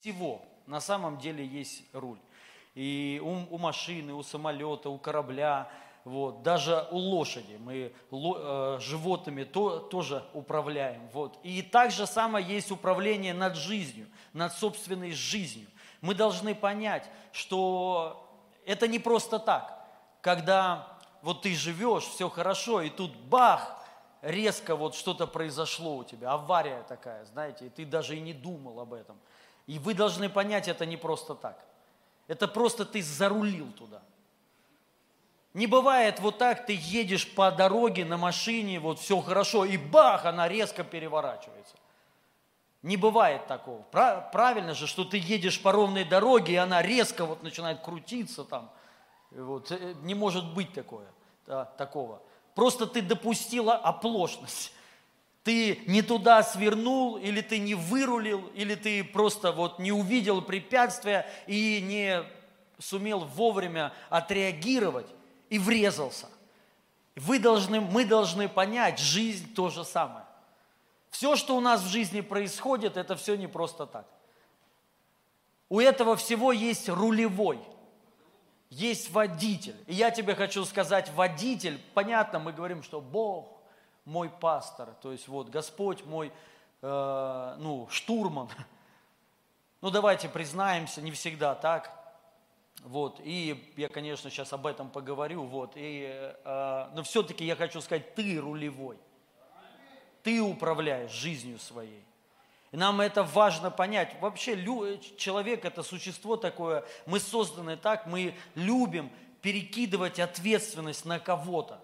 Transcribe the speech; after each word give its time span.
всего 0.00 0.40
на 0.66 0.80
самом 0.80 1.18
деле 1.18 1.44
есть 1.44 1.82
руль. 1.92 2.18
И 2.74 3.20
у, 3.22 3.54
у 3.54 3.58
машины, 3.58 4.14
у 4.14 4.22
самолета, 4.22 4.88
у 4.88 4.98
корабля, 4.98 5.70
вот, 6.04 6.42
даже 6.42 6.88
у 6.90 6.96
лошади 6.96 7.58
мы 7.58 7.92
ло, 8.10 8.76
э, 8.76 8.80
животными 8.80 9.44
то, 9.44 9.78
тоже 9.78 10.24
управляем. 10.32 11.06
Вот. 11.12 11.38
И 11.42 11.60
так 11.60 11.90
же 11.90 12.06
самое 12.06 12.46
есть 12.46 12.70
управление 12.70 13.34
над 13.34 13.56
жизнью, 13.56 14.06
над 14.32 14.52
собственной 14.54 15.12
жизнью. 15.12 15.68
Мы 16.00 16.14
должны 16.14 16.54
понять, 16.54 17.06
что 17.32 18.26
это 18.64 18.88
не 18.88 18.98
просто 18.98 19.38
так, 19.38 19.86
когда 20.22 20.98
вот 21.20 21.42
ты 21.42 21.54
живешь, 21.54 22.04
все 22.04 22.30
хорошо, 22.30 22.80
и 22.80 22.88
тут 22.88 23.14
бах, 23.16 23.76
резко 24.22 24.76
вот 24.76 24.94
что-то 24.94 25.26
произошло 25.26 25.96
у 25.96 26.04
тебя, 26.04 26.32
авария 26.32 26.82
такая, 26.88 27.24
знаете, 27.26 27.66
и 27.66 27.68
ты 27.68 27.84
даже 27.84 28.16
и 28.16 28.20
не 28.20 28.32
думал 28.32 28.80
об 28.80 28.94
этом. 28.94 29.18
И 29.70 29.78
вы 29.78 29.94
должны 29.94 30.28
понять, 30.28 30.66
это 30.66 30.84
не 30.84 30.96
просто 30.96 31.36
так. 31.36 31.64
Это 32.26 32.48
просто 32.48 32.84
ты 32.84 33.00
зарулил 33.00 33.70
туда. 33.70 34.02
Не 35.54 35.68
бывает 35.68 36.18
вот 36.18 36.38
так, 36.38 36.66
ты 36.66 36.76
едешь 36.76 37.32
по 37.32 37.52
дороге 37.52 38.04
на 38.04 38.16
машине, 38.16 38.80
вот 38.80 38.98
все 38.98 39.20
хорошо, 39.20 39.64
и 39.64 39.76
бах, 39.76 40.24
она 40.24 40.48
резко 40.48 40.82
переворачивается. 40.82 41.76
Не 42.82 42.96
бывает 42.96 43.46
такого. 43.46 43.82
Правильно 43.92 44.74
же, 44.74 44.88
что 44.88 45.04
ты 45.04 45.18
едешь 45.18 45.62
по 45.62 45.70
ровной 45.70 46.02
дороге, 46.02 46.54
и 46.54 46.56
она 46.56 46.82
резко 46.82 47.24
вот 47.24 47.44
начинает 47.44 47.80
крутиться 47.80 48.42
там. 48.42 48.72
Вот. 49.30 49.70
Э, 49.70 49.94
не 50.02 50.16
может 50.16 50.52
быть 50.52 50.72
такое, 50.72 51.06
да, 51.46 51.64
такого. 51.64 52.20
Просто 52.56 52.88
ты 52.88 53.02
допустила 53.02 53.76
оплошность. 53.76 54.72
Ты 55.42 55.80
не 55.86 56.02
туда 56.02 56.42
свернул, 56.42 57.16
или 57.16 57.40
ты 57.40 57.58
не 57.58 57.74
вырулил, 57.74 58.46
или 58.54 58.74
ты 58.74 59.02
просто 59.02 59.52
вот 59.52 59.78
не 59.78 59.90
увидел 59.90 60.42
препятствия 60.42 61.26
и 61.46 61.80
не 61.80 62.22
сумел 62.78 63.20
вовремя 63.20 63.92
отреагировать 64.10 65.06
и 65.48 65.58
врезался. 65.58 66.28
Вы 67.16 67.38
должны, 67.38 67.80
мы 67.80 68.04
должны 68.04 68.48
понять, 68.48 68.98
жизнь 68.98 69.54
то 69.54 69.70
же 69.70 69.84
самое. 69.84 70.24
Все, 71.10 71.36
что 71.36 71.56
у 71.56 71.60
нас 71.60 71.82
в 71.82 71.88
жизни 71.88 72.20
происходит, 72.20 72.96
это 72.96 73.16
все 73.16 73.34
не 73.34 73.46
просто 73.46 73.86
так. 73.86 74.06
У 75.68 75.80
этого 75.80 76.16
всего 76.16 76.52
есть 76.52 76.88
рулевой, 76.88 77.60
есть 78.70 79.10
водитель. 79.10 79.76
И 79.86 79.94
я 79.94 80.10
тебе 80.10 80.34
хочу 80.34 80.64
сказать, 80.64 81.10
водитель, 81.14 81.80
понятно, 81.94 82.38
мы 82.38 82.52
говорим, 82.52 82.82
что 82.82 83.00
Бог 83.00 83.59
мой 84.10 84.28
пастор, 84.28 84.88
то 85.00 85.12
есть 85.12 85.28
вот 85.28 85.48
Господь 85.48 86.04
мой, 86.04 86.32
э, 86.82 87.56
ну, 87.58 87.86
штурман. 87.90 88.48
Ну, 89.80 89.90
давайте 89.90 90.28
признаемся, 90.28 91.00
не 91.00 91.10
всегда 91.10 91.54
так. 91.54 91.96
Вот, 92.82 93.20
и 93.22 93.72
я, 93.76 93.88
конечно, 93.88 94.28
сейчас 94.28 94.52
об 94.52 94.66
этом 94.66 94.90
поговорю, 94.90 95.44
вот, 95.44 95.72
и, 95.74 96.06
э, 96.44 96.88
но 96.94 97.02
все-таки 97.02 97.44
я 97.44 97.54
хочу 97.54 97.80
сказать, 97.80 98.14
ты 98.14 98.38
рулевой, 98.40 98.98
ты 100.22 100.42
управляешь 100.42 101.10
жизнью 101.10 101.58
своей. 101.58 102.04
И 102.72 102.76
нам 102.76 103.00
это 103.00 103.22
важно 103.22 103.70
понять. 103.70 104.16
Вообще 104.20 104.54
человек 105.18 105.64
это 105.64 105.82
существо 105.82 106.36
такое, 106.36 106.84
мы 107.06 107.20
созданы 107.20 107.76
так, 107.76 108.06
мы 108.06 108.34
любим 108.54 109.10
перекидывать 109.40 110.18
ответственность 110.18 111.04
на 111.04 111.18
кого-то. 111.18 111.80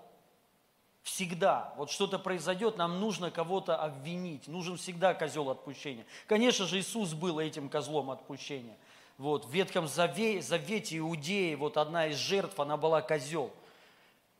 Всегда. 1.06 1.72
Вот 1.76 1.92
что-то 1.92 2.18
произойдет, 2.18 2.78
нам 2.78 2.98
нужно 2.98 3.30
кого-то 3.30 3.76
обвинить. 3.76 4.48
Нужен 4.48 4.76
всегда 4.76 5.14
козел 5.14 5.50
отпущения. 5.50 6.04
Конечно 6.26 6.66
же, 6.66 6.80
Иисус 6.80 7.12
был 7.12 7.38
этим 7.38 7.68
козлом 7.68 8.10
отпущения. 8.10 8.76
Вот, 9.16 9.44
в 9.44 9.50
Ветхом 9.52 9.86
Завете 9.86 10.98
Иудеи, 10.98 11.54
вот 11.54 11.76
одна 11.76 12.08
из 12.08 12.16
жертв, 12.16 12.58
она 12.58 12.76
была 12.76 13.02
козел. 13.02 13.52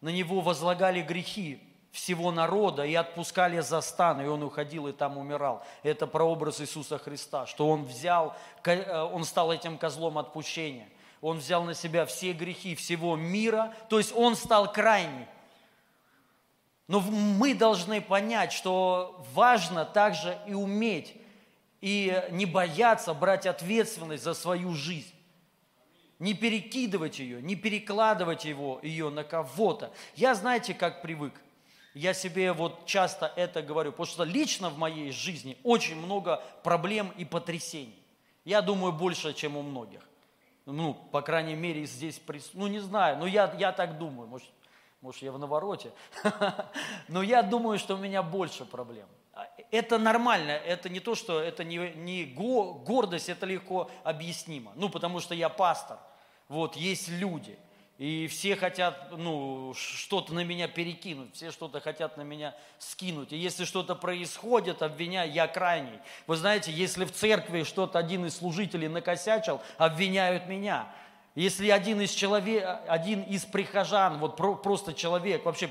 На 0.00 0.08
него 0.08 0.40
возлагали 0.40 1.02
грехи 1.02 1.62
всего 1.92 2.32
народа 2.32 2.84
и 2.84 2.96
отпускали 2.96 3.60
за 3.60 3.80
стан, 3.80 4.20
и 4.20 4.26
он 4.26 4.42
уходил 4.42 4.88
и 4.88 4.92
там 4.92 5.18
умирал. 5.18 5.64
Это 5.84 6.08
прообраз 6.08 6.60
Иисуса 6.60 6.98
Христа, 6.98 7.46
что 7.46 7.68
он 7.68 7.84
взял, 7.84 8.34
э, 8.64 9.02
он 9.02 9.22
стал 9.22 9.52
этим 9.52 9.78
козлом 9.78 10.18
отпущения. 10.18 10.88
Он 11.20 11.38
взял 11.38 11.62
на 11.62 11.74
себя 11.74 12.06
все 12.06 12.32
грехи 12.32 12.74
всего 12.74 13.14
мира, 13.14 13.72
то 13.88 13.98
есть 13.98 14.12
он 14.16 14.34
стал 14.34 14.72
крайний. 14.72 15.26
Но 16.88 17.00
мы 17.00 17.54
должны 17.54 18.00
понять, 18.00 18.52
что 18.52 19.24
важно 19.32 19.84
также 19.84 20.38
и 20.46 20.54
уметь 20.54 21.14
и 21.80 22.22
не 22.30 22.46
бояться 22.46 23.12
брать 23.12 23.46
ответственность 23.46 24.22
за 24.22 24.34
свою 24.34 24.72
жизнь. 24.72 25.12
Не 26.18 26.32
перекидывать 26.32 27.18
ее, 27.18 27.42
не 27.42 27.56
перекладывать 27.56 28.44
его, 28.44 28.80
ее 28.82 29.10
на 29.10 29.24
кого-то. 29.24 29.92
Я, 30.14 30.34
знаете, 30.34 30.72
как 30.72 31.02
привык? 31.02 31.34
Я 31.92 32.14
себе 32.14 32.52
вот 32.52 32.86
часто 32.86 33.32
это 33.36 33.62
говорю, 33.62 33.90
потому 33.90 34.06
что 34.06 34.24
лично 34.24 34.70
в 34.70 34.78
моей 34.78 35.10
жизни 35.12 35.58
очень 35.62 35.96
много 35.96 36.42
проблем 36.62 37.12
и 37.16 37.24
потрясений. 37.24 37.98
Я 38.44 38.62
думаю, 38.62 38.92
больше, 38.92 39.34
чем 39.34 39.56
у 39.56 39.62
многих. 39.62 40.00
Ну, 40.66 40.94
по 40.94 41.22
крайней 41.22 41.54
мере, 41.54 41.84
здесь, 41.84 42.20
ну, 42.54 42.66
не 42.66 42.80
знаю, 42.80 43.18
но 43.18 43.26
я, 43.26 43.54
я 43.58 43.72
так 43.72 43.98
думаю, 43.98 44.28
может, 44.28 44.48
может, 45.06 45.22
я 45.22 45.32
в 45.32 45.38
навороте, 45.38 45.92
но 47.08 47.22
я 47.22 47.42
думаю, 47.42 47.78
что 47.78 47.94
у 47.94 47.98
меня 47.98 48.22
больше 48.22 48.64
проблем 48.64 49.06
это 49.70 49.98
нормально, 49.98 50.50
это 50.50 50.88
не 50.88 51.00
то, 51.00 51.14
что 51.14 51.40
это 51.40 51.64
не, 51.64 51.92
не 51.94 52.24
гордость, 52.24 53.28
это 53.28 53.46
легко 53.46 53.90
объяснимо. 54.04 54.72
Ну, 54.76 54.88
потому 54.88 55.20
что 55.20 55.34
я 55.34 55.48
пастор, 55.48 55.98
вот, 56.48 56.76
есть 56.76 57.08
люди, 57.08 57.58
и 57.98 58.26
все 58.28 58.56
хотят, 58.56 59.12
ну, 59.16 59.72
что-то 59.74 60.34
на 60.34 60.44
меня 60.44 60.68
перекинуть, 60.68 61.34
все 61.34 61.50
что-то 61.50 61.80
хотят 61.80 62.16
на 62.16 62.22
меня 62.22 62.54
скинуть. 62.78 63.32
И 63.32 63.36
если 63.36 63.64
что-то 63.64 63.94
происходит, 63.94 64.82
обвиняю, 64.82 65.32
я 65.32 65.48
крайний. 65.48 65.98
Вы 66.26 66.36
знаете, 66.36 66.70
если 66.70 67.04
в 67.06 67.12
церкви 67.12 67.62
что-то 67.62 67.98
один 67.98 68.26
из 68.26 68.36
служителей 68.36 68.88
накосячил, 68.88 69.62
обвиняют 69.78 70.46
меня. 70.46 70.92
Если 71.36 71.70
один 71.70 72.00
из, 72.00 72.10
человек, 72.10 72.66
один 72.88 73.22
из 73.22 73.44
прихожан, 73.44 74.18
вот 74.18 74.36
просто 74.36 74.92
человек, 74.92 75.44
вообще 75.44 75.70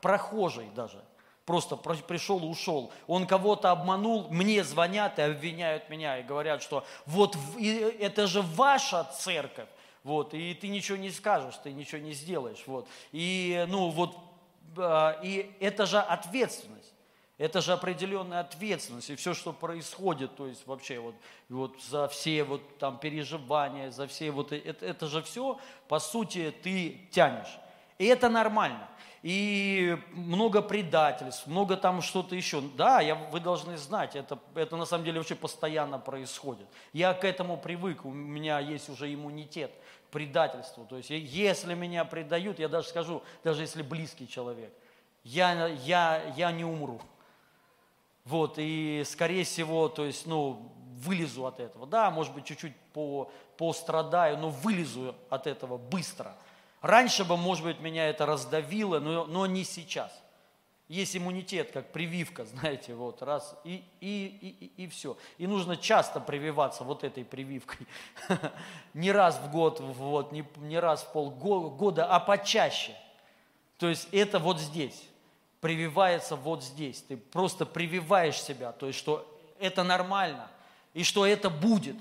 прохожий 0.00 0.66
даже– 0.74 1.02
просто 1.48 1.76
пришел 1.76 2.40
и 2.40 2.44
ушел. 2.46 2.92
Он 3.06 3.26
кого-то 3.26 3.70
обманул, 3.70 4.28
мне 4.28 4.62
звонят 4.62 5.18
и 5.18 5.22
обвиняют 5.22 5.88
меня 5.88 6.18
и 6.18 6.22
говорят, 6.22 6.62
что 6.62 6.84
вот 7.06 7.38
это 7.58 8.26
же 8.26 8.42
ваша 8.42 9.04
церковь, 9.18 9.68
вот, 10.04 10.34
и 10.34 10.52
ты 10.52 10.68
ничего 10.68 10.98
не 10.98 11.10
скажешь, 11.10 11.54
ты 11.64 11.72
ничего 11.72 12.02
не 12.02 12.12
сделаешь, 12.12 12.62
вот. 12.66 12.86
И, 13.12 13.64
ну, 13.70 13.88
вот, 13.88 14.14
а, 14.76 15.18
и 15.22 15.50
это 15.58 15.86
же 15.86 15.98
ответственность. 15.98 16.92
Это 17.38 17.60
же 17.60 17.72
определенная 17.72 18.40
ответственность, 18.40 19.10
и 19.10 19.16
все, 19.16 19.32
что 19.32 19.52
происходит, 19.52 20.34
то 20.36 20.48
есть 20.48 20.66
вообще 20.66 20.98
вот, 20.98 21.14
вот 21.48 21.80
за 21.88 22.08
все 22.08 22.42
вот 22.42 22.78
там 22.78 22.98
переживания, 22.98 23.90
за 23.90 24.06
все 24.08 24.30
вот 24.32 24.52
это, 24.52 24.84
это 24.84 25.06
же 25.06 25.22
все, 25.22 25.58
по 25.86 26.00
сути, 26.00 26.52
ты 26.62 27.08
тянешь. 27.12 27.58
И 27.98 28.06
это 28.06 28.28
нормально 28.28 28.88
и 29.22 29.98
много 30.12 30.62
предательств, 30.62 31.46
много 31.46 31.76
там 31.76 32.02
что-то 32.02 32.34
еще. 32.34 32.60
Да, 32.76 33.00
я, 33.00 33.14
вы 33.14 33.40
должны 33.40 33.76
знать, 33.76 34.14
это, 34.14 34.38
это 34.54 34.76
на 34.76 34.84
самом 34.84 35.04
деле 35.04 35.18
вообще 35.18 35.34
постоянно 35.34 35.98
происходит. 35.98 36.66
Я 36.92 37.14
к 37.14 37.24
этому 37.24 37.56
привык, 37.56 38.04
у 38.04 38.10
меня 38.10 38.60
есть 38.60 38.88
уже 38.88 39.12
иммунитет 39.12 39.72
к 40.08 40.12
предательству. 40.12 40.86
То 40.88 40.96
есть 40.96 41.10
если 41.10 41.74
меня 41.74 42.04
предают, 42.04 42.58
я 42.58 42.68
даже 42.68 42.88
скажу, 42.88 43.22
даже 43.42 43.62
если 43.62 43.82
близкий 43.82 44.28
человек, 44.28 44.72
я, 45.24 45.66
я, 45.66 46.22
я 46.36 46.52
не 46.52 46.64
умру. 46.64 47.00
Вот, 48.28 48.54
и 48.58 49.02
скорее 49.06 49.44
всего, 49.44 49.88
то 49.88 50.04
есть, 50.04 50.26
ну, 50.26 50.72
вылезу 50.96 51.46
от 51.46 51.60
этого. 51.60 51.86
Да, 51.86 52.10
может 52.10 52.34
быть, 52.34 52.44
чуть-чуть 52.44 52.76
по, 52.92 53.30
пострадаю, 53.56 54.38
но 54.38 54.50
вылезу 54.50 55.14
от 55.30 55.46
этого 55.46 55.78
быстро– 55.78 56.36
Раньше 56.80 57.24
бы, 57.24 57.36
может 57.36 57.64
быть, 57.64 57.80
меня 57.80 58.08
это 58.08 58.24
раздавило, 58.24 59.00
но, 59.00 59.26
но 59.26 59.46
не 59.46 59.64
сейчас. 59.64 60.12
Есть 60.86 61.16
иммунитет, 61.16 61.72
как 61.72 61.92
прививка, 61.92 62.44
знаете, 62.46 62.94
вот 62.94 63.20
раз, 63.22 63.56
и, 63.64 63.84
и, 64.00 64.26
и, 64.60 64.84
и, 64.84 64.88
все. 64.88 65.16
И 65.38 65.46
нужно 65.46 65.76
часто 65.76 66.20
прививаться 66.20 66.84
вот 66.84 67.04
этой 67.04 67.24
прививкой. 67.24 67.86
Не 68.94 69.12
раз 69.12 69.38
в 69.38 69.50
год, 69.50 69.80
вот, 69.80 70.32
не, 70.32 70.44
не 70.56 70.78
раз 70.78 71.02
в 71.02 71.12
полгода, 71.12 72.06
а 72.06 72.20
почаще. 72.20 72.94
То 73.76 73.88
есть 73.88 74.08
это 74.12 74.38
вот 74.38 74.58
здесь, 74.58 75.07
прививается 75.60 76.36
вот 76.36 76.62
здесь. 76.62 77.02
Ты 77.02 77.16
просто 77.16 77.66
прививаешь 77.66 78.40
себя, 78.40 78.72
то 78.72 78.86
есть 78.86 78.98
что 78.98 79.26
это 79.58 79.82
нормально, 79.82 80.48
и 80.94 81.04
что 81.04 81.26
это 81.26 81.50
будет, 81.50 81.96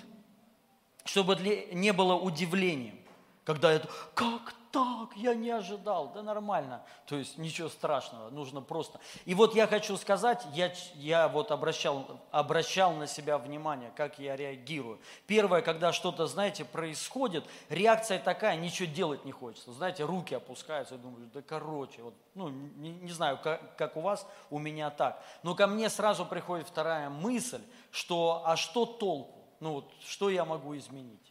чтобы 1.06 1.36
не 1.72 1.94
было 1.94 2.16
удивлением 2.16 3.00
Когда 3.44 3.72
это, 3.72 3.90
как 4.14 4.54
так, 4.78 5.18
я 5.18 5.34
не 5.34 5.50
ожидал, 5.50 6.12
да 6.14 6.22
нормально. 6.22 6.84
То 7.08 7.16
есть 7.16 7.40
ничего 7.40 7.68
страшного, 7.68 8.30
нужно 8.30 8.62
просто. 8.62 9.00
И 9.26 9.34
вот 9.34 9.56
я 9.56 9.66
хочу 9.66 9.98
сказать, 9.98 10.46
я, 10.54 10.72
я 10.94 11.28
вот 11.28 11.52
обращал, 11.52 12.06
обращал 12.30 12.94
на 12.94 13.08
себя 13.08 13.40
внимание, 13.40 13.92
как 13.96 14.20
я 14.20 14.36
реагирую. 14.36 15.00
Первое, 15.26 15.64
когда 15.64 15.92
что-то, 15.92 16.28
знаете, 16.28 16.64
происходит, 16.64 17.44
реакция 17.70 18.20
такая, 18.20 18.56
ничего 18.56 18.88
делать 18.88 19.26
не 19.26 19.32
хочется. 19.32 19.72
Знаете, 19.74 20.04
руки 20.04 20.36
опускаются, 20.36 20.94
я 20.94 21.02
думаю, 21.02 21.28
да 21.34 21.42
короче, 21.42 22.04
вот, 22.04 22.14
ну, 22.36 22.50
не, 22.50 22.92
не 22.92 23.12
знаю, 23.12 23.40
как, 23.42 23.76
как 23.78 23.98
у 23.98 24.02
вас, 24.02 24.28
у 24.52 24.60
меня 24.60 24.92
так. 24.92 25.24
Но 25.42 25.56
ко 25.56 25.66
мне 25.66 25.90
сразу 25.90 26.24
приходит 26.24 26.68
вторая 26.68 27.10
мысль, 27.10 27.62
что, 27.90 28.44
а 28.46 28.56
что 28.56 28.86
толку? 28.86 29.34
Ну 29.60 29.72
вот, 29.72 29.92
что 30.06 30.30
я 30.30 30.46
могу 30.46 30.78
изменить? 30.78 31.27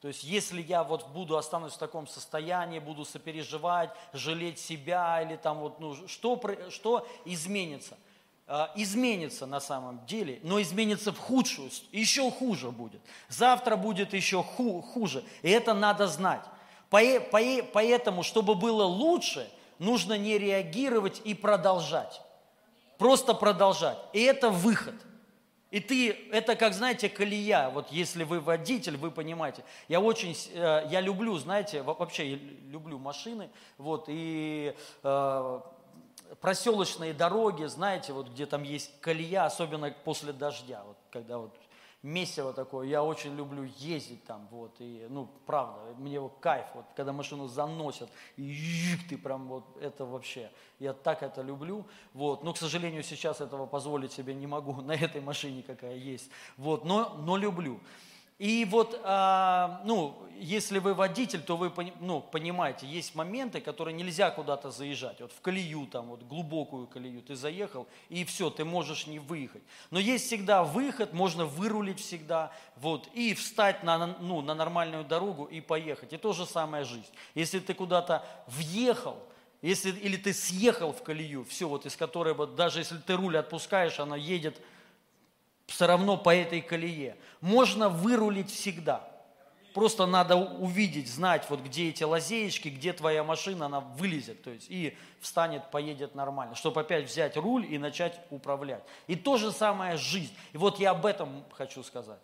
То 0.00 0.08
есть 0.08 0.22
если 0.22 0.62
я 0.62 0.84
вот 0.84 1.08
буду, 1.08 1.36
останусь 1.36 1.72
в 1.72 1.78
таком 1.78 2.06
состоянии, 2.06 2.78
буду 2.78 3.04
сопереживать, 3.04 3.90
жалеть 4.12 4.60
себя 4.60 5.22
или 5.22 5.36
там 5.36 5.58
вот, 5.58 5.80
ну, 5.80 6.06
что, 6.06 6.40
что 6.70 7.06
изменится? 7.24 7.96
А, 8.46 8.72
изменится 8.76 9.44
на 9.44 9.60
самом 9.60 10.06
деле, 10.06 10.40
но 10.42 10.60
изменится 10.62 11.12
в 11.12 11.18
худшую, 11.18 11.70
еще 11.92 12.30
хуже 12.30 12.70
будет. 12.70 13.02
Завтра 13.28 13.76
будет 13.76 14.14
еще 14.14 14.42
ху, 14.42 14.80
хуже, 14.80 15.22
и 15.42 15.50
это 15.50 15.74
надо 15.74 16.06
знать. 16.06 16.44
Поэтому, 16.88 18.22
чтобы 18.22 18.54
было 18.54 18.84
лучше, 18.84 19.50
нужно 19.78 20.16
не 20.16 20.38
реагировать 20.38 21.20
и 21.24 21.34
продолжать. 21.34 22.22
Просто 22.96 23.34
продолжать. 23.34 23.98
И 24.14 24.22
это 24.22 24.48
выход. 24.48 24.94
И 25.70 25.80
ты, 25.80 26.12
это 26.32 26.56
как, 26.56 26.72
знаете, 26.72 27.10
колея, 27.10 27.68
вот 27.68 27.90
если 27.90 28.24
вы 28.24 28.40
водитель, 28.40 28.96
вы 28.96 29.10
понимаете. 29.10 29.64
Я 29.86 30.00
очень, 30.00 30.34
э, 30.54 30.86
я 30.90 31.00
люблю, 31.02 31.36
знаете, 31.36 31.82
вообще 31.82 32.32
я 32.32 32.38
люблю 32.70 32.98
машины, 32.98 33.50
вот, 33.76 34.06
и 34.08 34.74
э, 35.02 35.60
проселочные 36.40 37.12
дороги, 37.12 37.64
знаете, 37.64 38.14
вот 38.14 38.28
где 38.28 38.46
там 38.46 38.62
есть 38.62 38.98
колея, 39.00 39.44
особенно 39.44 39.90
после 39.90 40.32
дождя, 40.32 40.82
вот 40.86 40.96
когда 41.10 41.36
вот 41.36 41.54
месиво 42.08 42.52
такое, 42.52 42.86
я 42.86 43.02
очень 43.02 43.36
люблю 43.36 43.64
ездить 43.76 44.24
там, 44.24 44.48
вот, 44.50 44.74
и, 44.78 45.06
ну, 45.10 45.28
правда, 45.46 45.78
мне 45.98 46.14
его 46.14 46.28
кайф, 46.28 46.66
вот, 46.74 46.86
когда 46.96 47.12
машину 47.12 47.46
заносят, 47.46 48.08
и 48.36 48.56
ты 49.08 49.18
прям 49.18 49.48
вот, 49.48 49.64
это 49.80 50.04
вообще, 50.04 50.50
я 50.78 50.92
так 50.92 51.22
это 51.22 51.42
люблю, 51.42 51.86
вот, 52.14 52.42
но, 52.42 52.52
к 52.52 52.58
сожалению, 52.58 53.02
сейчас 53.02 53.40
этого 53.40 53.66
позволить 53.66 54.12
себе 54.12 54.34
не 54.34 54.46
могу 54.46 54.72
на 54.82 54.92
этой 54.92 55.20
машине, 55.20 55.62
какая 55.62 55.96
есть, 55.96 56.30
вот, 56.56 56.84
но, 56.84 57.14
но 57.18 57.36
люблю. 57.36 57.80
И 58.38 58.64
вот, 58.70 59.00
а, 59.02 59.82
ну, 59.84 60.16
если 60.38 60.78
вы 60.78 60.94
водитель, 60.94 61.42
то 61.42 61.56
вы 61.56 61.72
ну, 62.00 62.20
понимаете, 62.20 62.86
есть 62.86 63.16
моменты, 63.16 63.60
которые 63.60 63.94
нельзя 63.94 64.30
куда-то 64.30 64.70
заезжать. 64.70 65.20
Вот 65.20 65.32
в 65.32 65.40
колею, 65.40 65.86
там, 65.86 66.06
вот 66.06 66.22
глубокую 66.22 66.86
колею 66.86 67.20
ты 67.20 67.34
заехал, 67.34 67.88
и 68.08 68.24
все, 68.24 68.50
ты 68.50 68.64
можешь 68.64 69.08
не 69.08 69.18
выехать. 69.18 69.62
Но 69.90 69.98
есть 69.98 70.26
всегда 70.26 70.62
выход, 70.62 71.12
можно 71.12 71.46
вырулить 71.46 71.98
всегда, 71.98 72.52
вот, 72.76 73.08
и 73.12 73.34
встать 73.34 73.82
на, 73.82 74.06
ну, 74.20 74.40
на 74.40 74.54
нормальную 74.54 75.04
дорогу 75.04 75.44
и 75.44 75.60
поехать. 75.60 76.12
И 76.12 76.16
то 76.16 76.32
же 76.32 76.46
самое 76.46 76.84
жизнь. 76.84 77.10
Если 77.34 77.58
ты 77.58 77.74
куда-то 77.74 78.24
въехал, 78.46 79.18
если, 79.62 79.90
или 79.90 80.16
ты 80.16 80.32
съехал 80.32 80.92
в 80.92 81.02
колею, 81.02 81.44
все, 81.44 81.68
вот 81.68 81.86
из 81.86 81.96
которой, 81.96 82.34
вот, 82.34 82.54
даже 82.54 82.78
если 82.78 82.98
ты 82.98 83.16
руль 83.16 83.36
отпускаешь, 83.36 83.98
она 83.98 84.16
едет 84.16 84.60
все 85.68 85.86
равно 85.86 86.16
по 86.16 86.34
этой 86.34 86.60
колее. 86.60 87.16
Можно 87.40 87.88
вырулить 87.88 88.50
всегда. 88.50 89.08
Просто 89.74 90.06
надо 90.06 90.34
увидеть, 90.34 91.08
знать, 91.08 91.44
вот 91.50 91.60
где 91.60 91.90
эти 91.90 92.02
лазеечки, 92.02 92.68
где 92.68 92.92
твоя 92.92 93.22
машина, 93.22 93.66
она 93.66 93.80
вылезет, 93.80 94.42
то 94.42 94.50
есть 94.50 94.66
и 94.70 94.96
встанет, 95.20 95.70
поедет 95.70 96.14
нормально, 96.14 96.56
чтобы 96.56 96.80
опять 96.80 97.04
взять 97.04 97.36
руль 97.36 97.66
и 97.72 97.78
начать 97.78 98.18
управлять. 98.30 98.82
И 99.06 99.14
то 99.14 99.36
же 99.36 99.52
самое 99.52 99.96
жизнь. 99.96 100.34
И 100.52 100.56
вот 100.56 100.80
я 100.80 100.90
об 100.90 101.06
этом 101.06 101.44
хочу 101.52 101.84
сказать. 101.84 102.18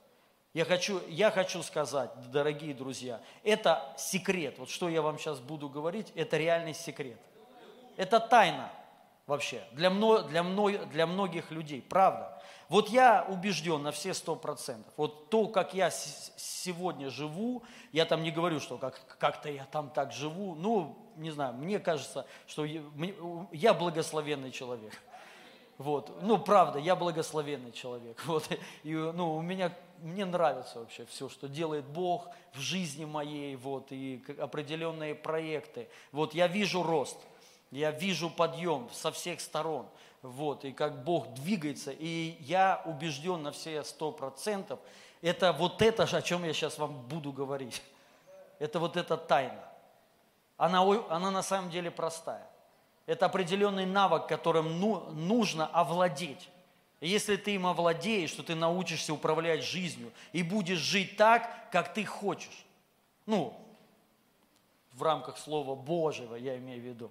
Я 0.55 0.65
хочу, 0.65 1.01
я 1.09 1.31
хочу 1.31 1.63
сказать, 1.63 2.11
дорогие 2.33 2.75
друзья, 2.75 3.21
это 3.45 3.93
секрет. 3.99 4.59
Вот 4.59 4.71
что 4.71 4.89
я 4.89 5.03
вам 5.03 5.19
сейчас 5.19 5.39
буду 5.39 5.69
говорить, 5.69 6.11
это 6.15 6.39
реальный 6.39 6.75
секрет. 6.75 7.19
Это 7.97 8.21
тайна 8.21 8.73
вообще 9.27 9.63
для, 9.73 9.91
мно, 9.91 10.23
для, 10.23 10.43
мно, 10.43 10.71
для 10.71 11.07
многих 11.07 11.51
людей, 11.51 11.83
правда. 11.83 12.34
Вот 12.69 12.89
я 12.89 13.25
убежден 13.29 13.83
на 13.83 13.93
все 13.93 14.15
сто 14.15 14.37
процентов. 14.37 14.93
Вот 14.97 15.29
то, 15.31 15.49
как 15.49 15.75
я 15.75 15.91
сегодня 15.91 17.11
живу, 17.11 17.63
я 17.93 18.05
там 18.07 18.23
не 18.23 18.31
говорю, 18.31 18.61
что 18.61 18.79
как, 18.79 19.01
как-то 19.19 19.51
я 19.51 19.65
там 19.67 19.91
так 19.91 20.13
живу. 20.13 20.55
Ну, 20.55 20.97
не 21.17 21.31
знаю, 21.31 21.55
мне 21.55 21.79
кажется, 21.79 22.27
что 22.47 22.65
я, 22.65 22.83
я 23.53 23.75
благословенный 23.75 24.51
человек. 24.51 24.93
Вот, 25.77 26.23
ну, 26.23 26.39
правда, 26.39 26.79
я 26.79 26.95
благословенный 26.95 27.73
человек. 27.73 28.23
Вот, 28.27 28.49
и, 28.85 28.95
ну, 28.95 29.35
у 29.35 29.43
меня, 29.43 29.77
мне 29.99 30.25
нравится 30.25 30.79
вообще 30.79 31.05
все, 31.07 31.29
что 31.29 31.49
делает 31.49 31.85
Бог 31.85 32.29
в 32.53 32.61
жизни 32.61 33.05
моей, 33.05 33.57
вот, 33.57 33.91
и 33.91 34.23
определенные 34.39 35.15
проекты. 35.15 35.89
Вот, 36.13 36.35
я 36.35 36.47
вижу 36.47 36.83
рост, 36.83 37.17
я 37.71 37.91
вижу 37.91 38.31
подъем 38.31 38.89
со 38.93 39.11
всех 39.11 39.41
сторон 39.41 39.89
вот, 40.25 40.65
и 40.65 40.73
как 40.73 41.05
Бог 41.05 41.35
двигается, 41.35 41.91
и 41.91 42.37
я 42.41 42.83
убежден 42.87 43.43
на 43.43 43.53
все 43.53 43.85
сто 43.85 44.11
процентов, 44.11 44.81
это 45.21 45.53
вот 45.53 45.83
это 45.83 46.07
же, 46.07 46.17
о 46.17 46.23
чем 46.23 46.45
я 46.45 46.53
сейчас 46.53 46.79
вам 46.79 47.03
буду 47.09 47.31
говорить. 47.33 47.83
Это 48.59 48.79
вот 48.79 48.97
эта 48.97 49.17
тайна. 49.17 49.63
Она, 50.57 50.81
она 51.11 51.31
на 51.31 51.43
самом 51.43 51.71
деле 51.71 51.91
простая. 51.91 52.47
Это 53.07 53.27
определенный 53.27 53.85
навык, 53.85 54.27
которым 54.27 54.81
ну, 54.81 55.11
нужно 55.11 55.67
овладеть. 55.67 56.49
И 57.01 57.09
если 57.09 57.37
ты 57.37 57.55
им 57.55 57.67
овладеешь, 57.67 58.31
что 58.31 58.43
ты 58.43 58.55
научишься 58.55 59.13
управлять 59.13 59.63
жизнью 59.63 60.11
и 60.33 60.43
будешь 60.43 60.79
жить 60.79 61.19
так, 61.19 61.71
как 61.71 61.93
ты 61.93 62.05
хочешь. 62.07 62.65
Ну, 63.27 63.55
в 64.95 65.03
рамках 65.03 65.39
Слова 65.39 65.75
Божьего, 65.75 66.35
я 66.37 66.57
имею 66.59 66.81
в 66.81 66.85
виду. 66.85 67.11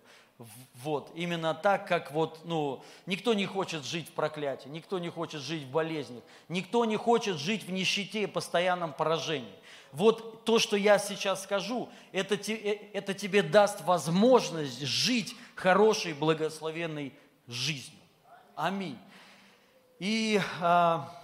Вот, 0.84 1.12
именно 1.14 1.54
так, 1.54 1.88
как 1.88 2.12
вот, 2.12 2.40
ну, 2.44 2.84
никто 3.06 3.34
не 3.34 3.46
хочет 3.46 3.86
жить 3.86 4.10
в 4.10 4.12
проклятии, 4.12 4.68
никто 4.68 5.00
не 5.00 5.10
хочет 5.10 5.42
жить 5.42 5.64
в 5.64 5.72
болезнях, 5.72 6.24
никто 6.50 6.86
не 6.86 6.98
хочет 6.98 7.38
жить 7.38 7.64
в 7.64 7.72
нищете 7.72 8.24
и 8.24 8.26
постоянном 8.26 8.94
поражении. 8.94 9.54
Вот 9.92 10.44
то, 10.44 10.58
что 10.58 10.76
я 10.76 10.98
сейчас 10.98 11.44
скажу, 11.44 11.88
это, 12.12 12.36
э, 12.36 12.80
это 12.94 13.14
тебе 13.14 13.44
даст 13.44 13.82
возможность 13.82 14.82
жить 14.82 15.36
хорошей, 15.56 16.14
благословенной 16.14 17.14
жизнью. 17.48 18.00
Аминь. 18.56 18.98
И 20.00 20.42
а, 20.60 21.23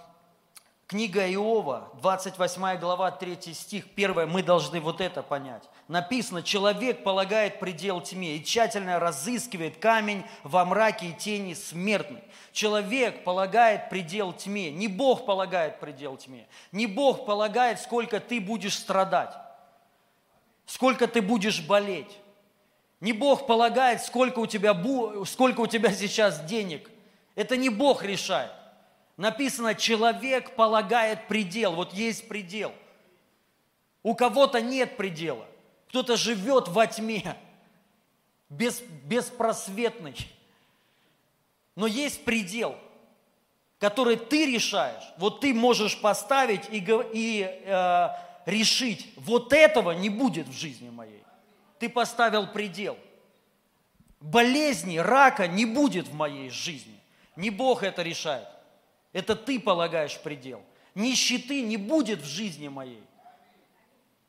книга 0.90 1.24
Иова, 1.32 1.88
28 2.02 2.78
глава, 2.80 3.12
3 3.12 3.54
стих, 3.54 3.94
первое, 3.94 4.26
мы 4.26 4.42
должны 4.42 4.80
вот 4.80 5.00
это 5.00 5.22
понять 5.22 5.62
написано, 5.90 6.42
человек 6.44 7.02
полагает 7.02 7.58
предел 7.58 8.00
тьме 8.00 8.36
и 8.36 8.44
тщательно 8.44 9.00
разыскивает 9.00 9.76
камень 9.78 10.24
во 10.44 10.64
мраке 10.64 11.08
и 11.08 11.12
тени 11.12 11.54
смертной. 11.54 12.22
Человек 12.52 13.24
полагает 13.24 13.90
предел 13.90 14.32
тьме, 14.32 14.70
не 14.70 14.86
Бог 14.86 15.26
полагает 15.26 15.80
предел 15.80 16.16
тьме, 16.16 16.46
не 16.70 16.86
Бог 16.86 17.26
полагает, 17.26 17.80
сколько 17.80 18.20
ты 18.20 18.40
будешь 18.40 18.78
страдать, 18.78 19.34
сколько 20.64 21.08
ты 21.08 21.20
будешь 21.20 21.60
болеть. 21.60 22.18
Не 23.00 23.12
Бог 23.12 23.46
полагает, 23.46 24.02
сколько 24.02 24.40
у 24.40 24.46
тебя, 24.46 24.76
сколько 25.24 25.60
у 25.60 25.66
тебя 25.66 25.90
сейчас 25.92 26.44
денег. 26.44 26.90
Это 27.34 27.56
не 27.56 27.70
Бог 27.70 28.04
решает. 28.04 28.52
Написано, 29.16 29.74
человек 29.74 30.54
полагает 30.56 31.28
предел. 31.28 31.74
Вот 31.74 31.92
есть 31.92 32.28
предел. 32.28 32.72
У 34.02 34.14
кого-то 34.14 34.60
нет 34.60 34.96
предела. 34.96 35.46
Кто-то 35.88 36.16
живет 36.16 36.68
во 36.68 36.86
тьме, 36.86 37.36
без, 38.48 38.80
беспросветный. 39.04 40.16
Но 41.74 41.86
есть 41.86 42.24
предел, 42.24 42.76
который 43.78 44.16
ты 44.16 44.46
решаешь. 44.46 45.02
Вот 45.18 45.40
ты 45.40 45.52
можешь 45.52 46.00
поставить 46.00 46.62
и, 46.70 46.84
и 47.12 47.42
э, 47.42 48.08
решить, 48.46 49.12
вот 49.16 49.52
этого 49.52 49.92
не 49.92 50.08
будет 50.08 50.48
в 50.48 50.52
жизни 50.52 50.90
моей. 50.90 51.22
Ты 51.78 51.88
поставил 51.88 52.46
предел. 52.46 52.98
Болезни, 54.20 54.98
рака 54.98 55.48
не 55.48 55.64
будет 55.64 56.08
в 56.08 56.14
моей 56.14 56.50
жизни. 56.50 57.00
Не 57.36 57.50
Бог 57.50 57.82
это 57.82 58.02
решает. 58.02 58.46
Это 59.12 59.34
ты 59.36 59.58
полагаешь 59.58 60.20
предел. 60.20 60.62
Нищеты 60.94 61.62
не 61.62 61.76
будет 61.76 62.20
в 62.20 62.26
жизни 62.26 62.68
моей. 62.68 63.02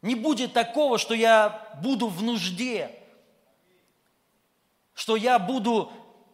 Не 0.02 0.16
будет 0.16 0.54
такого, 0.54 0.98
что 0.98 1.14
я 1.14 1.78
буду 1.82 2.08
в 2.08 2.24
нужде, 2.24 2.98
что 4.94 5.16
я 5.16 5.38
буду 5.38 5.92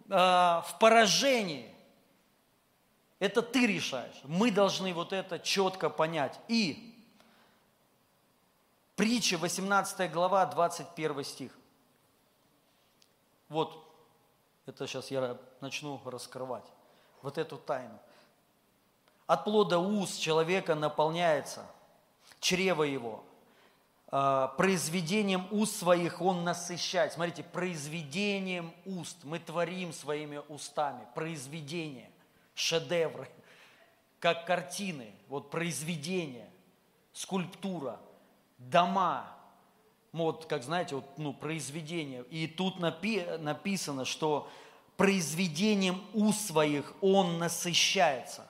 э, 0.10 0.14
в 0.14 0.76
поражении. 0.80 1.74
Это 3.20 3.42
ты 3.42 3.68
решаешь. 3.68 4.22
Мы 4.24 4.52
должны 4.52 4.94
вот 4.94 5.12
это 5.12 5.40
четко 5.40 5.90
понять. 5.90 6.40
И 6.48 6.88
Притча, 8.98 9.38
18 9.38 10.12
глава, 10.12 10.44
21 10.48 11.24
стих. 11.24 11.52
Вот, 13.48 13.86
это 14.66 14.88
сейчас 14.88 15.12
я 15.12 15.38
начну 15.62 16.02
раскрывать, 16.04 16.66
вот 17.22 17.38
эту 17.38 17.60
тайну. 17.60 18.00
От 19.28 19.44
плода 19.44 19.78
уст 19.78 20.20
человека 20.22 20.74
наполняется 20.74 21.66
чрево 22.40 22.84
его, 22.84 23.24
а, 24.10 24.48
произведением 24.58 25.48
уст 25.52 25.78
своих 25.78 26.22
он 26.22 26.46
насыщает. 26.46 27.12
Смотрите, 27.12 27.44
произведением 27.44 28.74
уст 28.86 29.18
мы 29.24 29.40
творим 29.40 29.92
своими 29.92 30.42
устами, 30.48 31.06
произведение, 31.14 32.10
шедевры, 32.56 33.28
как 34.20 34.46
картины, 34.46 35.14
вот 35.28 35.52
произведение, 35.52 36.50
скульптура, 37.12 38.00
дома, 38.58 39.28
вот, 40.14 40.46
как 40.46 40.64
знаете, 40.64 40.96
вот, 40.96 41.18
ну, 41.18 41.34
произведение. 41.34 42.24
И 42.30 42.48
тут 42.48 42.80
напи 42.80 43.26
написано, 43.40 44.06
что 44.06 44.50
произведением 44.96 46.02
уст 46.14 46.48
своих 46.48 46.94
он 47.02 47.40
насыщается. 47.40 48.47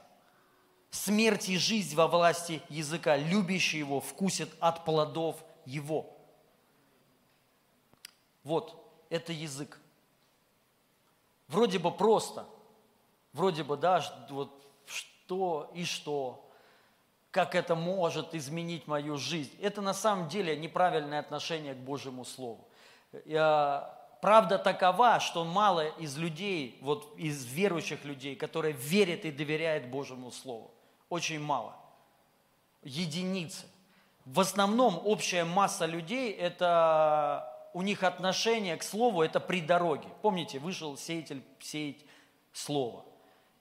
Смерть 0.89 1.49
и 1.49 1.57
жизнь 1.57 1.95
во 1.95 2.07
власти 2.07 2.61
языка, 2.69 3.17
любящий 3.17 3.79
его 3.79 3.99
вкусит 3.99 4.49
от 4.59 4.85
плодов 4.85 5.43
его. 5.65 6.17
Вот, 8.43 9.05
это 9.09 9.33
язык. 9.33 9.79
Вроде 11.47 11.79
бы 11.79 11.91
просто, 11.91 12.45
вроде 13.33 13.63
бы, 13.63 13.77
да, 13.77 14.03
вот 14.29 14.65
что 14.85 15.69
и 15.75 15.83
что, 15.83 16.49
как 17.31 17.53
это 17.53 17.75
может 17.75 18.33
изменить 18.33 18.87
мою 18.87 19.17
жизнь. 19.17 19.55
Это 19.61 19.81
на 19.81 19.93
самом 19.93 20.29
деле 20.29 20.55
неправильное 20.55 21.19
отношение 21.19 21.75
к 21.75 21.79
Божьему 21.79 22.23
Слову. 22.23 22.67
Правда 24.21 24.57
такова, 24.57 25.19
что 25.19 25.43
мало 25.43 25.89
из 25.89 26.17
людей, 26.17 26.79
вот 26.81 27.13
из 27.17 27.45
верующих 27.45 28.03
людей, 28.05 28.35
которые 28.35 28.73
верят 28.73 29.25
и 29.25 29.31
доверяют 29.31 29.87
Божьему 29.87 30.31
Слову. 30.31 30.73
Очень 31.09 31.39
мало. 31.39 31.75
Единицы. 32.83 33.65
В 34.25 34.39
основном 34.39 35.01
общая 35.05 35.45
масса 35.45 35.85
людей, 35.85 36.31
это 36.31 37.53
у 37.73 37.81
них 37.81 38.03
отношение 38.03 38.75
к 38.75 38.83
Слову, 38.83 39.21
это 39.21 39.39
при 39.39 39.61
дороге. 39.61 40.09
Помните, 40.21 40.59
вышел 40.59 40.97
сеятель 40.97 41.43
сеять 41.59 42.03
Слово. 42.51 43.05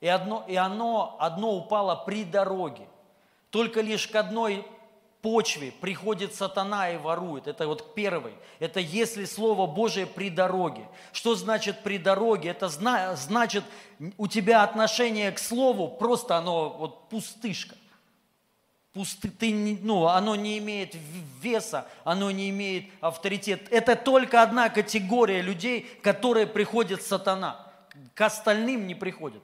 И, 0.00 0.08
одно, 0.08 0.44
и 0.48 0.56
оно 0.56 1.16
одно 1.20 1.54
упало 1.54 1.94
при 1.94 2.24
дороге. 2.24 2.88
Только 3.50 3.80
лишь 3.80 4.08
к 4.08 4.16
одной 4.16 4.66
почве 5.26 5.73
приходит 5.73 6.37
сатана 6.37 6.88
и 6.90 6.99
ворует. 6.99 7.49
Это 7.49 7.66
вот 7.66 7.97
первый. 7.97 8.33
Это 8.61 8.78
если 8.78 9.25
Слово 9.25 9.66
Божие 9.66 10.06
при 10.06 10.30
дороге. 10.30 10.87
Что 11.12 11.35
значит 11.35 11.83
при 11.83 11.99
дороге? 11.99 12.50
Это 12.50 12.68
зна, 12.68 13.16
значит 13.16 13.64
у 14.18 14.28
тебя 14.28 14.62
отношение 14.62 15.33
к 15.33 15.40
Слову 15.40 15.88
просто 15.88 16.37
оно 16.37 16.68
вот 16.68 17.09
пустышка. 17.09 17.75
Пусты, 18.92 19.28
ты, 19.28 19.52
ну, 19.83 20.06
оно 20.06 20.37
не 20.37 20.59
имеет 20.59 20.95
веса, 21.42 21.88
оно 22.04 22.30
не 22.30 22.49
имеет 22.50 22.85
авторитет. 23.00 23.66
Это 23.73 23.97
только 23.97 24.42
одна 24.42 24.68
категория 24.68 25.42
людей, 25.42 25.90
которые 26.04 26.47
приходят 26.47 27.02
сатана. 27.02 27.66
К 28.14 28.21
остальным 28.21 28.87
не 28.87 28.95
приходят. 28.95 29.42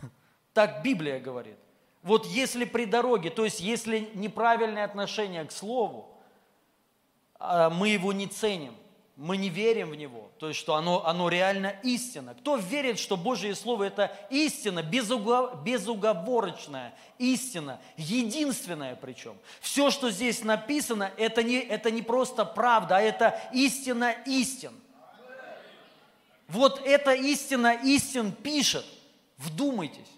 Так 0.54 0.82
Библия 0.82 1.20
говорит. 1.20 1.58
Вот 2.02 2.26
если 2.26 2.64
при 2.64 2.86
дороге, 2.86 3.30
то 3.30 3.44
есть 3.44 3.60
если 3.60 4.10
неправильное 4.14 4.84
отношение 4.84 5.44
к 5.44 5.52
Слову, 5.52 6.08
а, 7.38 7.70
мы 7.70 7.90
его 7.90 8.12
не 8.12 8.26
ценим, 8.26 8.74
мы 9.16 9.36
не 9.36 9.50
верим 9.50 9.90
в 9.90 9.96
него, 9.96 10.30
то 10.38 10.48
есть 10.48 10.58
что 10.58 10.74
оно, 10.76 11.04
оно 11.04 11.28
реально 11.28 11.74
истина. 11.82 12.34
Кто 12.34 12.56
верит, 12.56 12.98
что 12.98 13.18
Божье 13.18 13.54
Слово 13.54 13.84
это 13.84 14.10
истина, 14.30 14.82
безуговорочная 14.82 16.94
истина, 17.18 17.78
единственная 17.98 18.96
причем. 18.96 19.36
Все, 19.60 19.90
что 19.90 20.10
здесь 20.10 20.42
написано, 20.42 21.12
это 21.18 21.42
не, 21.42 21.58
это 21.58 21.90
не 21.90 22.00
просто 22.00 22.46
правда, 22.46 22.96
а 22.96 23.02
это 23.02 23.38
истина 23.52 24.12
истин. 24.24 24.72
Вот 26.48 26.80
эта 26.86 27.12
истина 27.12 27.74
истин 27.74 28.32
пишет, 28.32 28.86
вдумайтесь. 29.36 30.08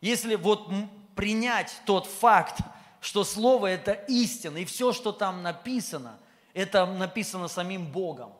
Если 0.00 0.34
вот 0.34 0.68
принять 1.14 1.72
тот 1.84 2.06
факт, 2.06 2.60
что 3.00 3.24
Слово– 3.24 3.66
это 3.68 3.92
истина, 3.92 4.58
и 4.58 4.64
все, 4.64 4.92
что 4.92 5.12
там 5.12 5.42
написано, 5.42 6.18
это 6.54 6.86
написано 6.86 7.48
самим 7.48 7.86
Богом. 7.86 8.32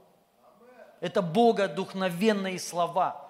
Это 1.00 1.22
Бога 1.22 1.68
духновенные 1.68 2.58
слова. 2.58 3.26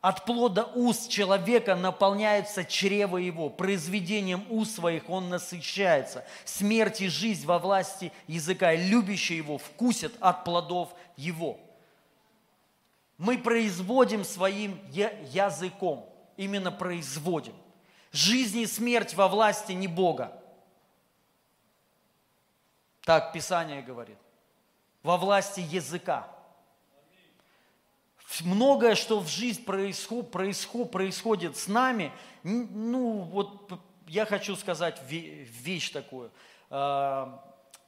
От 0.00 0.26
плода 0.26 0.64
уст 0.74 1.08
человека 1.08 1.76
наполняется 1.76 2.64
чрево 2.64 3.16
его, 3.16 3.48
произведением 3.48 4.44
уст 4.50 4.74
своих 4.74 5.08
он 5.08 5.30
насыщается. 5.30 6.24
Смерть 6.44 7.00
и 7.00 7.08
жизнь 7.08 7.46
во 7.46 7.58
власти 7.58 8.12
языка, 8.26 8.72
и 8.72 8.88
любящий 8.88 9.36
его 9.36 9.56
вкусят 9.56 10.12
от 10.20 10.44
плодов 10.44 10.94
его. 11.16 11.58
Мы 13.16 13.38
производим 13.38 14.24
своим 14.24 14.78
языком, 14.90 16.06
именно 16.36 16.70
производим. 16.70 17.54
Жизнь 18.14 18.60
и 18.60 18.66
смерть 18.68 19.12
во 19.14 19.26
власти 19.26 19.72
не 19.72 19.88
Бога. 19.88 20.40
Так 23.00 23.32
Писание 23.32 23.82
говорит. 23.82 24.18
Во 25.02 25.16
власти 25.16 25.58
языка. 25.58 26.28
Многое, 28.42 28.94
что 28.94 29.18
в 29.18 29.26
жизни 29.26 29.64
происход, 29.64 30.30
происход, 30.30 30.92
происходит 30.92 31.56
с 31.56 31.66
нами, 31.66 32.12
ну 32.44 33.18
вот 33.18 33.80
я 34.06 34.26
хочу 34.26 34.54
сказать 34.54 35.02
вещь 35.10 35.90
такую. 35.90 36.30
А, 36.70 37.44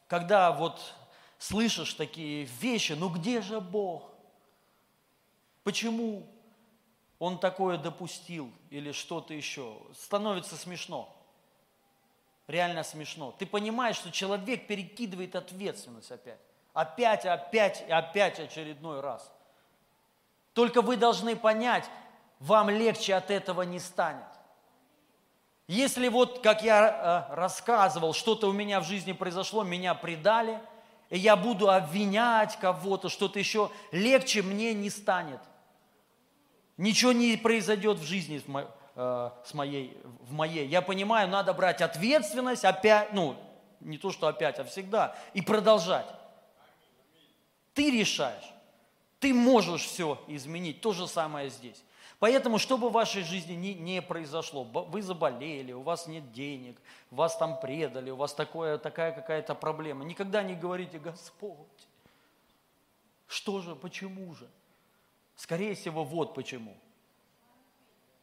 когда 0.09 0.51
вот 0.51 0.93
слышишь 1.39 1.95
такие 1.95 2.47
вещи, 2.61 2.95
ну 2.95 3.11
где 3.11 3.43
же 3.43 3.61
Бог? 3.61 4.11
Почему 5.63 6.27
он 7.21 7.39
такое 7.39 7.79
допустил 7.79 8.51
или 8.77 8.93
что-то 8.93 9.33
еще. 9.33 9.79
Становится 9.99 10.55
смешно. 10.57 11.09
Реально 12.47 12.85
смешно. 12.85 13.35
Ты 13.39 13.47
понимаешь, 13.47 13.97
что 13.97 14.13
человек 14.13 14.67
перекидывает 14.67 15.35
ответственность 15.35 16.13
опять. 16.13 16.39
Опять, 16.75 17.25
опять 17.25 17.83
опять 17.89 18.39
очередной 18.39 19.01
раз. 19.01 19.33
Только 20.53 20.83
вы 20.83 20.99
должны 20.99 21.37
понять, 21.37 21.89
вам 22.39 22.69
легче 22.69 23.15
от 23.15 23.31
этого 23.31 23.63
не 23.63 23.81
станет. 23.81 24.27
Если 25.69 26.09
вот, 26.09 26.41
как 26.43 26.63
я 26.63 27.27
э, 27.31 27.35
рассказывал, 27.35 28.13
что-то 28.13 28.47
у 28.47 28.53
меня 28.53 28.81
в 28.81 28.85
жизни 28.85 29.13
произошло, 29.13 29.65
меня 29.65 29.95
предали, 29.95 30.61
и 31.09 31.19
я 31.19 31.35
буду 31.35 31.71
обвинять 31.71 32.57
кого-то, 32.59 33.09
что-то 33.09 33.39
еще, 33.39 33.71
легче 33.91 34.43
мне 34.43 34.75
не 34.75 34.91
станет– 34.91 35.41
Ничего 36.77 37.13
не 37.13 37.37
произойдет 37.37 37.99
в 37.99 38.05
жизни 38.05 38.43
э, 38.97 39.31
с 39.45 39.55
моей, 39.55 39.97
в 40.21 40.33
моей. 40.33 40.67
Я 40.67 40.83
понимаю, 40.83 41.29
надо 41.29 41.55
брать 41.55 41.81
ответственность 41.81 42.65
опять, 42.65 43.13
ну, 43.13 43.37
не 43.81 43.99
то, 43.99 44.13
что 44.13 44.27
опять, 44.27 44.59
а 44.59 44.65
всегда, 44.65 45.17
и 45.33 45.41
продолжать. 45.41 46.07
Ты 47.73 47.91
решаешь. 47.91 48.53
Ты 49.21 49.33
можешь 49.33 49.85
все 49.85 50.23
изменить. 50.29 50.81
То 50.81 50.93
же 50.93 51.07
самое 51.07 51.51
здесь. 51.51 51.83
Поэтому, 52.19 52.59
чтобы 52.59 52.89
в 52.89 52.93
вашей 52.93 53.23
жизни 53.23 53.53
не, 53.53 53.75
не 53.75 54.01
произошло, 54.01 54.65
вы 54.65 55.03
заболели, 55.03 55.73
у 55.73 55.83
вас 55.83 56.07
нет 56.07 56.33
денег, 56.33 56.79
вас 57.11 57.37
там 57.37 57.61
предали, 57.61 58.11
у 58.11 58.17
вас 58.17 58.33
такое, 58.33 58.79
такая 58.79 59.13
какая-то 59.13 59.55
проблема, 59.55 60.05
никогда 60.05 60.43
не 60.43 60.55
говорите, 60.55 60.99
Господь, 60.99 61.89
что 63.27 63.61
же, 63.61 63.77
почему 63.77 64.35
же? 64.35 64.49
Скорее 65.37 65.75
всего, 65.75 66.03
вот 66.03 66.35
почему. 66.35 66.77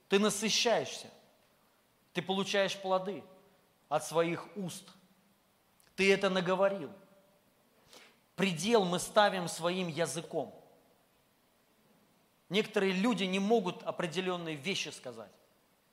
Ты 0.10 0.20
насыщаешься, 0.20 1.10
ты 2.12 2.22
получаешь 2.22 2.76
плоды 2.76 3.24
от 3.88 4.04
своих 4.04 4.46
уст. 4.58 4.84
Ты 5.96 6.12
это 6.12 6.30
наговорил. 6.30 6.92
Предел 8.36 8.84
мы 8.84 9.00
ставим 9.00 9.48
своим 9.48 9.88
языком. 9.88 10.60
Некоторые 12.50 12.94
люди 12.94 13.24
не 13.24 13.40
могут 13.40 13.84
определенные 13.84 14.56
вещи 14.56 14.90
сказать. 14.90 15.32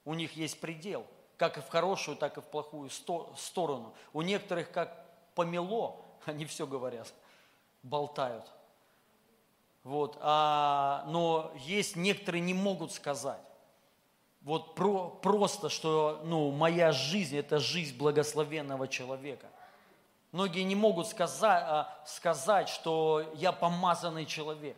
У 0.07 0.15
них 0.15 0.33
есть 0.37 0.59
предел, 0.59 1.07
как 1.37 1.59
и 1.59 1.61
в 1.61 1.69
хорошую, 1.69 2.17
так 2.17 2.39
и 2.39 2.41
в 2.41 2.45
плохую 2.45 2.91
сторону. 2.91 3.95
У 4.15 4.23
некоторых 4.23 4.73
как 4.73 5.07
помело, 5.35 6.03
они 6.25 6.47
все 6.47 6.67
говорят, 6.67 7.13
болтают– 7.83 8.51
вот, 9.83 10.19
а, 10.21 11.05
но 11.09 11.53
есть 11.57 11.97
некоторые 11.97 12.43
не 12.43 12.55
могут 12.55 12.93
сказать. 12.93 13.41
Вот 14.43 14.75
про, 14.75 15.11
просто, 15.11 15.69
что 15.69 16.21
ну, 16.25 16.51
моя 16.51 16.93
жизнь– 16.93 17.37
это 17.39 17.59
жизнь 17.59 17.97
благословенного 17.97 18.89
человека. 18.89 19.49
Многие 20.33 20.63
не 20.63 20.75
могут 20.75 21.09
сказать, 21.09 21.63
а, 21.67 22.03
сказать, 22.07 22.69
что 22.69 23.33
я 23.37 23.53
помазанный 23.53 24.27
человек, 24.27 24.77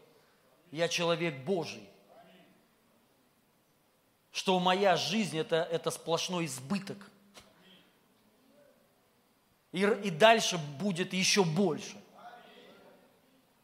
я 0.70 0.88
человек 0.88 1.44
Божий, 1.44 1.88
что 4.30 4.58
моя 4.58 4.96
жизнь 4.96 5.36
это, 5.36 5.56
это 5.56 5.90
сплошной 5.90 6.46
избыток. 6.46 7.10
И, 9.72 9.82
и 9.82 10.10
дальше 10.10 10.58
будет 10.58 11.12
еще 11.12 11.44
больше. 11.44 12.01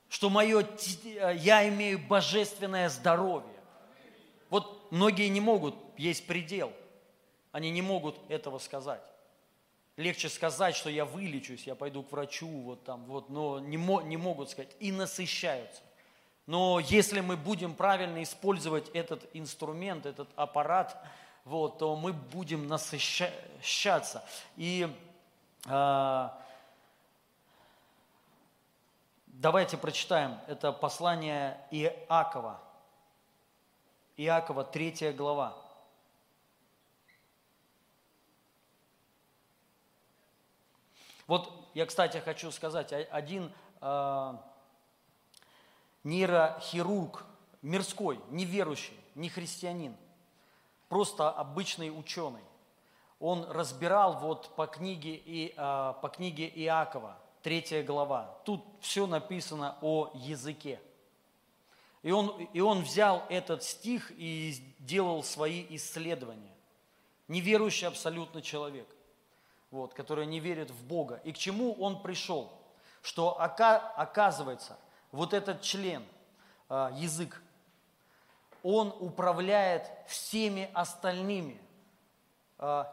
Что 0.08 0.30
мое, 0.30 0.66
я 1.34 1.68
имею 1.68 1.98
божественное 1.98 2.88
здоровье. 2.88 3.48
Вот 4.50 4.90
многие 4.90 5.28
не 5.28 5.40
могут, 5.40 5.74
есть 5.96 6.26
предел. 6.26 6.72
Они 7.52 7.70
не 7.70 7.82
могут 7.82 8.16
этого 8.30 8.58
сказать. 8.58 9.02
Легче 9.96 10.28
сказать, 10.28 10.76
что 10.76 10.90
я 10.90 11.04
вылечусь, 11.04 11.66
я 11.66 11.74
пойду 11.74 12.02
к 12.02 12.12
врачу, 12.12 12.46
вот 12.46 12.84
там, 12.84 13.04
вот, 13.06 13.30
но 13.30 13.58
не, 13.58 13.76
не 13.76 14.16
могут 14.16 14.50
сказать. 14.50 14.70
И 14.78 14.92
насыщаются. 14.92 15.82
Но 16.46 16.80
если 16.80 17.20
мы 17.20 17.36
будем 17.36 17.74
правильно 17.74 18.22
использовать 18.22 18.88
этот 18.94 19.28
инструмент, 19.34 20.06
этот 20.06 20.28
аппарат, 20.36 20.96
вот, 21.44 21.78
то 21.78 21.94
мы 21.96 22.12
будем 22.12 22.68
насыщаться. 22.68 24.24
И 24.56 24.88
э, 25.66 26.28
давайте 29.38 29.76
прочитаем 29.76 30.36
это 30.48 30.72
послание 30.72 31.64
Иакова. 31.70 32.60
Иакова, 34.16 34.64
третья 34.64 35.12
глава. 35.12 35.56
Вот 41.28 41.52
я, 41.74 41.86
кстати, 41.86 42.16
хочу 42.18 42.50
сказать, 42.50 42.92
один 42.92 43.52
э, 43.80 44.34
нейрохирург 46.02 47.24
мирской, 47.62 48.18
неверующий, 48.30 48.98
не 49.14 49.28
христианин, 49.28 49.96
просто 50.88 51.30
обычный 51.30 51.90
ученый, 51.90 52.42
он 53.20 53.44
разбирал 53.50 54.14
вот 54.18 54.54
по 54.56 54.66
книге, 54.66 55.14
и, 55.14 55.54
э, 55.56 55.94
по 56.02 56.08
книге 56.08 56.48
Иакова, 56.48 57.16
третья 57.42 57.82
глава. 57.82 58.38
Тут 58.44 58.64
все 58.80 59.06
написано 59.06 59.76
о 59.80 60.10
языке. 60.14 60.80
И 62.02 62.10
он, 62.10 62.40
и 62.52 62.60
он 62.60 62.82
взял 62.82 63.24
этот 63.28 63.62
стих 63.62 64.12
и 64.16 64.54
делал 64.78 65.22
свои 65.22 65.66
исследования. 65.70 66.54
Неверующий 67.26 67.86
абсолютно 67.86 68.40
человек 68.40 68.86
вот, 69.70 69.94
которые 69.94 70.26
не 70.26 70.40
верят 70.40 70.70
в 70.70 70.84
Бога. 70.84 71.20
И 71.24 71.32
к 71.32 71.38
чему 71.38 71.74
он 71.74 72.02
пришел? 72.02 72.52
Что 73.02 73.40
оказывается, 73.40 74.78
вот 75.12 75.32
этот 75.32 75.62
член, 75.62 76.04
а, 76.68 76.90
язык, 76.94 77.40
он 78.62 78.94
управляет 78.98 79.90
всеми 80.06 80.70
остальными 80.74 81.60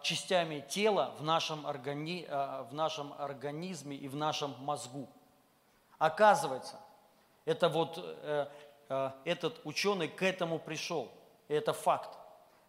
частями 0.03 0.63
тела 0.69 1.13
в 1.17 1.23
нашем, 1.23 1.65
органи, 1.65 2.25
а, 2.29 2.63
в 2.69 2.73
нашем 2.73 3.13
организме 3.17 3.95
и 3.95 4.07
в 4.07 4.15
нашем 4.15 4.53
мозгу. 4.59 5.07
Оказывается, 5.97 6.79
это 7.45 7.69
вот 7.69 7.97
э, 7.97 8.47
э, 8.89 9.11
этот 9.23 9.61
ученый 9.63 10.07
к 10.07 10.21
этому 10.23 10.59
пришел. 10.59 11.09
Это 11.47 11.73
факт. 11.73 12.17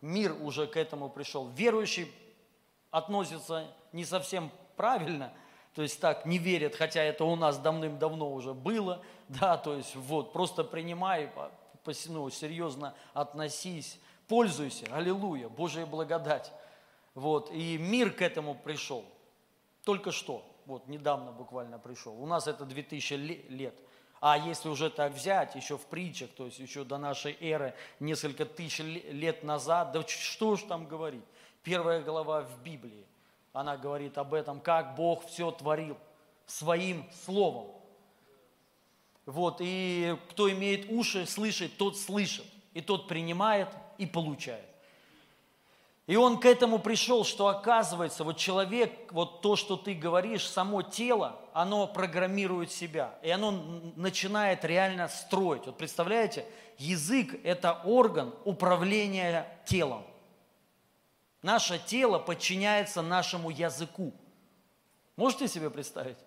Мир 0.00 0.36
уже 0.40 0.66
к 0.66 0.76
этому 0.76 1.08
пришел. 1.08 1.48
Верующий 1.48 2.12
относится 2.90 3.66
не 3.92 4.04
совсем 4.04 4.50
правильно, 4.76 5.32
то 5.74 5.82
есть 5.82 6.00
так 6.00 6.24
не 6.24 6.38
верят, 6.38 6.74
хотя 6.74 7.02
это 7.02 7.24
у 7.24 7.36
нас 7.36 7.58
давным-давно 7.58 8.32
уже 8.32 8.54
было, 8.54 9.02
да, 9.28 9.56
то 9.56 9.74
есть 9.74 9.94
вот, 9.96 10.32
просто 10.32 10.64
принимай, 10.64 11.30
ну, 12.06 12.30
серьезно 12.30 12.94
относись, 13.12 13.98
пользуйся, 14.28 14.86
аллилуйя, 14.92 15.48
Божья 15.48 15.84
благодать. 15.84 16.52
Вот, 17.16 17.50
и 17.50 17.78
мир 17.78 18.12
к 18.12 18.20
этому 18.20 18.54
пришел, 18.54 19.02
только 19.84 20.12
что, 20.12 20.44
вот, 20.66 20.86
недавно 20.86 21.32
буквально 21.32 21.78
пришел. 21.78 22.12
У 22.22 22.26
нас 22.26 22.46
это 22.46 22.66
2000 22.66 23.14
лет. 23.48 23.74
А 24.20 24.36
если 24.36 24.68
уже 24.68 24.90
так 24.90 25.14
взять, 25.14 25.54
еще 25.54 25.78
в 25.78 25.86
притчах, 25.86 26.28
то 26.36 26.44
есть 26.44 26.58
еще 26.58 26.84
до 26.84 26.98
нашей 26.98 27.34
эры, 27.40 27.74
несколько 28.00 28.44
тысяч 28.44 28.80
лет 28.80 29.44
назад, 29.44 29.92
да 29.92 30.06
что 30.06 30.56
ж 30.56 30.64
там 30.64 30.86
говорить, 30.86 31.24
первая 31.62 32.02
глава 32.02 32.42
в 32.42 32.62
Библии, 32.62 33.06
она 33.54 33.78
говорит 33.78 34.18
об 34.18 34.34
этом, 34.34 34.60
как 34.60 34.94
Бог 34.94 35.24
все 35.24 35.50
творил 35.50 35.96
своим 36.44 37.10
словом. 37.24 37.74
Вот, 39.24 39.56
и 39.60 40.18
кто 40.28 40.52
имеет 40.52 40.90
уши 40.90 41.24
слышать, 41.24 41.78
тот 41.78 41.96
слышит, 41.96 42.44
и 42.74 42.82
тот 42.82 43.08
принимает 43.08 43.70
и 43.96 44.04
получает. 44.04 44.75
И 46.06 46.14
он 46.14 46.38
к 46.38 46.46
этому 46.46 46.78
пришел, 46.78 47.24
что 47.24 47.48
оказывается, 47.48 48.22
вот 48.22 48.36
человек, 48.36 49.12
вот 49.12 49.42
то, 49.42 49.56
что 49.56 49.76
ты 49.76 49.92
говоришь, 49.92 50.48
само 50.48 50.82
тело, 50.82 51.40
оно 51.52 51.88
программирует 51.88 52.70
себя, 52.70 53.18
и 53.22 53.30
оно 53.30 53.50
начинает 53.96 54.64
реально 54.64 55.08
строить. 55.08 55.66
Вот 55.66 55.76
представляете, 55.76 56.46
язык– 56.78 57.34
это 57.44 57.82
орган 57.84 58.32
управления 58.44 59.48
телом. 59.66 60.04
Наше 61.42 61.80
тело 61.84 62.20
подчиняется 62.20 63.02
нашему 63.02 63.50
языку. 63.50 64.14
Можете 65.16 65.48
себе 65.48 65.70
представить? 65.70 66.18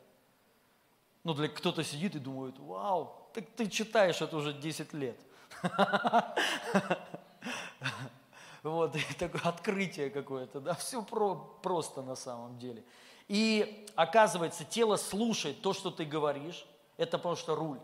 Ну, 1.24 1.34
для 1.34 1.48
кто-то 1.48 1.86
сидит 1.86 2.16
и 2.16 2.20
думает, 2.20 2.60
вау, 2.60 3.30
так 3.34 3.46
ты 3.56 3.70
читаешь 3.70 4.22
это 4.22 4.36
уже 4.36 4.52
10 4.52 4.94
лет. 4.94 5.18
Вот, 8.64 8.96
такое 9.18 9.42
открытие 9.44 10.10
какое-то, 10.10 10.60
да, 10.60 10.74
все 10.76 11.02
про, 11.02 11.36
просто 11.64 12.02
на 12.02 12.16
самом 12.16 12.58
деле. 12.58 12.84
И 13.28 13.86
оказывается, 13.96 14.66
тело 14.66 14.98
слушает 14.98 15.62
то, 15.62 15.74
что 15.74 15.92
ты 15.92 16.04
говоришь, 16.04 16.66
это 16.98 17.18
потому 17.18 17.36
что 17.36 17.56
руль. 17.56 17.80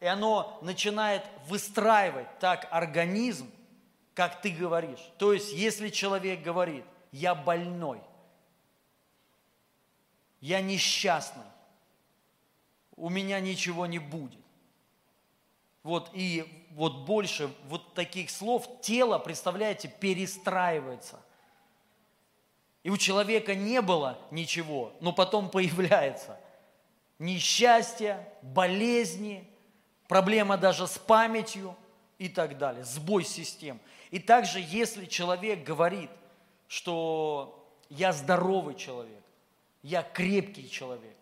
И 0.00 0.06
оно 0.06 0.58
начинает 0.62 1.24
выстраивать 1.48 2.38
так 2.38 2.68
организм, 2.70 3.50
как 4.14 4.40
ты 4.40 4.50
говоришь. 4.50 5.00
То 5.18 5.32
есть, 5.32 5.52
если 5.52 5.88
человек 5.88 6.42
говорит, 6.42 6.84
я 7.10 7.34
больной, 7.34 8.00
я 10.40 10.60
несчастный, 10.60 11.42
у 12.94 13.08
меня 13.08 13.40
ничего 13.40 13.86
не 13.86 13.98
будет. 13.98 14.38
Вот 15.88 16.10
и 16.12 16.44
вот 16.72 17.06
больше 17.06 17.50
вот 17.64 17.94
таких 17.94 18.28
слов 18.28 18.68
тело, 18.82 19.18
представляете, 19.18 19.88
перестраивается. 19.88 21.18
И 22.82 22.90
у 22.90 22.98
человека 22.98 23.54
не 23.54 23.80
было 23.80 24.18
ничего, 24.30 24.92
но 25.00 25.14
потом 25.14 25.48
появляется 25.50 26.38
несчастье, 27.18 28.28
болезни, 28.42 29.48
проблема 30.08 30.58
даже 30.58 30.86
с 30.86 30.98
памятью 30.98 31.74
и 32.18 32.28
так 32.28 32.58
далее, 32.58 32.84
сбой 32.84 33.24
систем. 33.24 33.80
И 34.10 34.18
также, 34.18 34.60
если 34.60 35.06
человек 35.06 35.64
говорит, 35.64 36.10
что 36.66 37.66
я 37.88 38.12
здоровый 38.12 38.74
человек, 38.74 39.22
я 39.82 40.02
крепкий 40.02 40.68
человек, 40.68 41.16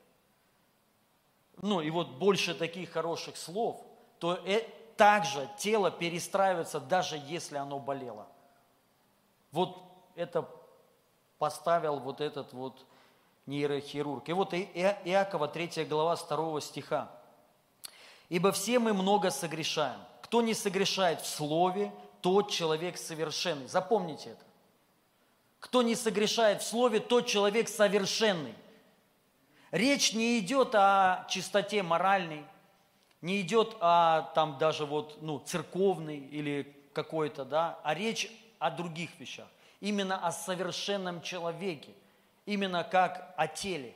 ну 1.62 1.80
и 1.80 1.88
вот 1.90 2.16
больше 2.16 2.52
таких 2.52 2.90
хороших 2.90 3.36
слов, 3.36 3.85
то 4.18 4.40
э, 4.44 4.60
также 4.96 5.48
тело 5.58 5.90
перестраивается, 5.90 6.80
даже 6.80 7.20
если 7.26 7.56
оно 7.56 7.78
болело. 7.78 8.26
Вот 9.52 9.78
это 10.14 10.48
поставил 11.38 11.98
вот 11.98 12.20
этот 12.20 12.52
вот 12.52 12.84
нейрохирург. 13.46 14.28
И 14.28 14.32
вот 14.32 14.54
Иакова 14.54 15.48
3 15.48 15.84
глава 15.84 16.16
2 16.16 16.60
стиха. 16.60 17.10
«Ибо 18.28 18.52
все 18.52 18.78
мы 18.78 18.92
много 18.92 19.30
согрешаем. 19.30 20.00
Кто 20.22 20.42
не 20.42 20.54
согрешает 20.54 21.20
в 21.20 21.26
слове, 21.26 21.92
тот 22.20 22.50
человек 22.50 22.96
совершенный. 22.96 23.68
Запомните 23.68 24.30
это. 24.30 24.44
Кто 25.60 25.82
не 25.82 25.94
согрешает 25.94 26.62
в 26.62 26.66
слове, 26.66 26.98
тот 27.00 27.26
человек 27.26 27.68
совершенный. 27.68 28.54
Речь 29.70 30.12
не 30.12 30.38
идет 30.38 30.74
о 30.74 31.26
чистоте 31.28 31.82
моральной, 31.82 32.44
не 33.26 33.40
идет 33.40 33.76
о 33.80 34.30
там 34.36 34.56
даже 34.56 34.86
вот, 34.86 35.20
ну, 35.20 35.40
церковной 35.40 36.18
или 36.18 36.72
какой-то, 36.92 37.44
да, 37.44 37.80
а 37.82 37.92
речь 37.92 38.30
о 38.60 38.70
других 38.70 39.10
вещах. 39.18 39.48
Именно 39.80 40.24
о 40.24 40.30
совершенном 40.30 41.20
человеке, 41.20 41.90
именно 42.46 42.84
как 42.84 43.34
о 43.36 43.48
теле. 43.48 43.94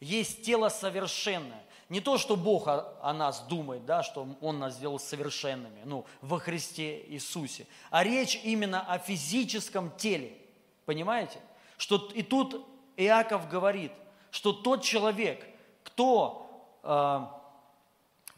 Есть 0.00 0.44
тело 0.44 0.70
совершенное. 0.70 1.62
Не 1.90 2.00
то, 2.00 2.16
что 2.16 2.36
Бог 2.36 2.68
о, 2.68 2.96
о 3.02 3.12
нас 3.12 3.40
думает, 3.48 3.84
да, 3.84 4.02
что 4.02 4.26
Он 4.40 4.58
нас 4.58 4.76
сделал 4.76 4.98
совершенными, 4.98 5.82
ну, 5.84 6.06
во 6.22 6.38
Христе 6.38 7.04
Иисусе, 7.08 7.66
а 7.90 8.02
речь 8.02 8.40
именно 8.42 8.80
о 8.80 8.98
физическом 8.98 9.90
теле. 9.98 10.38
Понимаете? 10.86 11.38
Что 11.76 12.10
и 12.14 12.22
тут 12.22 12.66
Иаков 12.96 13.46
говорит, 13.50 13.92
что 14.30 14.54
тот 14.54 14.82
человек, 14.82 15.46
кто, 15.84 16.80
э, 16.82 17.37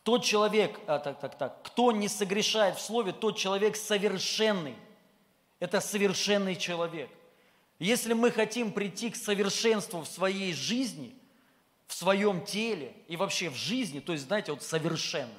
тот 0.03 0.25
человек, 0.25 0.81
а, 0.87 0.99
так, 0.99 1.21
так, 1.21 1.37
так, 1.37 1.63
кто 1.63 1.93
не 1.93 2.09
согрешает 2.09 2.77
в 2.77 2.81
слове, 2.81 3.13
тот 3.13 3.37
человек 3.37 3.77
совершенный. 3.77 4.77
Это 5.59 5.81
совершенный 5.81 6.57
человек. 6.57 7.11
Если 7.79 8.15
мы 8.15 8.31
хотим 8.31 8.73
прийти 8.73 9.11
к 9.11 9.17
совершенству 9.17 10.01
в 10.01 10.09
своей 10.09 10.53
жизни, 10.53 11.15
в 11.87 11.95
своем 11.95 12.45
теле 12.45 12.95
и 13.09 13.17
вообще 13.17 13.51
в 13.51 13.55
жизни, 13.55 14.01
то 14.01 14.13
есть, 14.13 14.27
знаете, 14.27 14.53
вот 14.53 14.63
совершенно, 14.63 15.35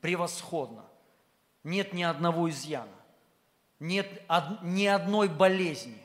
превосходно, 0.00 0.84
нет 1.62 1.92
ни 1.92 2.02
одного 2.02 2.48
изъяна, 2.50 2.88
нет 3.78 4.22
ни 4.62 4.86
одной 4.86 5.28
болезни. 5.28 5.98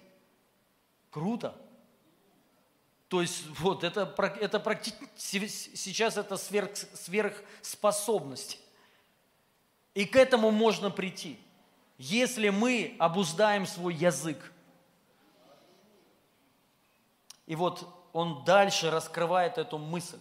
Круто. 1.10 1.56
То 3.16 3.22
есть 3.22 3.46
вот 3.60 3.86
это, 3.86 4.14
это 4.42 4.60
практически, 4.60 5.48
сейчас 5.48 6.18
это 6.18 6.36
сверх, 6.36 6.72
сверхспособность. 6.76 8.60
И 9.94 10.04
к 10.04 10.18
этому 10.18 10.52
можно 10.52 10.92
прийти, 10.92 11.40
если 11.98 12.50
мы 12.50 12.94
обуздаем 13.00 13.68
свой 13.68 13.94
язык. 13.94 14.52
И 17.46 17.56
вот 17.56 17.88
он 18.12 18.44
дальше 18.44 18.92
раскрывает 18.92 19.58
эту 19.58 19.78
мысль. 19.78 20.20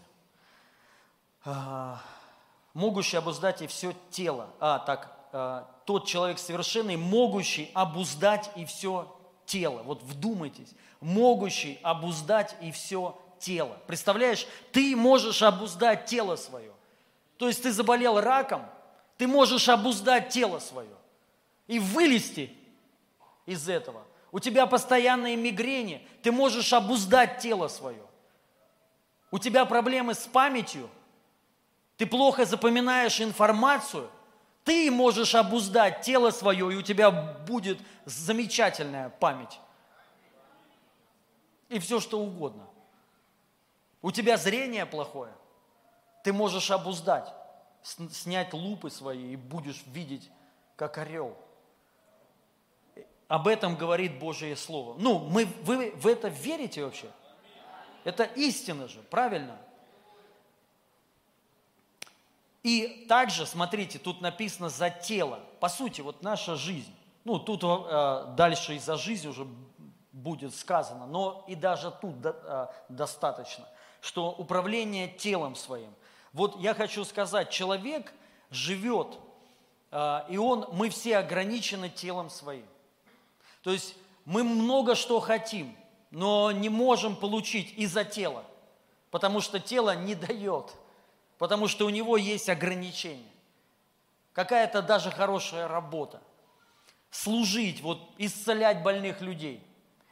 А, 1.44 2.00
могущий 2.74 3.16
обуздать 3.16 3.60
и 3.60 3.66
все 3.66 3.92
тело. 4.12 4.50
А, 4.60 4.78
так, 4.78 5.18
а, 5.32 5.68
тот 5.84 6.06
человек 6.06 6.38
совершенный, 6.38 6.96
могущий 6.96 7.72
обуздать 7.74 8.52
и 8.54 8.64
все 8.64 9.12
тело. 9.46 9.82
Вот 9.82 10.02
вдумайтесь. 10.02 10.74
Могущий 11.00 11.78
обуздать 11.82 12.56
и 12.60 12.70
все 12.72 13.20
тело. 13.38 13.76
Представляешь, 13.86 14.46
ты 14.72 14.96
можешь 14.96 15.42
обуздать 15.42 16.06
тело 16.06 16.36
свое. 16.36 16.72
То 17.36 17.48
есть 17.48 17.62
ты 17.62 17.72
заболел 17.72 18.20
раком, 18.20 18.64
ты 19.18 19.26
можешь 19.26 19.68
обуздать 19.68 20.30
тело 20.30 20.58
свое 20.58 20.96
и 21.66 21.78
вылезти 21.78 22.52
из 23.46 23.68
этого. 23.68 24.02
У 24.32 24.40
тебя 24.40 24.66
постоянные 24.66 25.36
мигрени, 25.36 26.06
ты 26.22 26.32
можешь 26.32 26.72
обуздать 26.72 27.38
тело 27.38 27.68
свое. 27.68 28.02
У 29.30 29.38
тебя 29.38 29.64
проблемы 29.64 30.14
с 30.14 30.26
памятью, 30.26 30.88
ты 31.96 32.06
плохо 32.06 32.44
запоминаешь 32.44 33.20
информацию, 33.20 34.10
ты 34.64 34.90
можешь 34.90 35.34
обуздать 35.34 36.00
тело 36.00 36.30
свое, 36.30 36.72
и 36.72 36.76
у 36.76 36.82
тебя 36.82 37.10
будет 37.10 37.78
замечательная 38.06 39.10
память. 39.10 39.60
И 41.68 41.78
все, 41.78 42.00
что 42.00 42.20
угодно. 42.20 42.66
У 44.00 44.10
тебя 44.10 44.36
зрение 44.36 44.86
плохое, 44.86 45.32
ты 46.22 46.32
можешь 46.32 46.70
обуздать, 46.70 47.32
снять 47.82 48.52
лупы 48.52 48.90
свои 48.90 49.32
и 49.32 49.36
будешь 49.36 49.82
видеть, 49.86 50.30
как 50.76 50.98
орел. 50.98 51.36
Об 53.28 53.48
этом 53.48 53.76
говорит 53.76 54.18
Божие 54.18 54.56
Слово. 54.56 54.96
Ну, 54.98 55.18
мы, 55.18 55.46
вы 55.62 55.92
в 55.92 56.06
это 56.06 56.28
верите 56.28 56.84
вообще? 56.84 57.10
Это 58.04 58.24
истина 58.24 58.86
же, 58.88 59.00
правильно? 59.02 59.58
И 62.64 63.04
также, 63.10 63.44
смотрите, 63.44 63.98
тут 63.98 64.22
написано 64.22 64.70
за 64.70 64.88
тело. 64.88 65.38
По 65.60 65.68
сути, 65.68 66.00
вот 66.00 66.22
наша 66.22 66.56
жизнь. 66.56 66.92
Ну, 67.24 67.38
тут 67.38 67.62
э, 67.62 68.34
дальше 68.36 68.74
и 68.74 68.78
за 68.78 68.96
жизнь 68.96 69.28
уже 69.28 69.46
будет 70.12 70.54
сказано, 70.54 71.06
но 71.06 71.44
и 71.46 71.54
даже 71.54 71.90
тут 71.90 72.20
до, 72.22 72.30
э, 72.30 72.66
достаточно, 72.88 73.68
что 74.00 74.30
управление 74.30 75.08
телом 75.08 75.56
своим. 75.56 75.94
Вот 76.32 76.58
я 76.58 76.74
хочу 76.74 77.04
сказать, 77.04 77.50
человек 77.50 78.14
живет, 78.50 79.18
э, 79.90 80.20
и 80.30 80.38
он, 80.38 80.66
мы 80.72 80.88
все 80.88 81.18
ограничены 81.18 81.90
телом 81.90 82.30
своим. 82.30 82.66
То 83.62 83.72
есть 83.72 83.94
мы 84.24 84.42
много 84.42 84.94
что 84.94 85.20
хотим, 85.20 85.76
но 86.10 86.50
не 86.50 86.70
можем 86.70 87.14
получить 87.14 87.74
из-за 87.76 88.04
тела, 88.04 88.42
потому 89.10 89.42
что 89.42 89.60
тело 89.60 89.94
не 89.94 90.14
дает– 90.14 90.72
потому 91.38 91.68
что 91.68 91.86
у 91.86 91.90
него 91.90 92.16
есть 92.16 92.48
ограничения. 92.48 93.30
Какая-то 94.32 94.82
даже 94.82 95.10
хорошая 95.10 95.68
работа. 95.68 96.20
Служить, 97.10 97.80
вот 97.80 98.00
исцелять 98.18 98.82
больных 98.82 99.20
людей. 99.20 99.62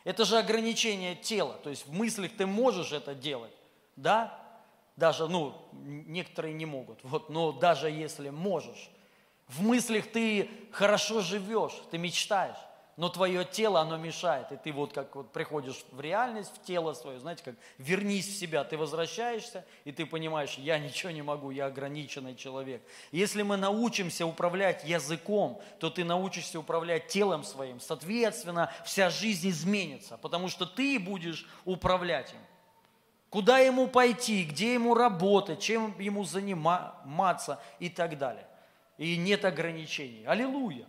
Это 0.05 0.25
же 0.25 0.39
ограничение 0.39 1.15
тела. 1.15 1.55
То 1.65 1.71
есть 1.71 1.87
в 1.87 1.93
мыслях 1.93 2.37
ты 2.37 2.47
можешь 2.47 2.93
это 2.93 3.15
делать, 3.15 3.53
да? 3.97 4.39
Даже, 4.97 5.27
ну, 5.27 5.57
некоторые 5.73 6.55
не 6.55 6.67
могут, 6.67 7.01
вот, 7.03 7.31
но 7.31 7.51
даже 7.51 7.91
если 7.91 8.29
можешь. 8.31 8.91
В 9.49 9.63
мыслях 9.63 10.11
ты 10.11 10.51
хорошо 10.71 11.21
живешь, 11.21 11.73
ты 11.91 11.99
мечтаешь 11.99 12.59
но 12.97 13.09
твое 13.09 13.45
тело, 13.45 13.81
оно 13.81 13.97
мешает. 13.97 14.53
И 14.53 14.57
ты 14.57 14.73
вот 14.73 14.93
как 14.93 15.17
вот 15.17 15.33
приходишь 15.33 15.85
в 15.91 16.01
реальность, 16.01 16.53
в 16.55 16.63
тело 16.63 16.93
свое, 16.93 17.19
знаете, 17.19 17.43
как 17.43 17.55
вернись 17.79 18.29
в 18.29 18.39
себя, 18.39 18.65
ты 18.65 18.77
возвращаешься, 18.77 19.65
и 19.85 19.93
ты 19.93 20.05
понимаешь, 20.05 20.55
я 20.59 20.79
ничего 20.79 21.11
не 21.11 21.23
могу, 21.23 21.51
я 21.51 21.67
ограниченный 21.67 22.37
человек. 22.37 22.83
Если 23.11 23.43
мы 23.43 23.57
научимся 23.57 24.27
управлять 24.27 24.85
языком, 24.85 25.61
то 25.79 25.89
ты 25.89 26.05
научишься 26.05 26.61
управлять 26.61 27.09
телом 27.09 27.45
своим. 27.45 27.81
Соответственно, 27.81 28.71
вся 28.85 29.09
жизнь 29.09 29.49
изменится, 29.49 30.19
потому 30.19 30.49
что 30.49 30.67
ты 30.67 30.99
будешь 30.99 31.49
управлять 31.65 32.33
им. 32.33 32.41
Куда 33.31 33.61
ему 33.61 33.87
пойти, 33.87 34.45
где 34.45 34.75
ему 34.75 34.93
работать, 34.93 35.61
чем 35.61 35.99
ему 35.99 36.25
заниматься 36.25 37.59
и 37.79 37.89
так 37.89 38.19
далее. 38.19 38.47
И 38.99 39.17
нет 39.17 39.47
ограничений. 39.47 40.27
Аллилуйя. 40.27 40.87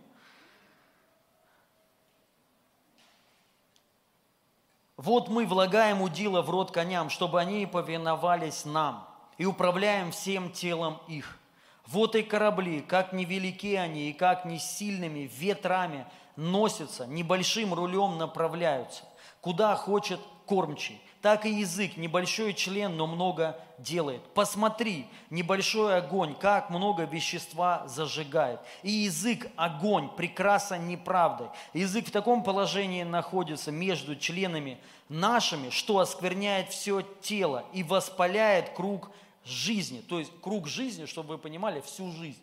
Вот 4.96 5.28
мы 5.28 5.44
влагаем 5.46 6.02
удила 6.02 6.40
в 6.42 6.50
рот 6.50 6.70
коням, 6.70 7.10
чтобы 7.10 7.40
они 7.40 7.66
повиновались 7.66 8.64
нам, 8.64 9.08
и 9.38 9.44
управляем 9.44 10.12
всем 10.12 10.52
телом 10.52 11.00
их. 11.08 11.38
Вот 11.86 12.14
и 12.14 12.22
корабли, 12.22 12.80
как 12.80 13.12
невелики 13.12 13.74
они, 13.74 14.10
и 14.10 14.12
как 14.12 14.44
не 14.44 14.58
сильными 14.58 15.30
ветрами 15.36 16.06
носятся, 16.36 17.06
небольшим 17.06 17.74
рулем 17.74 18.18
направляются, 18.18 19.04
куда 19.40 19.74
хочет 19.74 20.20
кормчий 20.46 21.00
так 21.24 21.46
и 21.46 21.50
язык, 21.60 21.96
небольшой 21.96 22.52
член, 22.52 22.98
но 22.98 23.06
много 23.06 23.58
делает. 23.78 24.20
Посмотри, 24.34 25.06
небольшой 25.30 25.96
огонь, 25.96 26.34
как 26.38 26.68
много 26.68 27.04
вещества 27.04 27.88
зажигает. 27.88 28.60
И 28.82 28.90
язык– 28.90 29.50
огонь, 29.56 30.10
прекраса 30.14 30.76
неправдой. 30.76 31.46
Язык 31.72 32.08
в 32.08 32.10
таком 32.10 32.44
положении 32.44 33.04
находится 33.04 33.72
между 33.72 34.16
членами 34.16 34.76
нашими, 35.08 35.70
что 35.70 36.00
оскверняет 36.00 36.68
все 36.68 37.00
тело 37.22 37.64
и 37.72 37.82
воспаляет 37.82 38.74
круг 38.76 39.10
жизни. 39.46 40.02
То 40.06 40.18
есть 40.18 40.30
круг 40.42 40.68
жизни, 40.68 41.06
чтобы 41.06 41.36
вы 41.36 41.38
понимали, 41.38 41.80
всю 41.80 42.12
жизнь. 42.12 42.42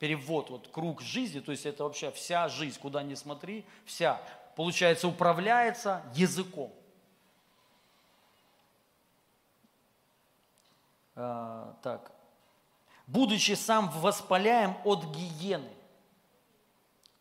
Перевод, 0.00 0.50
вот 0.50 0.68
круг 0.72 1.00
жизни, 1.00 1.38
то 1.38 1.52
есть 1.52 1.64
это 1.64 1.84
вообще 1.84 2.10
вся 2.10 2.48
жизнь, 2.48 2.80
куда 2.80 3.04
ни 3.04 3.14
смотри, 3.14 3.64
вся, 3.84 4.20
получается, 4.56 5.06
управляется 5.06 6.02
языком. 6.16 6.72
А, 11.14 11.76
так. 11.82 12.12
Будучи 13.06 13.52
сам 13.52 13.90
воспаляем 13.90 14.76
от 14.84 15.04
гиены. 15.04 15.72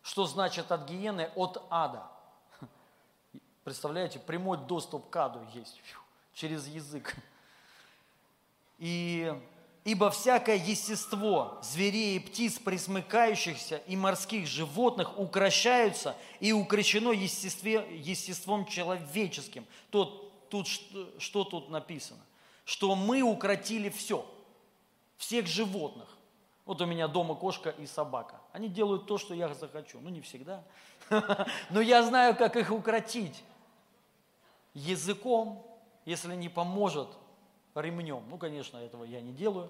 Что 0.01 0.25
значит 0.25 0.71
от 0.71 0.89
гиены? 0.89 1.31
От 1.35 1.61
ада. 1.69 2.07
Представляете, 3.63 4.19
прямой 4.19 4.57
доступ 4.57 5.09
к 5.09 5.15
аду 5.15 5.45
есть 5.53 5.77
Фью, 5.83 5.99
через 6.33 6.67
язык. 6.67 7.15
И 8.77 9.33
ибо 9.83 10.09
всякое 10.11 10.55
естество 10.55 11.59
зверей 11.61 12.17
и 12.17 12.19
птиц, 12.19 12.59
присмыкающихся, 12.59 13.77
и 13.87 13.95
морских 13.95 14.47
животных 14.47 15.17
укращаются 15.19 16.15
и 16.39 16.51
укращено 16.51 17.11
естестве, 17.11 17.85
естеством 17.99 18.65
человеческим. 18.65 19.65
Тут, 19.89 20.49
тут, 20.49 20.67
что, 20.67 21.19
что 21.19 21.43
тут 21.43 21.69
написано? 21.69 22.21
Что 22.71 22.95
мы 22.95 23.21
укротили 23.21 23.89
все, 23.89 24.25
всех 25.17 25.45
животных. 25.45 26.07
Вот 26.63 26.79
у 26.79 26.85
меня 26.85 27.09
дома 27.09 27.35
кошка 27.35 27.71
и 27.71 27.85
собака. 27.85 28.39
Они 28.53 28.69
делают 28.69 29.07
то, 29.07 29.17
что 29.17 29.33
я 29.33 29.53
захочу. 29.53 29.99
Ну, 29.99 30.09
не 30.09 30.21
всегда. 30.21 30.63
Но 31.69 31.81
я 31.81 32.01
знаю, 32.01 32.33
как 32.33 32.55
их 32.55 32.71
укротить. 32.71 33.43
Языком, 34.73 35.67
если 36.05 36.33
не 36.33 36.47
поможет, 36.47 37.09
ремнем. 37.75 38.23
Ну, 38.29 38.37
конечно, 38.37 38.77
этого 38.77 39.03
я 39.03 39.19
не 39.19 39.33
делаю. 39.33 39.69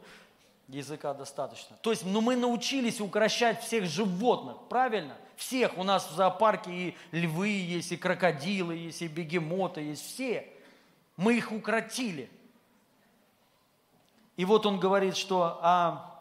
Языка 0.68 1.16
достаточно. 1.16 1.78
То 1.78 1.90
есть, 1.90 2.06
ну, 2.06 2.22
мы 2.22 2.36
научились 2.36 3.02
укращать 3.02 3.64
всех 3.64 3.86
животных, 3.86 4.58
правильно? 4.70 5.18
Всех. 5.38 5.76
У 5.80 5.84
нас 5.84 6.08
в 6.08 6.14
зоопарке 6.14 6.72
и 6.72 6.96
львы 7.10 7.48
есть, 7.48 7.94
и 7.94 7.98
крокодилы 7.98 8.76
есть, 8.76 9.02
и 9.02 9.08
бегемоты 9.08 9.82
есть. 9.82 10.06
Все. 10.06 10.48
Мы 11.18 11.38
их 11.38 11.52
укротили. 11.52 12.30
И 14.42 14.46
вот 14.46 14.66
он 14.66 14.80
говорит, 14.80 15.18
что 15.18 15.60
а, 15.62 16.20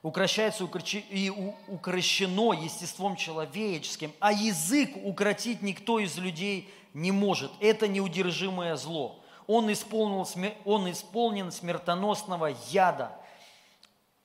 укращается 0.00 0.64
и 0.64 1.30
укращено 1.68 2.54
естеством 2.54 3.14
человеческим, 3.14 4.10
а 4.20 4.32
язык 4.32 4.96
укротить 5.04 5.60
никто 5.60 5.98
из 5.98 6.16
людей 6.16 6.72
не 6.94 7.12
может. 7.12 7.52
Это 7.60 7.88
неудержимое 7.88 8.74
зло. 8.76 9.22
Он, 9.46 9.70
исполнил, 9.70 10.26
он 10.64 10.90
исполнен 10.90 11.52
смертоносного 11.52 12.56
яда. 12.70 13.12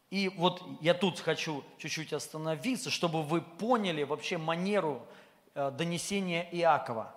И 0.10 0.30
вот 0.30 0.63
я 0.80 0.93
тут 0.93 1.19
хочу 1.19 1.65
чуть-чуть 1.80 2.13
остановиться, 2.13 2.89
чтобы 2.89 3.24
вы 3.24 3.41
поняли 3.41 4.04
вообще 4.04 4.38
манеру 4.38 5.06
э, 5.54 5.69
донесения 5.71 6.47
Иакова. 6.54 7.13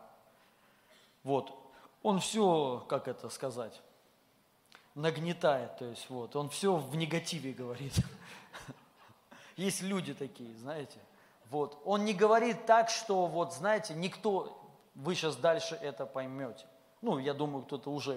Вот. 1.23 1.57
Он 2.03 2.19
все, 2.19 2.85
как 2.89 3.07
это 3.07 3.29
сказать, 3.29 3.81
нагнетает, 4.95 5.77
то 5.77 5.85
есть 5.85 6.07
вот, 6.09 6.37
он 6.37 6.49
все 6.49 6.77
в 6.77 6.95
негативе 6.97 7.53
говорит. 7.53 7.95
Есть 9.57 9.83
люди 9.83 10.15
такие, 10.15 10.57
знаете. 10.57 10.99
Вот. 11.51 11.81
Он 11.85 12.05
не 12.05 12.15
говорит 12.15 12.67
так, 12.67 12.91
что 12.91 13.27
вот, 13.27 13.55
знаете, 13.55 13.95
никто, 13.95 14.61
вы 14.95 15.15
сейчас 15.15 15.37
дальше 15.37 15.79
это 15.81 16.07
поймете. 16.07 16.67
Ну, 17.03 17.19
я 17.19 17.35
думаю, 17.35 17.65
кто-то 17.65 17.91
уже 17.91 18.15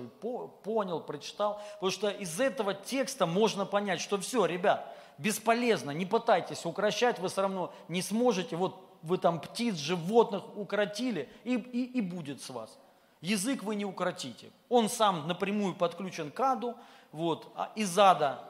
понял, 0.63 1.01
прочитал. 1.01 1.61
Потому 1.73 1.91
что 1.91 2.09
из 2.09 2.39
этого 2.39 2.73
текста 2.73 3.25
можно 3.25 3.65
понять, 3.65 3.99
что 3.99 4.17
все, 4.17 4.45
ребят, 4.45 4.95
бесполезно, 5.17 5.91
не 5.91 6.05
пытайтесь 6.05 6.65
укращать, 6.65 7.19
вы 7.19 7.27
все 7.27 7.41
равно 7.41 7.73
не 7.89 8.01
сможете. 8.01 8.55
Вот 8.55 8.97
вы 9.03 9.17
там 9.17 9.41
птиц, 9.41 9.75
животных 9.75 10.43
укротили, 10.55 11.29
и, 11.43 11.55
и, 11.55 11.99
и 11.99 12.01
будет 12.01 12.41
с 12.41 12.49
вас. 12.49 12.77
Язык 13.21 13.63
вы 13.63 13.75
не 13.75 13.85
укротите. 13.85 14.51
Он 14.69 14.89
сам 14.89 15.27
напрямую 15.27 15.75
подключен 15.75 16.31
к 16.31 16.39
аду, 16.39 16.75
вот, 17.11 17.51
а 17.55 17.71
из 17.75 17.97
ада 17.97 18.43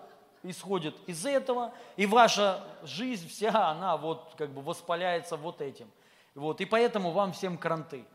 исходит 0.43 0.95
из 1.08 1.25
этого, 1.25 1.73
и 1.95 2.06
ваша 2.06 2.63
жизнь 2.84 3.27
вся, 3.30 3.69
она 3.69 3.97
вот 3.97 4.34
как 4.38 4.49
бы 4.49 4.62
воспаляется 4.62 5.38
вот 5.38 5.62
этим. 5.62 5.89
Вот, 6.36 6.62
и 6.62 6.65
поэтому 6.65 7.12
вам 7.12 7.34
всем 7.34 7.58
кранты. 7.58 8.06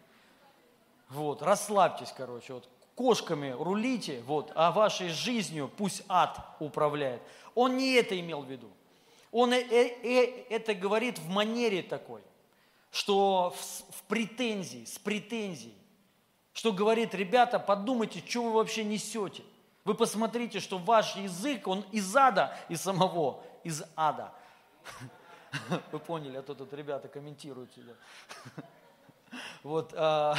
Вот, 1.09 1.43
расслабьтесь, 1.43 2.13
короче, 2.17 2.55
вот, 2.55 2.69
кошками 2.95 3.51
рулите, 3.51 4.23
вот, 4.27 4.53
а 4.55 4.71
вашей 4.71 5.09
жизнью 5.09 5.71
пусть 5.77 6.03
ад 6.09 6.39
управляет. 6.59 7.23
Он 7.55 7.77
не 7.77 7.95
это 7.95 8.19
имел 8.19 8.43
в 8.43 8.51
виду. 8.51 8.71
Он 9.31 9.53
э, 9.53 9.61
э, 9.61 9.97
э, 10.03 10.45
это 10.51 10.75
говорит 10.75 11.19
в 11.19 11.29
манере 11.29 11.83
такой, 11.83 12.21
что 12.91 13.55
в, 13.57 14.03
претензии, 14.05 14.85
с 14.85 14.99
претензией, 14.99 15.75
что 16.53 16.73
говорит, 16.73 17.15
ребята, 17.15 17.59
подумайте, 17.59 18.23
что 18.27 18.45
вы 18.45 18.53
вообще 18.53 18.85
несете. 18.85 19.43
Вы 19.85 19.95
посмотрите, 19.95 20.61
что 20.61 20.79
ваш 20.79 21.17
язык, 21.17 21.67
он 21.67 21.85
из 21.93 22.15
ада, 22.15 22.57
из 22.69 22.83
самого, 22.83 23.43
из 23.65 23.83
ада. 23.97 24.33
Вы 25.93 25.99
поняли, 25.99 26.37
а 26.37 26.43
то 26.43 26.55
тут 26.55 26.73
ребята 26.73 27.09
комментируют 27.09 27.73
сюда. 27.75 27.93
Вот, 29.63 29.95
а, 29.97 30.37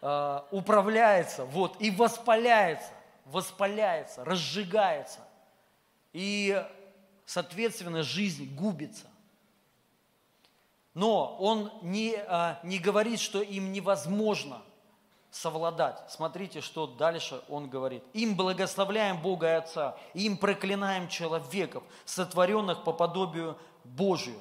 а, 0.00 0.48
управляется, 0.50 1.44
вот, 1.44 1.78
и 1.82 1.90
воспаляется, 1.90 2.90
воспаляется, 3.26 4.24
разжигается. 4.24 5.20
И, 6.14 6.64
соответственно, 7.26 8.02
жизнь 8.02 8.54
губится. 8.54 9.06
Но 10.94 11.36
он 11.36 11.70
не, 11.82 12.14
а, 12.26 12.58
не 12.62 12.78
говорит, 12.78 13.20
что 13.20 13.42
им 13.42 13.70
невозможно– 13.70 14.62
совладать. 15.34 15.98
Смотрите, 16.08 16.60
что 16.60 16.86
дальше 16.86 17.42
он 17.48 17.68
говорит. 17.68 18.04
Им 18.12 18.36
благословляем 18.36 19.20
Бога 19.20 19.48
и 19.48 19.54
Отца, 19.54 19.96
им 20.14 20.36
проклинаем 20.36 21.08
человеков, 21.08 21.82
сотворенных 22.04 22.84
по 22.84 22.92
подобию 22.92 23.58
Божию. 23.82 24.38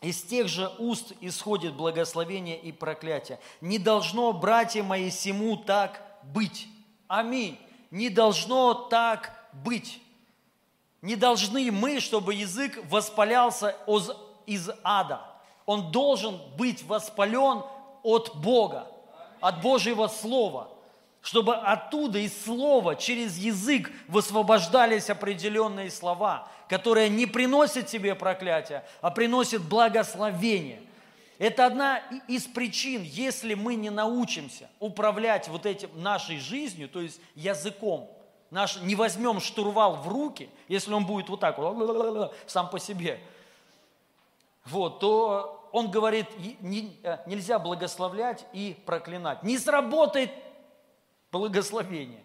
Из 0.00 0.22
тех 0.22 0.46
же 0.46 0.72
уст 0.78 1.12
исходит 1.20 1.74
благословение 1.74 2.56
и 2.56 2.70
проклятие. 2.70 3.40
Не 3.60 3.78
должно, 3.78 4.32
братья 4.32 4.84
мои, 4.84 5.10
сему 5.10 5.56
так 5.56 6.00
быть. 6.22 6.68
Аминь. 7.08 7.58
Не 7.90 8.08
должно 8.08 8.74
так 8.74 9.32
быть. 9.52 10.00
Не 11.02 11.16
должны 11.16 11.72
мы, 11.72 11.98
чтобы 11.98 12.34
язык 12.34 12.78
воспалялся 12.88 13.76
из 14.46 14.70
ада. 14.84 15.20
Он 15.66 15.90
должен 15.90 16.40
быть 16.56 16.84
воспален 16.84 17.64
от 18.04 18.36
Бога 18.36 18.91
от 19.42 19.60
Божьего 19.60 20.06
Слова, 20.06 20.70
чтобы 21.20 21.54
оттуда 21.54 22.18
из 22.18 22.32
Слова 22.44 22.96
через 22.96 23.36
язык 23.36 23.90
высвобождались 24.08 25.10
определенные 25.10 25.90
слова, 25.90 26.48
которые 26.68 27.10
не 27.10 27.26
приносят 27.26 27.88
тебе 27.88 28.14
проклятия, 28.14 28.84
а 29.02 29.10
приносят 29.10 29.62
благословение. 29.62 30.80
Это 31.38 31.66
одна 31.66 31.98
из 32.28 32.44
причин, 32.44 33.02
если 33.02 33.54
мы 33.54 33.74
не 33.74 33.90
научимся 33.90 34.70
управлять 34.78 35.48
вот 35.48 35.66
этим 35.66 35.90
нашей 36.00 36.38
жизнью, 36.38 36.88
то 36.88 37.00
есть 37.00 37.20
языком, 37.34 38.08
наш, 38.50 38.76
не 38.76 38.94
возьмем 38.94 39.40
штурвал 39.40 39.96
в 39.96 40.08
руки, 40.08 40.48
если 40.68 40.92
он 40.92 41.04
будет 41.04 41.28
вот 41.28 41.40
так 41.40 41.58
сам 42.46 42.70
по 42.70 42.78
себе, 42.78 43.18
вот, 44.66 45.00
то 45.00 45.61
он 45.72 45.90
говорит, 45.90 46.26
э, 46.36 47.18
нельзя 47.26 47.58
благословлять 47.58 48.46
и 48.52 48.80
проклинать. 48.86 49.42
Не 49.42 49.58
сработает 49.58 50.30
благословение. 51.32 52.22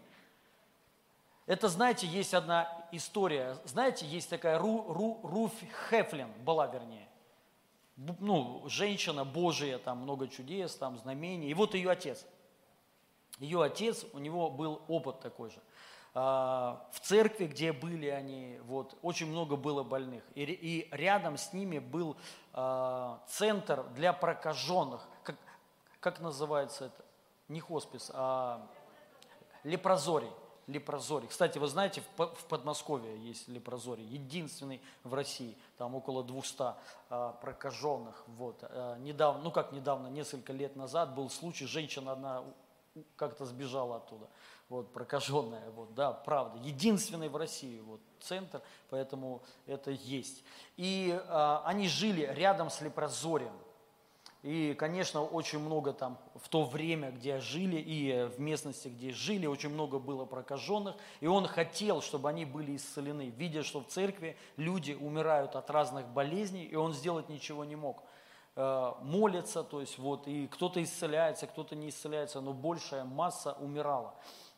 Это, 1.46 1.70
знаете, 1.70 2.06
есть 2.08 2.34
одна 2.34 2.70
история. 2.92 3.58
Знаете, 3.64 4.06
есть 4.06 4.30
такая 4.30 4.60
Ру, 4.60 4.86
Ру, 4.94 5.20
Руф 5.24 5.54
Хефлин, 5.90 6.30
была 6.44 6.68
вернее. 6.68 7.08
Ну, 7.96 8.64
женщина 8.68 9.24
Божия, 9.24 9.80
там 9.80 10.00
много 10.00 10.28
чудес, 10.28 10.76
там 10.76 10.98
знамений. 10.98 11.50
И 11.50 11.54
вот 11.54 11.74
ее 11.74 11.90
отец. 11.90 12.26
Ее 13.40 13.64
отец, 13.64 14.06
у 14.14 14.20
него 14.20 14.50
был 14.50 14.82
опыт 14.88 15.22
такой 15.22 15.50
же– 15.50 15.60
а, 16.20 16.84
в 16.94 17.00
церкви, 17.02 17.46
где 17.46 17.72
были 17.72 18.08
они, 18.08 18.58
вот, 18.64 18.98
очень 19.04 19.28
много 19.28 19.56
было 19.56 19.84
больных. 19.84 20.24
И, 20.34 20.42
и 20.42 20.88
рядом 20.90 21.38
с 21.38 21.54
ними 21.54 21.78
был 21.78 22.18
центр 23.28 23.84
для 23.96 24.14
прокаженных. 24.14 25.06
Как, 25.24 25.36
как 26.00 26.20
называется 26.20 26.86
это? 26.86 27.06
Не 27.50 27.60
хоспис, 27.60 28.12
а 28.14 28.66
лепрозорий. 29.64 30.32
Лепрозорий. 30.66 31.28
Кстати, 31.30 31.60
вы 31.60 31.68
знаете, 31.68 32.04
в, 32.18 32.46
Подмосковье 32.50 33.18
есть 33.26 33.48
лепрозорий, 33.48 34.04
единственный 34.04 34.82
в 35.04 35.14
России, 35.14 35.56
там 35.78 35.96
около 35.96 36.26
200 36.26 36.74
а, 37.10 37.32
прокаженных. 37.42 38.24
Вот. 38.28 38.58
А, 38.64 38.98
недавно, 38.98 39.44
ну 39.44 39.52
как 39.52 39.72
недавно, 39.72 40.08
несколько 40.08 40.52
лет 40.52 40.76
назад 40.76 41.16
был 41.16 41.30
случай, 41.30 41.66
женщина 41.68 42.12
одна 42.12 42.44
как-то 43.16 43.46
сбежала 43.46 43.98
оттуда 43.98 44.28
вот, 44.70 44.92
прокаженная, 44.92 45.70
вот, 45.72 45.94
да, 45.94 46.12
правда, 46.12 46.60
единственный 46.60 47.30
в 47.30 47.36
России 47.36 47.80
вот, 47.80 48.02
центр, 48.20 48.62
поэтому 48.90 49.42
это 49.66 49.92
есть. 49.92 50.44
И 50.76 51.20
а, 51.28 51.64
они 51.66 51.88
жили 51.88 52.30
рядом 52.34 52.70
с 52.70 52.82
Лепрозорием. 52.82 53.54
И, 54.44 54.76
конечно, 54.76 55.24
очень 55.24 55.60
много 55.60 55.94
там 55.94 56.18
в 56.36 56.48
то 56.48 56.64
время, 56.64 57.12
где 57.12 57.40
жили, 57.40 57.78
и 57.78 58.30
в 58.36 58.40
местности, 58.40 58.88
где 58.88 59.12
жили, 59.12 59.46
очень 59.46 59.70
много 59.70 60.00
было 60.00 60.26
прокаженных. 60.26 60.96
И 61.22 61.28
он 61.28 61.48
хотел, 61.48 62.02
чтобы 62.02 62.30
они 62.30 62.46
были 62.46 62.76
исцелены, 62.76 63.30
видя, 63.30 63.64
что 63.64 63.82
в 63.82 63.88
церкви 63.88 64.38
люди 64.56 64.94
умирают 64.94 65.56
от 65.56 65.70
разных 65.70 66.08
болезней, 66.08 66.66
и 66.66 66.76
он 66.76 66.94
сделать 66.94 67.30
ничего 67.30 67.66
не 67.66 67.76
мог 67.76 68.04
э, 68.58 68.94
молятся, 69.02 69.64
то 69.64 69.82
есть 69.82 69.98
вот, 69.98 70.28
и 70.28 70.48
кто-то 70.48 70.84
исцеляется, 70.84 71.48
кто-то 71.48 71.76
не 71.76 71.90
исцеляется, 71.90 72.42
но 72.42 72.54
большая 72.54 73.06
масса 73.06 73.54
умирала. 73.54 74.14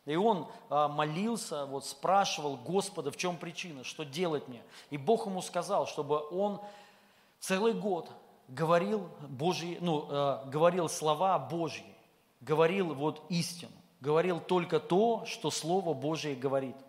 И 0.06 0.16
он 0.16 0.48
а, 0.68 0.88
молился, 0.88 1.66
вот 1.66 1.84
спрашивал 1.84 2.56
Господа, 2.56 3.10
в 3.10 3.16
чем 3.16 3.36
причина, 3.36 3.84
что 3.84 4.04
делать 4.04 4.48
мне. 4.48 4.62
И 4.90 4.96
Бог 4.96 5.26
ему 5.26 5.42
сказал, 5.42 5.86
чтобы 5.86 6.26
он 6.30 6.60
целый 7.38 7.74
год 7.74 8.10
говорил, 8.48 9.08
Божьи, 9.28 9.78
ну, 9.80 10.06
а, 10.08 10.44
говорил 10.46 10.88
слова 10.88 11.38
Божьи, 11.38 11.84
говорил 12.40 12.94
вот 12.94 13.22
истину, 13.28 13.72
говорил 14.00 14.40
только 14.40 14.80
то, 14.80 15.24
что 15.26 15.50
Слово 15.50 15.94
Божье 15.94 16.34
говорит– 16.34 16.76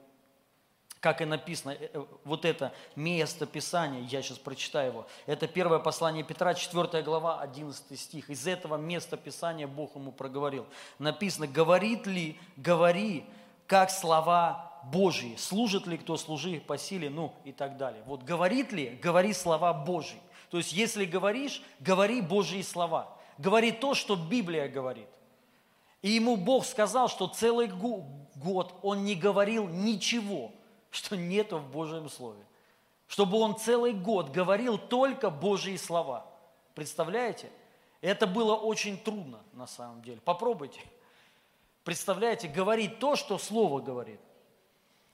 как 1.02 1.20
и 1.20 1.26
написано, 1.26 1.72
э, 1.72 1.90
э, 1.94 2.06
вот 2.24 2.46
это 2.46 2.72
место 2.96 3.48
Писания, 3.48 4.02
я 4.04 4.22
сейчас 4.22 4.38
прочитаю 4.38 4.92
его, 4.92 5.08
это 5.26 5.48
первое 5.48 5.80
послание 5.80 6.24
Петра, 6.24 6.54
4 6.54 7.02
глава, 7.02 7.42
11 7.42 8.00
стих. 8.00 8.30
Из 8.30 8.48
этого 8.48 8.78
места 8.78 9.18
Писания 9.18 9.68
Бог 9.68 9.96
ему 9.96 10.12
проговорил. 10.12 10.68
Написано, 11.00 11.48
говорит 11.48 12.06
ли, 12.06 12.40
говори, 12.56 13.26
как 13.66 13.90
слова 13.90 14.80
Божьи, 14.84 15.36
служит 15.38 15.88
ли 15.88 15.98
кто, 15.98 16.18
служи 16.18 16.62
по 16.66 16.78
силе, 16.78 17.10
ну 17.10 17.34
и 17.46 17.52
так 17.52 17.78
далее. 17.78 18.04
Вот 18.06 18.24
говорит 18.24 18.72
ли, 18.72 19.00
говори 19.02 19.34
слова 19.34 19.74
Божьи. 19.74 20.22
То 20.52 20.58
есть, 20.58 20.72
если 20.72 21.06
говоришь, 21.06 21.64
говори 21.80 22.22
Божьи 22.22 22.62
слова. 22.62 23.18
Говори 23.40 23.72
то, 23.72 23.96
что 23.96 24.16
Библия 24.16 24.68
говорит. 24.68 25.08
И 26.04 26.12
ему 26.12 26.36
Бог 26.36 26.66
сказал, 26.66 27.10
что 27.10 27.28
целый 27.28 27.68
год 27.68 28.76
он 28.84 29.04
не 29.04 29.16
говорил 29.16 29.68
ничего, 29.68 30.52
что 30.92 31.18
нету 31.18 31.58
в 31.58 31.72
Божьем 31.72 32.10
Слове. 32.10 32.46
Чтобы 33.08 33.40
он 33.40 33.58
целый 33.58 33.94
год 33.94 34.30
говорил 34.30 34.78
только 34.78 35.30
Божьи 35.30 35.76
слова. 35.76 36.26
Представляете? 36.76 37.50
Это 38.02 38.28
было 38.28 38.56
очень 38.56 38.98
трудно 38.98 39.40
на 39.54 39.68
самом 39.68 40.02
деле. 40.02 40.22
Попробуйте. 40.24 40.82
Представляете, 41.84 42.48
говорить 42.48 43.00
то, 43.00 43.16
что 43.16 43.38
Слово 43.38 43.80
говорит. 43.80 44.20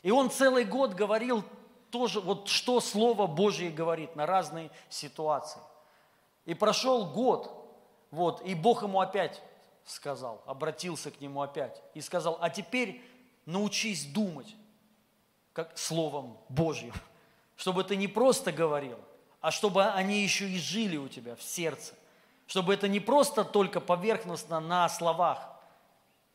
И 0.04 0.12
он 0.12 0.30
целый 0.30 0.64
год 0.64 0.94
говорил 0.94 1.44
тоже, 1.90 2.20
вот 2.20 2.48
что 2.48 2.80
Слово 2.80 3.28
Божье 3.28 3.70
говорит 3.70 4.16
на 4.16 4.26
разные 4.26 4.70
ситуации. 4.90 5.62
И 6.46 6.54
прошел 6.54 7.06
год, 7.06 7.52
вот, 8.12 8.42
и 8.46 8.54
Бог 8.54 8.84
ему 8.84 9.00
опять 9.00 9.42
сказал, 9.86 10.42
обратился 10.46 11.12
к 11.12 11.20
нему 11.22 11.42
опять 11.42 11.82
и 11.94 12.02
сказал, 12.02 12.38
а 12.42 12.50
теперь 12.50 13.02
научись 13.46 14.06
думать 14.06 14.56
как 15.58 15.76
Словом 15.76 16.38
Божьим, 16.50 16.94
чтобы 17.58 17.84
ты 17.84 17.96
не 17.96 18.08
просто 18.08 18.52
говорил, 18.52 19.00
а 19.42 19.50
чтобы 19.50 19.86
они 19.86 20.22
еще 20.22 20.48
и 20.48 20.60
жили 20.60 20.98
у 20.98 21.08
тебя 21.08 21.36
в 21.36 21.42
сердце, 21.42 21.96
чтобы 22.46 22.76
это 22.76 22.88
не 22.88 23.00
просто 23.00 23.44
только 23.44 23.82
поверхностно 23.82 24.60
на 24.60 24.88
словах, 24.88 25.40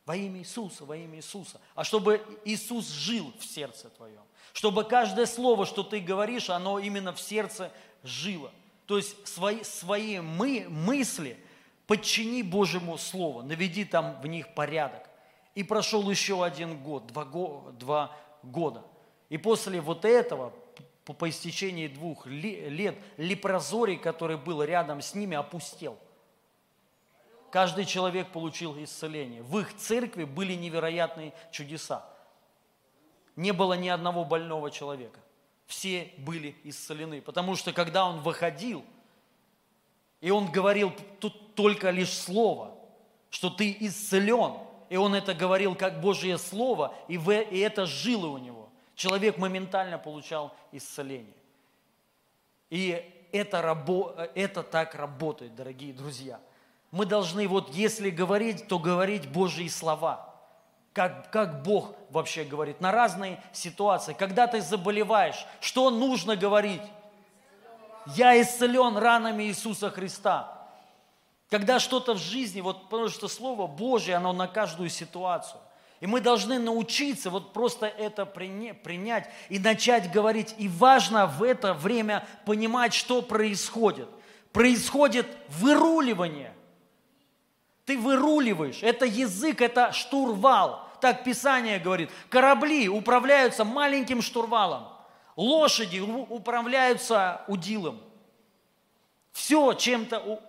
во 0.06 0.16
имя 0.16 0.40
Иисуса, 0.40 0.84
во 0.84 0.96
имя 0.96 1.18
Иисуса, 1.18 1.60
а 1.76 1.84
чтобы 1.84 2.20
Иисус 2.44 2.88
жил 2.88 3.32
в 3.38 3.44
сердце 3.44 3.90
твоем, 3.90 4.24
чтобы 4.52 4.82
каждое 4.82 5.26
слово, 5.26 5.66
что 5.66 5.84
ты 5.84 6.00
говоришь, 6.00 6.50
оно 6.50 6.80
именно 6.80 7.12
в 7.12 7.20
сердце 7.20 7.70
жило. 8.02 8.50
То 8.86 8.96
есть 8.96 9.28
свои, 9.28 9.62
свои 9.62 10.18
мы, 10.18 10.66
мысли 10.68 11.38
подчини 11.86 12.42
Божьему 12.42 12.98
Слову, 12.98 13.42
наведи 13.42 13.84
там 13.84 14.20
в 14.20 14.26
них 14.26 14.52
порядок. 14.54 15.08
И 15.54 15.62
прошел 15.62 16.10
еще 16.10 16.44
один 16.44 16.82
год, 16.82 17.06
два, 17.06 17.24
два 17.78 18.16
года. 18.42 18.82
И 19.32 19.38
после 19.38 19.80
вот 19.80 20.04
этого, 20.04 20.52
по, 21.06 21.14
по 21.14 21.30
истечении 21.30 21.88
двух 21.88 22.26
лет, 22.26 22.98
лепрозорий, 23.16 23.96
который 23.96 24.36
был 24.36 24.62
рядом 24.62 25.00
с 25.00 25.14
ними, 25.14 25.34
опустел. 25.34 25.98
Каждый 27.50 27.86
человек 27.86 28.28
получил 28.28 28.76
исцеление. 28.84 29.42
В 29.42 29.58
их 29.58 29.74
церкви 29.78 30.24
были 30.24 30.52
невероятные 30.52 31.32
чудеса. 31.50 32.04
Не 33.34 33.52
было 33.52 33.72
ни 33.72 33.88
одного 33.88 34.22
больного 34.26 34.70
человека. 34.70 35.18
Все 35.64 36.12
были 36.18 36.54
исцелены. 36.64 37.22
Потому 37.22 37.56
что 37.56 37.72
когда 37.72 38.04
он 38.04 38.20
выходил, 38.20 38.84
и 40.20 40.30
он 40.30 40.52
говорил 40.52 40.92
тут 41.20 41.54
только 41.54 41.88
лишь 41.88 42.12
слово, 42.12 42.76
что 43.30 43.48
ты 43.48 43.74
исцелен, 43.80 44.58
и 44.90 44.96
он 44.96 45.14
это 45.14 45.32
говорил 45.32 45.74
как 45.74 46.02
Божье 46.02 46.36
Слово, 46.36 46.94
и, 47.08 47.16
в, 47.16 47.30
и 47.30 47.58
это 47.60 47.86
жило 47.86 48.26
у 48.26 48.36
него. 48.36 48.61
Человек 48.94 49.38
моментально 49.38 49.98
получал 49.98 50.54
исцеление. 50.70 51.34
И 52.70 53.28
это, 53.32 53.62
рабо, 53.62 54.14
это 54.34 54.62
так 54.62 54.94
работает, 54.94 55.54
дорогие 55.54 55.92
друзья. 55.92 56.40
Мы 56.90 57.06
должны, 57.06 57.48
вот 57.48 57.70
если 57.74 58.10
говорить, 58.10 58.68
то 58.68 58.78
говорить 58.78 59.28
Божьи 59.28 59.68
слова– 59.68 60.28
как, 60.92 61.30
как 61.30 61.62
Бог 61.62 61.94
вообще 62.10 62.44
говорит, 62.44 62.80
на 62.80 62.92
разные 62.92 63.42
ситуации. 63.52 64.12
Когда 64.12 64.46
ты 64.46 64.60
заболеваешь, 64.60 65.46
что 65.60 65.90
нужно 65.90 66.36
говорить? 66.36 66.82
Я 68.14 68.40
исцелен 68.40 68.96
ранами 68.96 69.44
Иисуса 69.44 69.90
Христа. 69.90 70.68
Когда 71.48 71.78
что-то 71.78 72.14
в 72.14 72.18
жизни, 72.18 72.60
вот 72.60 72.88
потому 72.88 73.08
что 73.08 73.28
Слово 73.28 73.66
Божье, 73.66 74.16
оно 74.16 74.32
на 74.32 74.48
каждую 74.48 74.88
ситуацию. 74.90 75.60
И 76.02 76.06
мы 76.06 76.20
должны 76.20 76.58
научиться 76.58 77.30
вот 77.30 77.54
просто 77.54 77.86
это 77.86 78.26
принять 78.26 79.30
и 79.48 79.58
начать 79.58 80.12
говорить. 80.12 80.54
И 80.58 80.68
важно 80.68 81.26
в 81.26 81.42
это 81.42 81.72
время 81.72 82.28
понимать, 82.44 82.92
что 82.92 83.22
происходит. 83.22 84.08
Происходит 84.52 85.26
выруливание– 85.48 86.52
ты 87.84 87.98
выруливаешь. 87.98 88.82
Это 88.82 89.04
язык, 89.06 89.60
это 89.60 89.92
штурвал. 89.92 90.88
Так 91.00 91.24
Писание 91.24 91.78
говорит. 91.78 92.10
Корабли 92.28 92.88
управляются 92.88 93.64
маленьким 93.64 94.22
штурвалом. 94.22 94.88
Лошади 95.34 95.98
управляются 95.98 97.42
удилом. 97.48 98.00
Все 99.32 99.72
чем-то 99.72 100.40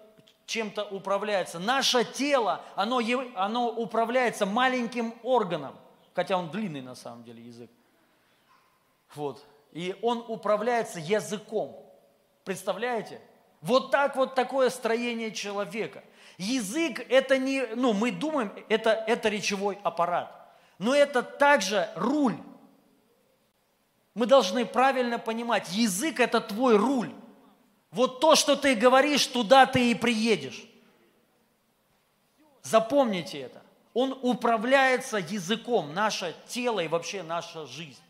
чем-то 0.45 0.83
управляется. 0.83 1.59
Наше 1.59 2.03
тело, 2.03 2.61
оно, 2.75 3.01
оно 3.35 3.69
управляется 3.69 4.45
маленьким 4.45 5.13
органом, 5.23 5.75
хотя 6.13 6.37
он 6.37 6.49
длинный 6.49 6.81
на 6.81 6.95
самом 6.95 7.23
деле 7.23 7.43
язык. 7.43 7.71
Вот. 9.15 9.43
И 9.71 9.95
он 10.01 10.23
управляется 10.27 10.99
языком. 10.99 11.79
Представляете? 12.43 13.21
Вот 13.61 13.91
так 13.91 14.15
вот 14.15 14.35
такое 14.35 14.69
строение 14.69 15.31
человека. 15.31 16.03
Язык 16.37 16.99
это 17.09 17.37
не, 17.37 17.65
ну 17.75 17.93
мы 17.93 18.11
думаем, 18.11 18.51
это, 18.69 18.91
это 18.91 19.29
речевой 19.29 19.77
аппарат. 19.83 20.39
Но 20.79 20.93
это 20.93 21.23
также 21.23 21.89
руль. 21.95 22.37
Мы 24.13 24.25
должны 24.25 24.65
правильно 24.65 25.17
понимать, 25.17 25.71
язык 25.71 26.19
это 26.19 26.41
твой 26.41 26.75
руль. 26.75 27.13
Вот 27.93 28.19
то, 28.19 28.35
что 28.35 28.55
ты 28.55 28.75
говоришь, 28.75 29.25
туда 29.27 29.65
ты 29.65 29.91
и 29.91 29.95
приедешь. 29.95 30.63
Запомните 32.61 33.39
это. 33.39 33.61
Он 33.93 34.17
управляется 34.21 35.17
языком, 35.17 35.93
наше 35.93 36.35
тело 36.47 36.79
и 36.79 36.87
вообще 36.87 37.23
наша 37.23 37.65
жизнь. 37.67 38.01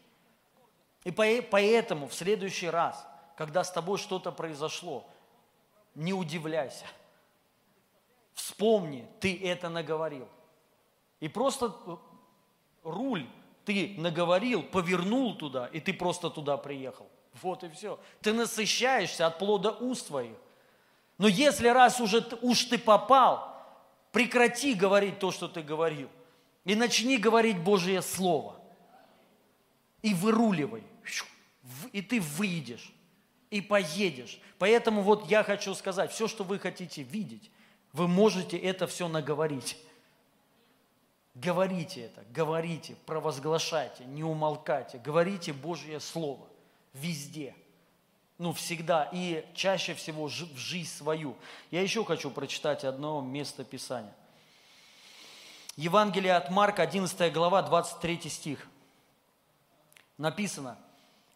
И 1.03 1.11
поэтому 1.11 2.07
в 2.07 2.13
следующий 2.13 2.69
раз, 2.69 3.05
когда 3.35 3.63
с 3.63 3.71
тобой 3.71 3.97
что-то 3.97 4.31
произошло, 4.31 5.05
не 5.95 6.13
удивляйся– 6.13 6.85
Вспомни, 8.33 9.07
ты 9.19 9.39
это 9.41 9.69
наговорил. 9.69 10.27
И 11.19 11.27
просто 11.27 11.75
э, 11.85 11.95
руль 12.83 13.27
ты 13.63 13.95
наговорил, 13.97 14.63
повернул 14.63 15.35
туда, 15.35 15.67
и 15.67 15.79
ты 15.79 15.93
просто 15.93 16.29
туда 16.29 16.57
приехал. 16.57 17.07
Вот 17.41 17.63
и 17.63 17.69
все. 17.69 17.99
Ты 18.21 18.33
насыщаешься 18.33 19.25
от 19.27 19.39
плода 19.39 19.71
уст 19.71 20.07
твоих. 20.07 20.37
Но 21.17 21.27
если 21.27 21.67
раз 21.67 21.99
уже 21.99 22.25
уж 22.41 22.65
ты 22.65 22.77
попал, 22.77 23.53
прекрати 24.11 24.73
говорить 24.73 25.19
то, 25.19 25.31
что 25.31 25.47
ты 25.47 25.61
говорил. 25.61 26.09
И 26.65 26.75
начни 26.75 27.17
говорить 27.17 27.59
Божье 27.59 28.01
Слово. 28.01 28.55
И 30.01 30.13
выруливай. 30.13 30.83
И 31.91 32.01
ты 32.01 32.19
выйдешь. 32.21 32.91
И 33.49 33.61
поедешь. 33.61 34.39
Поэтому 34.59 35.01
вот 35.01 35.29
я 35.29 35.43
хочу 35.43 35.73
сказать, 35.75 36.11
все, 36.11 36.27
что 36.27 36.43
вы 36.43 36.59
хотите 36.59 37.03
видеть, 37.03 37.51
вы 37.91 38.07
можете 38.07 38.57
это 38.57 38.87
все 38.87 39.07
наговорить. 39.07 39.77
Говорите 41.35 42.01
это, 42.01 42.23
говорите, 42.29 42.95
провозглашайте, 43.05 44.05
не 44.05 44.23
умолкайте, 44.23 44.99
говорите 44.99 45.51
Божье 45.51 45.99
Слово 45.99 46.47
везде, 46.93 47.55
ну 48.37 48.53
всегда 48.53 49.09
и 49.11 49.45
чаще 49.53 49.93
всего 49.93 50.27
в 50.27 50.57
жизнь 50.57 50.89
свою. 50.89 51.35
Я 51.71 51.81
еще 51.81 52.03
хочу 52.05 52.29
прочитать 52.31 52.83
одно 52.83 53.21
место 53.21 53.63
Писания. 53.63 54.13
Евангелие 55.75 56.35
от 56.35 56.49
Марка, 56.51 56.83
11 56.83 57.33
глава, 57.33 57.61
23 57.63 58.29
стих. 58.29 58.67
Написано, 60.17 60.77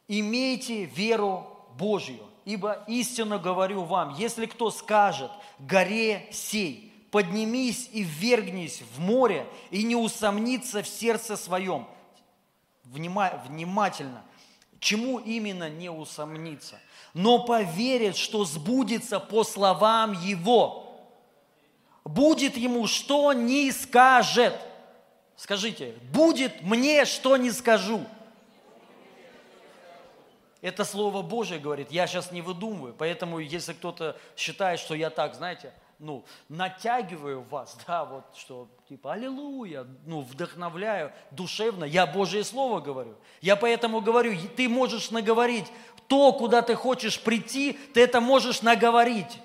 «Имейте 0.07 0.85
веру 0.85 1.67
Божью, 1.77 2.27
Ибо 2.47 2.81
истинно 2.87 3.39
говорю 3.39 3.83
вам, 3.83 4.15
если 4.15 4.45
кто 4.45 4.71
скажет 4.71 5.29
горе 5.59 6.29
сей, 6.31 6.93
поднимись 7.11 7.89
и 7.91 8.03
ввергнись 8.03 8.81
в 8.95 9.01
море, 9.01 9.45
и 9.69 9.83
не 9.83 9.97
усомнится 9.97 10.81
в 10.81 10.87
сердце 10.87 11.35
своем. 11.35 11.85
Внимательно. 12.85 14.23
Чему 14.79 15.19
именно 15.19 15.69
не 15.69 15.89
усомниться? 15.89 16.79
Но 17.13 17.43
поверит, 17.45 18.15
что 18.15 18.45
сбудется 18.45 19.19
по 19.19 19.43
словам 19.43 20.13
его. 20.13 20.83
Будет 22.03 22.57
ему, 22.57 22.87
что 22.87 23.33
не 23.33 23.71
скажет. 23.71 24.55
Скажите, 25.35 25.95
будет 26.11 26.61
мне, 26.61 27.05
что 27.05 27.37
не 27.37 27.51
скажу. 27.51 28.05
Это 30.61 30.83
Слово 30.83 31.21
Божье 31.21 31.59
говорит, 31.59 31.91
я 31.91 32.07
сейчас 32.07 32.31
не 32.31 32.41
выдумываю. 32.41 32.93
Поэтому, 32.97 33.39
если 33.39 33.73
кто-то 33.73 34.17
считает, 34.35 34.79
что 34.79 34.95
я 34.95 35.09
так, 35.09 35.35
знаете, 35.35 35.73
ну, 35.99 36.25
натягиваю 36.49 37.41
вас, 37.41 37.77
да, 37.87 38.05
вот, 38.05 38.25
что, 38.35 38.67
типа, 38.87 39.13
аллилуйя, 39.13 39.85
ну, 40.05 40.21
вдохновляю 40.21 41.11
душевно, 41.31 41.83
я 41.83 42.05
Божье 42.05 42.43
Слово 42.43 42.79
говорю. 42.79 43.15
Я 43.41 43.55
поэтому 43.55 44.01
говорю, 44.01 44.35
ты 44.55 44.69
можешь 44.69 45.11
наговорить 45.11 45.65
то, 46.07 46.31
куда 46.33 46.61
ты 46.61 46.75
хочешь 46.75 47.19
прийти, 47.19 47.73
ты 47.93 48.01
это 48.01 48.21
можешь 48.21 48.61
наговорить. 48.61 49.39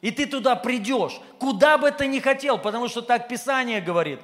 И 0.00 0.10
ты 0.10 0.26
туда 0.26 0.54
придешь, 0.54 1.20
куда 1.38 1.78
бы 1.78 1.90
ты 1.90 2.06
ни 2.06 2.20
хотел, 2.20 2.58
потому 2.58 2.88
что 2.88 3.02
так 3.02 3.28
Писание 3.28 3.80
говорит. 3.80 4.20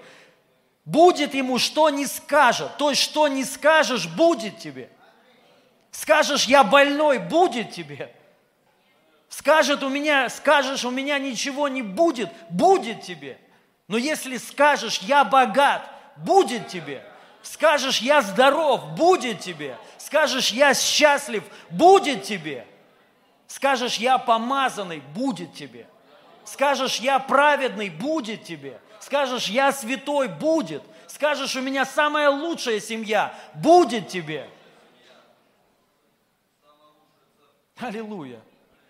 Будет 0.84 1.34
ему, 1.34 1.58
что 1.58 1.90
не 1.90 2.06
скажет. 2.06 2.76
То 2.76 2.90
есть, 2.90 3.02
что 3.02 3.28
не 3.28 3.44
скажешь, 3.44 4.08
будет 4.08 4.58
тебе. 4.58 4.90
Скажешь, 5.90 6.44
я 6.44 6.64
больной, 6.64 7.18
будет 7.18 7.70
тебе. 7.70 8.14
Скажет 9.32 9.82
у 9.82 9.88
меня, 9.88 10.28
скажешь, 10.28 10.84
у 10.84 10.90
меня 10.90 11.18
ничего 11.18 11.66
не 11.66 11.80
будет, 11.80 12.30
будет 12.50 13.00
тебе. 13.00 13.38
Но 13.88 13.96
если 13.96 14.36
скажешь, 14.36 14.98
я 14.98 15.24
богат, 15.24 15.88
будет 16.18 16.68
тебе. 16.68 17.02
Скажешь, 17.40 18.02
я 18.02 18.20
здоров, 18.20 18.90
будет 18.90 19.40
тебе. 19.40 19.78
Скажешь, 19.96 20.50
я 20.50 20.74
счастлив, 20.74 21.44
будет 21.70 22.24
тебе. 22.24 22.66
Скажешь, 23.46 23.96
я 23.96 24.18
помазанный, 24.18 25.00
будет 25.14 25.54
тебе. 25.54 25.86
Скажешь, 26.44 26.96
я 26.96 27.18
праведный, 27.18 27.88
будет 27.88 28.44
тебе. 28.44 28.78
Скажешь, 29.00 29.46
я 29.46 29.72
святой, 29.72 30.28
будет. 30.28 30.82
Скажешь, 31.06 31.56
у 31.56 31.62
меня 31.62 31.86
самая 31.86 32.28
лучшая 32.28 32.80
семья, 32.80 33.34
будет 33.54 34.08
тебе. 34.08 34.46
Аллилуйя. 37.78 38.38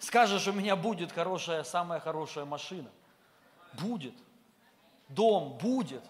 Скажешь, 0.02 0.48
у 0.48 0.52
меня 0.52 0.74
будет 0.74 1.12
хорошая, 1.12 1.62
самая 1.62 2.00
хорошая 2.00 2.44
машина. 2.44 2.90
Будет. 3.74 4.14
Дом 5.08 5.56
будет. 5.58 6.02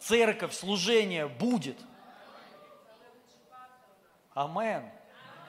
Церковь, 0.00 0.52
служение 0.52 1.28
будет. 1.28 1.78
Амен. 4.34 4.90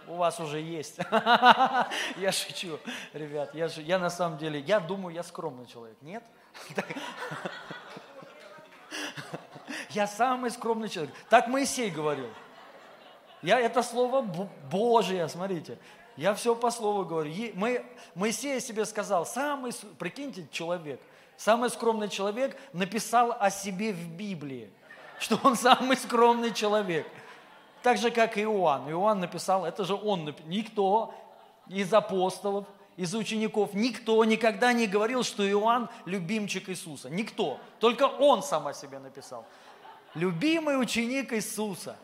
У 0.06 0.18
вас 0.18 0.40
уже 0.40 0.60
есть. 0.60 1.00
Я 2.18 2.32
шучу, 2.32 2.80
ребят. 3.12 3.56
Я, 3.56 3.66
я 3.66 3.98
на 3.98 4.12
самом 4.12 4.38
деле, 4.38 4.60
я 4.60 4.80
думаю, 4.80 5.16
я 5.16 5.24
скромный 5.24 5.66
человек. 5.66 5.98
Нет? 6.02 6.24
Я 9.90 10.06
самый 10.08 10.52
скромный 10.52 10.90
человек. 10.90 11.14
Так 11.30 11.48
Моисей 11.48 11.90
говорил. 11.90 12.30
Я, 13.42 13.60
это 13.60 13.82
слово 13.82 14.22
Божие, 14.22 15.28
смотрите. 15.28 15.78
Я 16.16 16.36
все 16.36 16.56
по 16.56 16.70
слову 16.70 17.06
говорю. 17.06 17.32
Мы, 17.56 17.84
Моисей 18.14 18.60
себе 18.62 18.86
сказал, 18.86 19.26
самый, 19.26 19.72
прикиньте, 19.98 20.48
человек, 20.52 21.02
самый 21.38 21.70
скромный 21.70 22.10
человек 22.10 22.58
написал 22.72 23.36
о 23.40 23.50
себе 23.50 23.94
в 23.94 24.10
Библии, 24.12 24.70
что 25.20 25.40
он 25.44 25.56
самый 25.56 25.98
скромный 25.98 26.54
человек. 26.54 27.08
Так 27.82 27.98
же, 27.98 28.12
как 28.12 28.38
и 28.38 28.42
Иоанн. 28.42 28.90
Иоанн 28.90 29.20
написал, 29.20 29.66
это 29.66 29.86
же 29.86 29.96
он, 29.96 30.36
никто 30.46 31.14
из 31.68 31.92
апостолов, 31.94 32.66
из 32.96 33.16
учеников, 33.16 33.74
никто 33.74 34.24
никогда 34.24 34.72
не 34.72 34.86
говорил, 34.86 35.24
что 35.24 35.48
Иоанн 35.50 35.90
любимчик 36.06 36.70
Иисуса. 36.70 37.10
Никто. 37.10 37.60
Только 37.80 38.04
он 38.04 38.44
сам 38.44 38.68
о 38.68 38.74
себе 38.74 39.00
написал. 39.00 39.46
Любимый 40.14 40.80
ученик 40.80 41.34
Иисуса. 41.34 41.96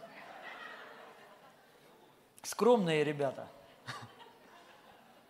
Скромные 2.41 3.03
ребята– 3.03 3.47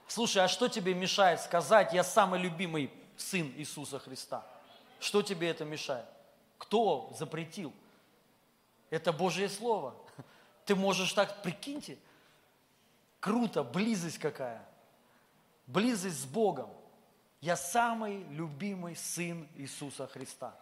Слушай, 0.10 0.44
а 0.44 0.48
что 0.48 0.68
тебе 0.68 0.96
мешает 0.96 1.40
сказать, 1.40 1.94
я 1.94 2.04
самый 2.04 2.40
любимый 2.40 2.92
сын 3.16 3.54
Иисуса 3.58 4.00
Христа? 4.00 4.44
Что 5.00 5.22
тебе 5.22 5.50
это 5.50 5.66
мешает? 5.66 6.08
Кто 6.58 7.14
запретил? 7.16 7.72
Это 8.90 9.14
Божье 9.14 9.48
Слово. 9.48 9.94
Ты 10.66 10.76
можешь 10.76 11.14
так, 11.14 11.44
прикиньте, 11.44 12.00
круто, 13.20 13.64
близость 13.64 14.18
какая. 14.18 14.68
Близость 15.68 16.22
с 16.22 16.26
Богом. 16.26 16.72
Я 17.40 17.56
самый 17.56 18.24
любимый 18.32 18.96
сын 18.96 19.48
Иисуса 19.58 20.08
Христа. 20.08 20.56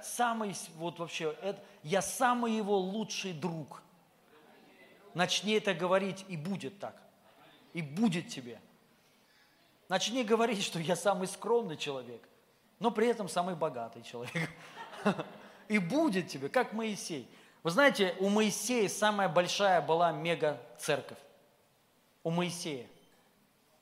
Самый, 0.00 0.54
вот 0.76 1.00
вообще, 1.00 1.36
это, 1.42 1.60
я 1.82 2.00
самый 2.00 2.52
его 2.52 2.78
лучший 2.78 3.32
друг. 3.32 3.82
Начни 5.12 5.54
это 5.54 5.74
говорить, 5.74 6.24
и 6.28 6.36
будет 6.36 6.78
так 6.78 7.07
и 7.72 7.82
будет 7.82 8.28
тебе. 8.28 8.60
Начни 9.88 10.22
говорить, 10.24 10.62
что 10.62 10.78
я 10.78 10.96
самый 10.96 11.28
скромный 11.28 11.76
человек, 11.76 12.20
но 12.78 12.90
при 12.90 13.08
этом 13.08 13.28
самый 13.28 13.54
богатый 13.54 14.02
человек. 14.02 14.50
И 15.68 15.78
будет 15.78 16.28
тебе, 16.28 16.48
как 16.48 16.72
Моисей. 16.72 17.28
Вы 17.62 17.70
знаете, 17.70 18.14
у 18.20 18.28
Моисея 18.28 18.88
самая 18.88 19.28
большая 19.28 19.82
была 19.82 20.12
мега-церковь. 20.12 21.18
У 22.22 22.30
Моисея. 22.30 22.86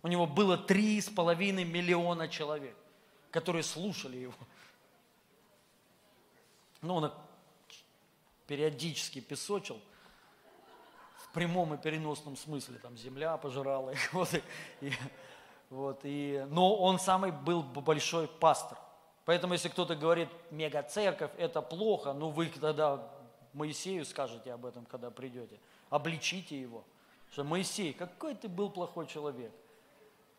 У 0.02 0.08
него 0.08 0.26
было 0.26 0.56
три 0.56 1.00
с 1.00 1.08
половиной 1.08 1.64
миллиона 1.64 2.28
человек, 2.28 2.76
которые 3.30 3.62
слушали 3.62 4.16
его. 4.16 4.34
Ну, 6.82 6.96
он 6.96 7.12
периодически 8.46 9.20
песочил– 9.20 9.80
прямом 11.36 11.74
и 11.74 11.76
переносном 11.76 12.34
смысле, 12.34 12.78
там 12.78 12.96
земля 12.96 13.36
пожирала 13.36 13.90
их, 13.90 14.12
вот, 14.14 14.30
и, 14.80 14.92
вот, 15.68 16.00
и, 16.02 16.46
но 16.48 16.74
он 16.74 16.98
самый 16.98 17.30
был 17.30 17.62
большой 17.62 18.26
пастор. 18.26 18.78
Поэтому, 19.26 19.52
если 19.52 19.68
кто-то 19.68 19.94
говорит, 19.96 20.30
мега-церковь, 20.50 21.30
это 21.36 21.60
плохо, 21.60 22.14
ну 22.14 22.30
вы 22.30 22.46
тогда 22.46 23.06
Моисею 23.52 24.06
скажете 24.06 24.52
об 24.52 24.64
этом, 24.64 24.86
когда 24.86 25.10
придете. 25.10 25.60
Обличите 25.90 26.58
его. 26.58 26.84
Что 27.32 27.44
Моисей, 27.44 27.92
какой 27.92 28.34
ты 28.34 28.48
был 28.48 28.70
плохой 28.70 29.06
человек. 29.06 29.52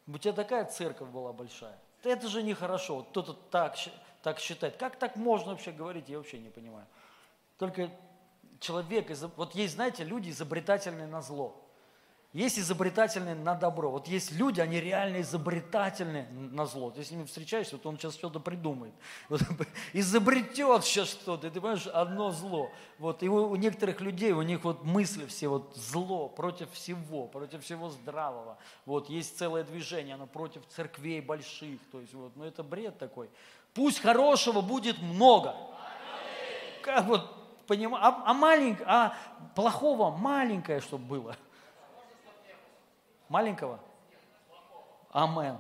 У 0.08 0.18
тебя 0.18 0.34
такая 0.34 0.66
церковь 0.66 1.10
была 1.10 1.32
большая. 1.32 1.78
Это 2.04 2.28
же 2.28 2.42
нехорошо. 2.42 3.04
Кто-то 3.04 3.34
так, 3.34 3.76
так 4.24 4.40
считает. 4.40 4.78
Как 4.78 4.98
так 4.98 5.16
можно 5.16 5.52
вообще 5.52 5.72
говорить, 5.72 6.10
я 6.10 6.18
вообще 6.18 6.40
не 6.40 6.50
понимаю. 6.50 6.88
Только 7.58 7.92
человек, 8.60 9.12
вот 9.36 9.56
есть, 9.56 9.76
знаете, 9.76 10.04
люди 10.04 10.30
изобретательные 10.30 11.08
на 11.08 11.22
зло. 11.22 11.64
Есть 12.34 12.60
изобретательные 12.60 13.36
на 13.36 13.56
добро. 13.56 13.90
Вот 13.90 14.08
есть 14.08 14.32
люди, 14.34 14.60
они 14.60 14.82
реально 14.82 15.22
изобретательные 15.22 16.28
на 16.30 16.66
зло. 16.66 16.92
Ты 16.92 17.04
с 17.04 17.10
ними 17.10 17.24
встречаешься, 17.24 17.78
вот 17.78 17.86
он 17.86 17.98
сейчас 17.98 18.16
что-то 18.16 18.40
придумает. 18.40 18.94
Вот, 19.30 19.42
изобретет 19.94 20.84
сейчас 20.84 21.10
что-то, 21.10 21.48
и 21.48 21.50
ты 21.50 21.62
понимаешь, 21.62 21.88
одно 21.88 22.32
зло. 22.32 22.70
Вот, 23.00 23.24
и 23.24 23.30
у, 23.30 23.50
у 23.50 23.56
некоторых 23.56 24.02
людей, 24.02 24.34
у 24.34 24.42
них 24.42 24.66
вот 24.66 24.84
мысли 24.84 25.26
все 25.26 25.48
вот 25.48 25.74
зло 25.76 26.28
против 26.28 26.70
всего, 26.74 27.28
против 27.28 27.64
всего 27.64 27.90
здравого. 27.90 28.58
Вот, 28.86 29.10
есть 29.10 29.38
целое 29.38 29.64
движение, 29.64 30.16
оно 30.16 30.28
против 30.28 30.68
церквей 30.68 31.22
больших. 31.22 31.80
То 31.92 32.02
есть, 32.02 32.14
вот, 32.14 32.36
ну 32.36 32.44
это 32.44 32.62
бред 32.62 33.00
такой. 33.00 33.30
Пусть 33.74 34.02
хорошего 34.02 34.60
будет 34.62 35.02
много. 35.02 35.56
Как 36.84 37.06
вот 37.06 37.37
поним... 37.68 37.94
а, 37.94 38.24
а, 38.26 38.34
маленькое, 38.34 38.88
а 38.90 39.14
плохого 39.56 40.10
маленькое, 40.10 40.82
чтобы 40.82 41.06
было. 41.06 41.36
Маленького? 43.30 43.80
Амен. 45.12 45.58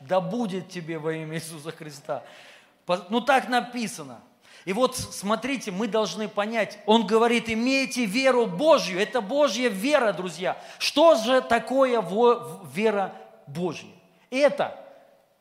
Да 0.00 0.20
будет 0.20 0.68
тебе 0.68 0.98
во 0.98 1.12
имя 1.12 1.36
Иисуса 1.36 1.70
Христа. 1.70 2.22
Ну 3.08 3.20
так 3.20 3.48
написано. 3.48 4.20
И 4.64 4.72
вот 4.72 4.96
смотрите, 4.96 5.70
мы 5.70 5.88
должны 5.88 6.26
понять, 6.26 6.78
он 6.86 7.06
говорит, 7.06 7.50
имейте 7.50 8.06
веру 8.06 8.46
Божью. 8.46 8.98
Это 8.98 9.20
Божья 9.20 9.68
вера, 9.68 10.12
друзья. 10.12 10.56
Что 10.78 11.16
же 11.16 11.42
такое 11.42 12.00
вера 12.72 13.14
Божья? 13.46 13.90
Это, 14.30 14.80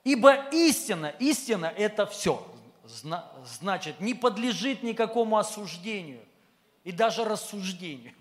ибо 0.04 0.34
истина, 0.52 1.14
истина 1.20 1.72
это 1.76 2.06
все 2.06 2.46
значит, 2.84 4.00
не 4.00 4.14
подлежит 4.14 4.84
никакому 4.84 5.38
осуждению 5.38 6.24
и 6.84 6.92
даже 6.92 7.24
рассуждению. 7.24 8.14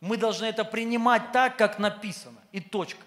Мы 0.00 0.16
должны 0.16 0.46
это 0.46 0.64
принимать 0.64 1.32
так, 1.32 1.56
как 1.56 1.78
написано, 1.78 2.40
и 2.52 2.60
точка. 2.60 3.02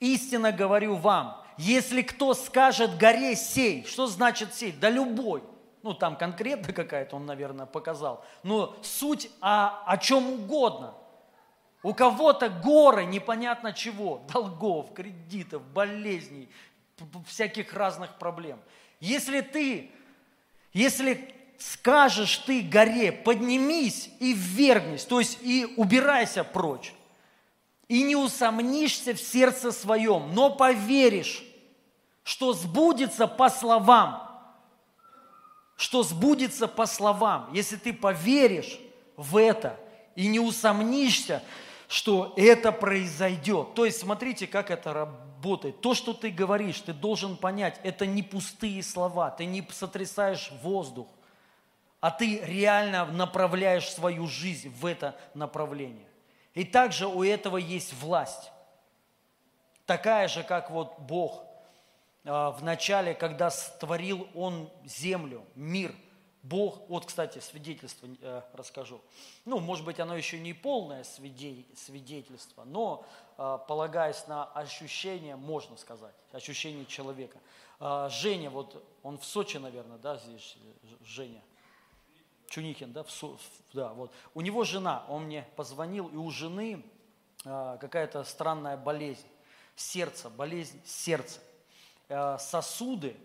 Истинно 0.00 0.50
говорю 0.50 0.96
вам, 0.96 1.42
если 1.56 2.02
кто 2.02 2.34
скажет 2.34 2.96
горе 2.96 3.36
сей, 3.36 3.84
что 3.84 4.06
значит 4.06 4.54
сей? 4.54 4.72
Да 4.72 4.90
любой. 4.90 5.42
Ну, 5.82 5.94
там 5.94 6.16
конкретно 6.16 6.72
какая-то 6.72 7.16
он, 7.16 7.26
наверное, 7.26 7.66
показал. 7.66 8.24
Но 8.42 8.76
суть 8.82 9.30
о, 9.40 9.82
о 9.86 9.96
чем 9.98 10.28
угодно. 10.30 10.94
У 11.82 11.94
кого-то 11.94 12.50
горы 12.50 13.06
непонятно 13.06 13.72
чего, 13.72 14.22
долгов, 14.30 14.92
кредитов, 14.92 15.62
болезней, 15.62 16.50
всяких 17.26 17.72
разных 17.72 18.18
проблем. 18.18 18.60
Если 19.00 19.40
ты, 19.40 19.90
если 20.72 21.34
скажешь 21.58 22.38
ты 22.38 22.62
горе, 22.62 23.12
поднимись 23.12 24.10
и 24.20 24.32
ввергнись, 24.34 25.04
то 25.04 25.18
есть 25.18 25.38
и 25.42 25.74
убирайся 25.76 26.44
прочь, 26.44 26.94
и 27.88 28.02
не 28.02 28.14
усомнишься 28.14 29.14
в 29.14 29.20
сердце 29.20 29.72
своем, 29.72 30.32
но 30.34 30.50
поверишь, 30.50 31.42
что 32.22 32.52
сбудется 32.52 33.26
по 33.26 33.48
словам, 33.48 34.30
что 35.76 36.02
сбудется 36.02 36.68
по 36.68 36.86
словам. 36.86 37.50
Если 37.52 37.76
ты 37.76 37.92
поверишь 37.92 38.78
в 39.16 39.36
это 39.36 39.80
и 40.14 40.26
не 40.26 40.38
усомнишься, 40.38 41.42
что 41.88 42.32
это 42.36 42.70
произойдет. 42.70 43.74
То 43.74 43.84
есть 43.84 43.98
смотрите, 43.98 44.46
как 44.46 44.70
это 44.70 44.92
работает. 44.92 45.29
То, 45.80 45.94
что 45.94 46.12
ты 46.12 46.30
говоришь, 46.30 46.80
ты 46.80 46.92
должен 46.92 47.36
понять, 47.36 47.80
это 47.82 48.06
не 48.06 48.22
пустые 48.22 48.82
слова, 48.82 49.30
ты 49.30 49.44
не 49.44 49.66
сотрясаешь 49.70 50.50
воздух, 50.62 51.08
а 52.00 52.10
ты 52.10 52.40
реально 52.40 53.06
направляешь 53.06 53.90
свою 53.90 54.26
жизнь 54.26 54.70
в 54.70 54.86
это 54.86 55.16
направление. 55.34 56.08
И 56.54 56.64
также 56.64 57.06
у 57.06 57.22
этого 57.22 57.56
есть 57.56 57.94
власть. 57.94 58.50
Такая 59.86 60.28
же, 60.28 60.42
как 60.42 60.70
вот 60.70 60.98
Бог 60.98 61.44
а, 62.24 62.50
в 62.50 62.62
начале, 62.62 63.14
когда 63.14 63.50
створил 63.50 64.28
Он 64.34 64.70
землю, 64.84 65.44
мир– 65.54 65.94
Бог, 66.42 66.80
вот, 66.88 67.04
кстати, 67.04 67.38
свидетельство 67.38 68.08
э, 68.22 68.42
расскажу. 68.54 69.02
Ну, 69.44 69.58
может 69.58 69.84
быть, 69.84 70.00
оно 70.00 70.16
еще 70.16 70.38
не 70.38 70.54
полное 70.54 71.04
свидетельство, 71.04 72.64
но, 72.64 73.04
полагаясь 73.66 74.26
на 74.26 74.44
ощущение, 74.44 75.36
можно 75.36 75.76
сказать, 75.76 76.14
ощущение 76.32 76.84
человека. 76.84 77.38
Э, 77.80 78.08
Женя, 78.10 78.50
вот 78.50 78.84
он 79.02 79.18
в 79.18 79.24
Сочи, 79.24 79.56
наверное, 79.56 79.98
да, 79.98 80.18
здесь 80.18 80.56
Женя, 81.04 81.42
Чунихин, 82.48 82.92
да, 82.92 83.02
в, 83.04 83.08
в, 83.08 83.38
да, 83.72 83.94
вот. 83.94 84.12
У 84.34 84.42
него 84.42 84.64
жена, 84.64 85.04
он 85.08 85.24
мне 85.24 85.48
позвонил, 85.56 86.08
и 86.08 86.16
у 86.16 86.30
жены 86.30 86.84
э, 87.44 87.78
какая-то 87.80 88.24
странная 88.24 88.76
болезнь, 88.76 89.26
сердце, 89.74 90.28
болезнь 90.28 90.80
сердца, 90.84 91.40
э, 92.08 92.36
сосуды, 92.38 93.16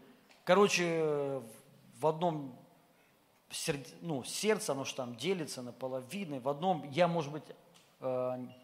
короче, 0.46 1.42
в 2.00 2.08
одном 2.08 2.56
ну, 4.02 4.24
сердце, 4.24 4.72
оно 4.72 4.84
же 4.84 4.96
там 4.96 5.16
делится 5.16 5.62
на 5.62 5.72
половины. 5.72 6.40
В 6.40 6.50
одном, 6.50 6.90
я, 6.92 7.08
может 7.08 7.32
быть, 7.32 7.44
э, 7.48 7.54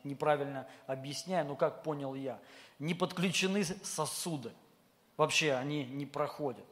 неправильно 0.04 0.68
объясняю, 0.88 1.46
но 1.46 1.56
как 1.56 1.84
понял 1.84 2.16
я, 2.16 2.40
не 2.80 2.94
подключены 2.94 3.64
сосуды. 3.64 4.52
Вообще 5.18 5.54
они 5.54 5.86
не 5.86 6.06
проходят. 6.06 6.66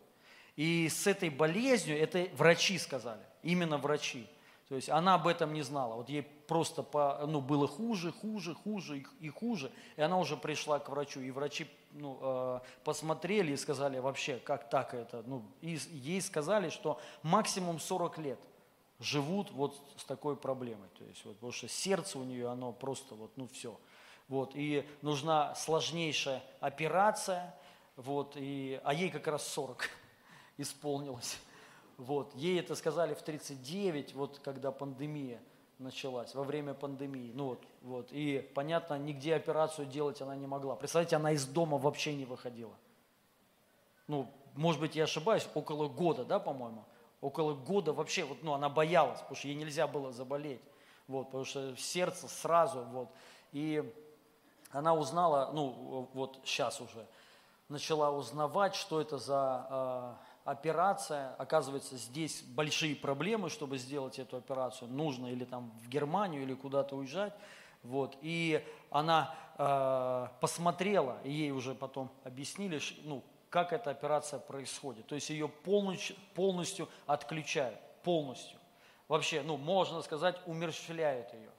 И 0.56 0.90
с 0.90 1.08
этой 1.08 1.30
болезнью, 1.30 1.98
это 1.98 2.28
врачи 2.36 2.78
сказали, 2.78 3.22
именно 3.44 3.78
врачи. 3.78 4.28
То 4.68 4.76
есть 4.76 4.90
она 4.90 5.16
об 5.16 5.28
этом 5.28 5.54
не 5.54 5.64
знала. 5.64 5.96
Вот 5.96 6.10
ей 6.10 6.22
просто 6.22 6.84
по, 6.84 7.26
ну, 7.26 7.42
было 7.42 7.68
хуже, 7.68 8.12
хуже, 8.12 8.54
хуже 8.54 9.04
и 9.20 9.30
хуже. 9.30 9.72
И 9.98 10.02
она 10.02 10.20
уже 10.20 10.38
пришла 10.38 10.78
к 10.78 10.90
врачу. 10.90 11.22
И 11.22 11.32
врачи 11.32 11.68
ну, 11.92 12.20
э, 12.22 12.60
посмотрели 12.84 13.54
и 13.54 13.58
сказали 13.58 13.98
вообще, 13.98 14.38
как 14.38 14.70
так 14.70 14.94
это. 14.94 15.24
Ну, 15.26 15.44
и 15.62 15.80
ей 15.92 16.22
сказали, 16.22 16.70
что 16.70 17.02
максимум 17.24 17.80
40 17.80 18.18
лет 18.20 18.40
живут 19.00 19.52
вот 19.52 19.80
с 19.98 20.04
такой 20.04 20.36
проблемой. 20.36 20.90
То 20.98 21.06
есть, 21.06 21.24
вот, 21.26 21.36
потому 21.36 21.52
что 21.52 21.68
сердце 21.68 22.20
у 22.20 22.24
нее, 22.24 22.50
оно 22.50 22.72
просто 22.72 23.16
вот, 23.16 23.32
ну 23.36 23.48
все. 23.48 23.80
Вот, 24.28 24.52
и 24.54 24.88
нужна 25.02 25.56
сложнейшая 25.56 26.44
операция, 26.60 27.56
вот, 27.96 28.34
и, 28.36 28.80
а 28.84 28.94
ей 28.94 29.10
как 29.10 29.28
раз 29.28 29.48
40 29.48 29.90
исполнилось. 30.58 31.40
Вот. 31.98 32.34
Ей 32.36 32.60
это 32.60 32.76
сказали 32.76 33.14
в 33.14 33.22
39, 33.22 34.14
вот 34.14 34.40
когда 34.40 34.72
пандемия 34.72 35.42
началась, 35.80 36.34
во 36.34 36.44
время 36.44 36.74
пандемии. 36.74 37.32
Ну 37.34 37.48
вот, 37.48 37.64
вот. 37.82 38.08
И 38.12 38.40
понятно, 38.56 38.98
нигде 38.98 39.36
операцию 39.36 39.86
делать 39.86 40.22
она 40.22 40.36
не 40.36 40.48
могла. 40.48 40.76
Представляете, 40.78 41.18
она 41.18 41.34
из 41.34 41.46
дома 41.46 41.78
вообще 41.78 42.16
не 42.16 42.24
выходила. 42.24 42.74
Ну, 44.08 44.32
может 44.56 44.80
быть, 44.80 44.96
я 44.96 45.04
ошибаюсь, 45.04 45.48
около 45.54 45.90
года, 45.90 46.24
да, 46.24 46.40
по-моему? 46.40 46.86
Около 47.22 47.54
года 47.54 47.94
вообще, 47.94 48.24
вот, 48.24 48.44
ну, 48.44 48.54
она 48.54 48.70
боялась, 48.70 49.20
потому 49.20 49.36
что 49.36 49.48
ей 49.48 49.56
нельзя 49.56 49.88
было 49.88 50.12
заболеть. 50.12 50.62
Вот, 51.08 51.26
потому 51.26 51.46
что 51.46 51.76
сердце 51.76 52.28
сразу, 52.28 52.84
вот. 52.84 53.10
И 53.52 53.84
она 54.72 54.94
узнала, 54.94 55.52
ну, 55.54 56.10
вот 56.14 56.40
сейчас 56.46 56.80
уже, 56.80 57.06
начала 57.68 58.12
узнавать, 58.12 58.76
что 58.76 59.02
это 59.02 59.18
за 59.18 59.36
а, 59.70 60.18
операция, 60.46 61.36
оказывается, 61.36 61.98
здесь 61.98 62.42
большие 62.42 62.96
проблемы, 62.96 63.50
чтобы 63.50 63.78
сделать 63.78 64.20
эту 64.20 64.38
операцию, 64.38 64.90
нужно 64.90 65.28
или 65.28 65.46
там 65.46 65.72
в 65.84 65.90
Германию, 65.90 66.44
или 66.44 66.54
куда-то 66.54 66.96
уезжать, 66.96 67.34
вот, 67.84 68.18
и 68.22 68.66
она 68.90 69.34
э, 69.58 70.28
посмотрела, 70.42 71.18
и 71.24 71.32
ей 71.32 71.52
уже 71.52 71.74
потом 71.76 72.12
объяснили, 72.24 72.82
ну, 73.04 73.24
как 73.50 73.74
эта 73.74 73.92
операция 73.92 74.40
происходит, 74.40 75.08
то 75.08 75.16
есть 75.16 75.30
ее 75.30 75.48
полностью, 75.48 76.16
полностью 76.36 76.88
отключают, 77.06 77.80
полностью, 78.04 78.60
вообще, 79.08 79.42
ну, 79.42 79.58
можно 79.58 80.02
сказать, 80.02 80.36
умерщвляют 80.46 81.34
ее. 81.34 81.50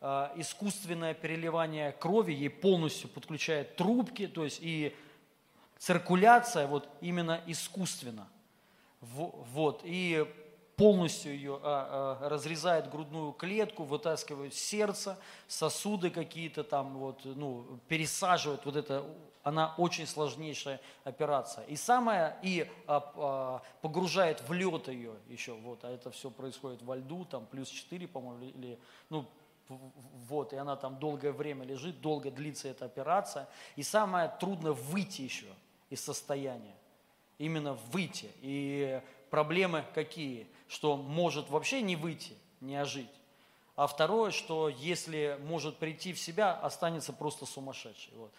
Э, 0.00 0.30
искусственное 0.36 1.14
переливание 1.14 1.92
крови 1.92 2.32
ей 2.32 2.50
полностью 2.50 3.08
подключает 3.08 3.76
трубки, 3.76 4.26
то 4.26 4.44
есть 4.44 4.58
и 4.60 4.96
циркуляция 5.78 6.66
вот 6.66 6.88
именно 7.00 7.40
искусственно. 7.46 8.28
Вот, 9.00 9.80
и 9.82 10.24
полностью 10.76 11.32
ее 11.32 11.60
а, 11.62 12.18
а, 12.22 12.28
разрезает 12.28 12.88
грудную 12.88 13.32
клетку, 13.32 13.84
вытаскивают 13.84 14.54
сердце, 14.54 15.18
сосуды 15.48 16.10
какие-то 16.10 16.62
там, 16.64 16.96
вот, 16.98 17.20
ну, 17.24 17.80
пересаживают, 17.88 18.64
вот 18.64 18.76
это, 18.76 19.04
она 19.42 19.74
очень 19.76 20.06
сложнейшая 20.06 20.80
операция. 21.04 21.64
И 21.66 21.76
самое, 21.76 22.36
и 22.42 22.70
а, 22.86 23.12
а, 23.16 23.62
погружает 23.80 24.40
в 24.48 24.52
лед 24.52 24.88
ее 24.88 25.14
еще, 25.28 25.54
вот, 25.54 25.84
а 25.84 25.90
это 25.90 26.10
все 26.10 26.30
происходит 26.30 26.82
во 26.82 26.96
льду, 26.96 27.24
там 27.24 27.46
плюс 27.46 27.68
4, 27.68 28.08
по-моему, 28.08 28.44
или, 28.44 28.78
ну, 29.10 29.26
вот, 29.68 30.52
и 30.52 30.56
она 30.56 30.76
там 30.76 30.98
долгое 30.98 31.32
время 31.32 31.64
лежит, 31.64 32.00
долго 32.00 32.30
длится 32.30 32.68
эта 32.68 32.84
операция. 32.84 33.48
И 33.76 33.82
самое 33.82 34.32
трудно 34.38 34.72
выйти 34.72 35.22
еще– 35.22 35.46
из 35.92 36.02
состояния. 36.02 36.74
Именно 37.36 37.74
выйти. 37.74 38.30
И 38.40 39.02
проблемы 39.28 39.84
какие? 39.94 40.46
Что 40.68 40.96
может 40.96 41.50
вообще 41.50 41.82
не 41.82 41.96
выйти, 41.96 42.32
не 42.62 42.76
ожить. 42.76 43.10
А 43.76 43.86
второе, 43.86 44.30
что 44.30 44.70
если 44.70 45.38
может 45.42 45.76
прийти 45.76 46.14
в 46.14 46.18
себя, 46.18 46.54
останется 46.54 47.12
просто 47.12 47.44
сумасшедший. 47.44 48.14
Вот. 48.16 48.32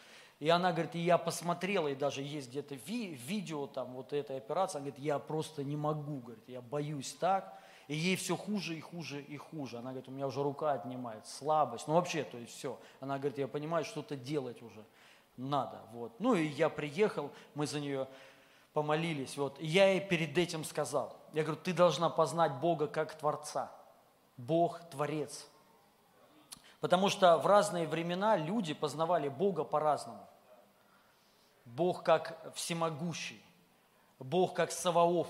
И 0.43 0.49
она 0.49 0.73
говорит, 0.73 0.93
и 0.95 0.99
я 0.99 1.17
посмотрела, 1.17 1.87
и 1.87 1.95
даже 1.95 2.21
есть 2.21 2.49
где-то 2.49 2.75
ви, 2.75 3.13
видео 3.13 3.65
там 3.65 3.93
вот 3.93 4.11
этой 4.11 4.35
операции, 4.35 4.77
она 4.77 4.87
говорит, 4.87 5.01
я 5.01 5.17
просто 5.17 5.63
не 5.63 5.77
могу, 5.77 6.17
говорит, 6.17 6.43
я 6.47 6.59
боюсь 6.59 7.13
так, 7.13 7.57
и 7.87 7.95
ей 7.95 8.17
все 8.17 8.35
хуже 8.35 8.75
и 8.75 8.81
хуже 8.81 9.21
и 9.21 9.37
хуже. 9.37 9.77
Она 9.77 9.91
говорит, 9.91 10.09
у 10.09 10.11
меня 10.11 10.27
уже 10.27 10.43
рука 10.43 10.73
отнимает, 10.73 11.25
слабость, 11.27 11.87
ну 11.87 11.93
вообще, 11.93 12.25
то 12.25 12.37
есть 12.37 12.57
все. 12.57 12.77
Она 12.99 13.19
говорит, 13.19 13.37
я 13.37 13.47
понимаю, 13.47 13.85
что-то 13.85 14.17
делать 14.17 14.61
уже 14.61 14.83
надо. 15.37 15.79
Вот. 15.93 16.11
Ну 16.19 16.35
и 16.35 16.45
я 16.45 16.67
приехал, 16.67 17.31
мы 17.55 17.65
за 17.65 17.79
нее 17.79 18.09
помолились. 18.73 19.37
Вот. 19.37 19.57
И 19.61 19.65
я 19.65 19.91
ей 19.91 20.01
перед 20.01 20.37
этим 20.37 20.65
сказал, 20.65 21.15
я 21.31 21.43
говорю, 21.43 21.61
ты 21.61 21.71
должна 21.71 22.09
познать 22.09 22.51
Бога 22.55 22.87
как 22.87 23.17
Творца. 23.17 23.71
Бог– 24.35 24.81
Творец. 24.91 25.47
Потому 26.81 27.07
что 27.07 27.37
в 27.37 27.47
разные 27.47 27.87
времена 27.87 28.35
люди 28.35 28.73
познавали 28.73 29.29
Бога 29.29 29.63
по-разному. 29.63 30.27
Бог 31.75 32.03
как 32.03 32.53
всемогущий, 32.55 33.41
Бог 34.19 34.53
как 34.53 34.71
Саваоф, 34.71 35.27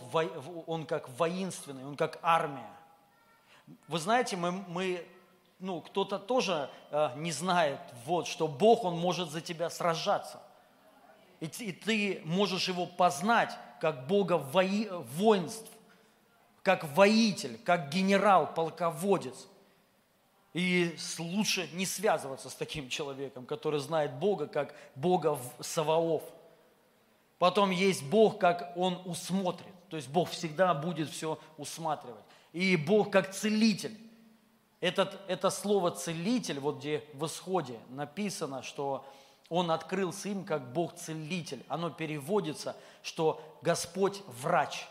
Он 0.67 0.85
как 0.85 1.09
воинственный, 1.17 1.85
Он 1.85 1.95
как 1.95 2.19
армия. 2.21 2.69
Вы 3.87 3.99
знаете, 3.99 4.35
мы, 4.35 4.51
мы 4.51 5.07
ну, 5.59 5.79
кто-то 5.79 6.19
тоже 6.19 6.69
э, 6.91 7.11
не 7.15 7.31
знает, 7.31 7.79
вот, 8.05 8.27
что 8.27 8.49
Бог, 8.49 8.83
Он 8.83 8.99
может 8.99 9.29
за 9.31 9.39
тебя 9.39 9.69
сражаться. 9.69 10.41
И, 11.39 11.45
и 11.45 11.71
ты 11.71 12.21
можешь 12.25 12.67
Его 12.67 12.85
познать, 12.85 13.57
как 13.79 14.07
Бога 14.07 14.37
вои, 14.37 14.89
воинств, 14.89 15.71
как 16.61 16.83
воитель, 16.95 17.57
как 17.63 17.89
генерал, 17.89 18.53
полководец. 18.53 19.47
И 20.53 20.95
лучше 21.17 21.67
не 21.73 21.85
связываться 21.85 22.49
с 22.49 22.55
таким 22.55 22.87
человеком, 22.89 23.45
который 23.45 23.79
знает 23.79 24.13
Бога, 24.13 24.47
как 24.47 24.75
Бога 24.95 25.39
Саваоф. 25.59 26.21
Потом 27.39 27.71
есть 27.71 28.03
Бог, 28.03 28.39
как 28.39 28.71
Он 28.75 29.01
усмотрит. 29.05 29.73
То 29.89 29.97
есть 29.97 30.09
Бог 30.09 30.29
всегда 30.29 30.73
будет 30.73 31.09
все 31.09 31.39
усматривать. 31.57 32.23
И 32.51 32.75
Бог 32.77 33.11
как 33.11 33.33
целитель. 33.33 33.97
Этот, 34.79 35.19
это 35.27 35.49
слово 35.49 35.91
«целитель», 35.91 36.59
вот 36.59 36.79
где 36.79 37.03
в 37.13 37.25
исходе 37.25 37.79
написано, 37.89 38.63
что 38.63 39.05
он 39.49 39.71
открылся 39.71 40.29
им 40.29 40.43
как 40.45 40.73
Бог-целитель. 40.73 41.63
Оно 41.67 41.89
переводится, 41.89 42.75
что 43.01 43.41
Господь 43.61 44.21
врач, 44.27 44.85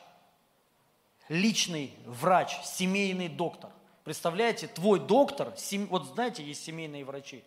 личный 1.28 1.94
врач, 2.06 2.56
семейный 2.64 3.28
доктор. 3.28 3.70
Представляете, 4.04 4.66
твой 4.66 4.98
доктор, 4.98 5.54
вот 5.88 6.06
знаете, 6.06 6.42
есть 6.42 6.64
семейные 6.64 7.04
врачи. 7.04 7.44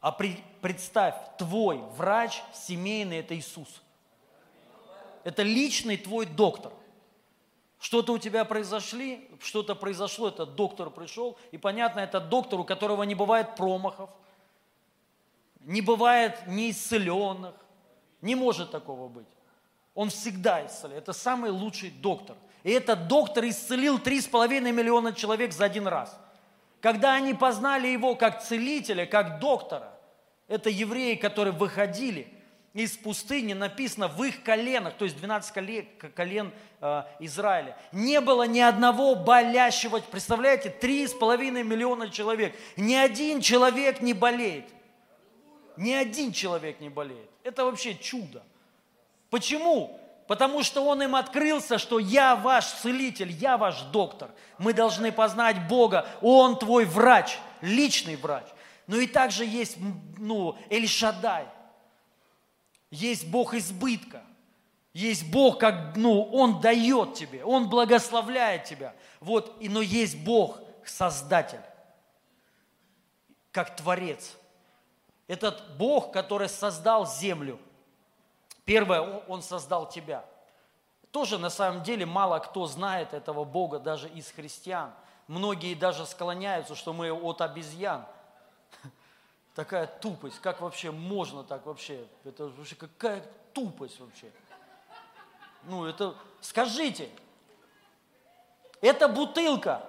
А 0.00 0.12
при, 0.12 0.42
представь, 0.60 1.14
твой 1.38 1.78
врач 1.96 2.40
семейный– 2.54 3.16
это 3.18 3.36
Иисус. 3.36 3.82
Это 5.24 5.42
личный 5.42 5.96
твой 5.96 6.26
доктор. 6.26 6.72
Что-то 7.80 8.12
у 8.12 8.18
тебя 8.18 8.44
произошли, 8.44 9.28
что-то 9.40 9.74
произошло, 9.74 10.28
этот 10.28 10.54
доктор 10.54 10.90
пришел, 10.90 11.36
и 11.52 11.58
понятно, 11.58 12.00
это 12.00 12.20
доктор, 12.20 12.60
у 12.60 12.64
которого 12.64 13.02
не 13.04 13.14
бывает 13.14 13.54
промахов, 13.56 14.10
не 15.60 15.80
бывает 15.80 16.46
неисцеленных, 16.46 17.54
не 18.20 18.34
может 18.34 18.70
такого 18.70 19.08
быть. 19.08 19.26
Он 19.94 20.10
всегда 20.10 20.64
исцеляет. 20.66 21.02
Это 21.02 21.12
самый 21.12 21.50
лучший 21.50 21.90
доктор. 21.90 22.36
И 22.68 22.70
этот 22.70 23.08
доктор 23.08 23.46
исцелил 23.46 23.96
3,5 23.96 24.60
миллиона 24.72 25.14
человек 25.14 25.54
за 25.54 25.64
один 25.64 25.88
раз. 25.88 26.14
Когда 26.82 27.14
они 27.14 27.32
познали 27.32 27.88
его 27.88 28.14
как 28.14 28.44
целителя, 28.44 29.06
как 29.06 29.40
доктора, 29.40 29.90
это 30.48 30.68
евреи, 30.68 31.14
которые 31.14 31.54
выходили 31.54 32.28
из 32.74 32.94
пустыни, 32.98 33.54
написано 33.54 34.08
в 34.08 34.22
их 34.22 34.42
коленах, 34.42 34.98
то 34.98 35.06
есть 35.06 35.16
12 35.16 35.50
колен, 35.50 35.88
колен 36.14 36.52
э, 36.82 37.04
Израиля. 37.20 37.74
Не 37.92 38.20
было 38.20 38.46
ни 38.46 38.60
одного 38.60 39.14
болящего, 39.14 40.00
представляете, 40.00 40.68
3,5 40.68 41.62
миллиона 41.62 42.10
человек. 42.10 42.54
Ни 42.76 42.96
один 42.96 43.40
человек 43.40 44.02
не 44.02 44.12
болеет. 44.12 44.66
Ни 45.78 45.92
один 45.92 46.32
человек 46.32 46.80
не 46.80 46.90
болеет. 46.90 47.30
Это 47.44 47.64
вообще 47.64 47.94
чудо. 47.94 48.42
Почему? 49.30 49.98
Потому 50.28 50.62
что 50.62 50.84
Он 50.84 51.02
им 51.02 51.16
открылся, 51.16 51.78
что 51.78 51.98
я 51.98 52.36
ваш 52.36 52.66
целитель, 52.66 53.32
я 53.32 53.56
ваш 53.56 53.80
доктор. 53.84 54.30
Мы 54.58 54.74
должны 54.74 55.10
познать 55.10 55.66
Бога. 55.68 56.06
Он 56.20 56.58
твой 56.58 56.84
врач, 56.84 57.38
личный 57.62 58.16
врач. 58.16 58.44
Но 58.86 58.98
и 58.98 59.06
также 59.06 59.46
есть 59.46 59.78
ну, 60.18 60.58
Эль-Шадай. 60.68 61.46
Есть 62.90 63.26
Бог 63.26 63.54
избытка. 63.54 64.22
Есть 64.92 65.30
Бог, 65.30 65.58
как, 65.58 65.96
ну, 65.96 66.22
Он 66.24 66.60
дает 66.60 67.14
тебе, 67.14 67.42
Он 67.42 67.70
благословляет 67.70 68.64
тебя. 68.64 68.94
Вот, 69.20 69.56
и, 69.60 69.70
но 69.70 69.80
есть 69.80 70.18
Бог, 70.18 70.60
Создатель, 70.84 71.60
как 73.50 73.76
Творец. 73.76 74.36
Этот 75.26 75.76
Бог, 75.78 76.12
который 76.12 76.50
создал 76.50 77.06
землю– 77.06 77.58
Первое, 78.68 79.00
Он 79.28 79.40
создал 79.40 79.88
тебя. 79.88 80.26
Тоже 81.10 81.38
на 81.38 81.48
самом 81.48 81.82
деле 81.82 82.04
мало 82.04 82.38
кто 82.38 82.66
знает 82.66 83.14
этого 83.14 83.44
Бога, 83.44 83.78
даже 83.78 84.10
из 84.10 84.30
христиан. 84.30 84.92
Многие 85.26 85.72
даже 85.72 86.04
склоняются, 86.04 86.74
что 86.74 86.92
мы 86.92 87.10
от 87.10 87.40
обезьян. 87.40 88.04
Такая 89.54 89.86
тупость, 89.86 90.38
как 90.40 90.60
вообще 90.60 90.90
можно 90.90 91.44
так 91.44 91.64
вообще? 91.64 92.06
Это 92.24 92.48
вообще 92.48 92.74
какая 92.74 93.24
тупость 93.54 93.98
вообще? 94.00 94.30
Ну, 95.64 95.86
это, 95.86 96.14
скажите, 96.42 97.08
эта 98.82 99.08
бутылка 99.08 99.82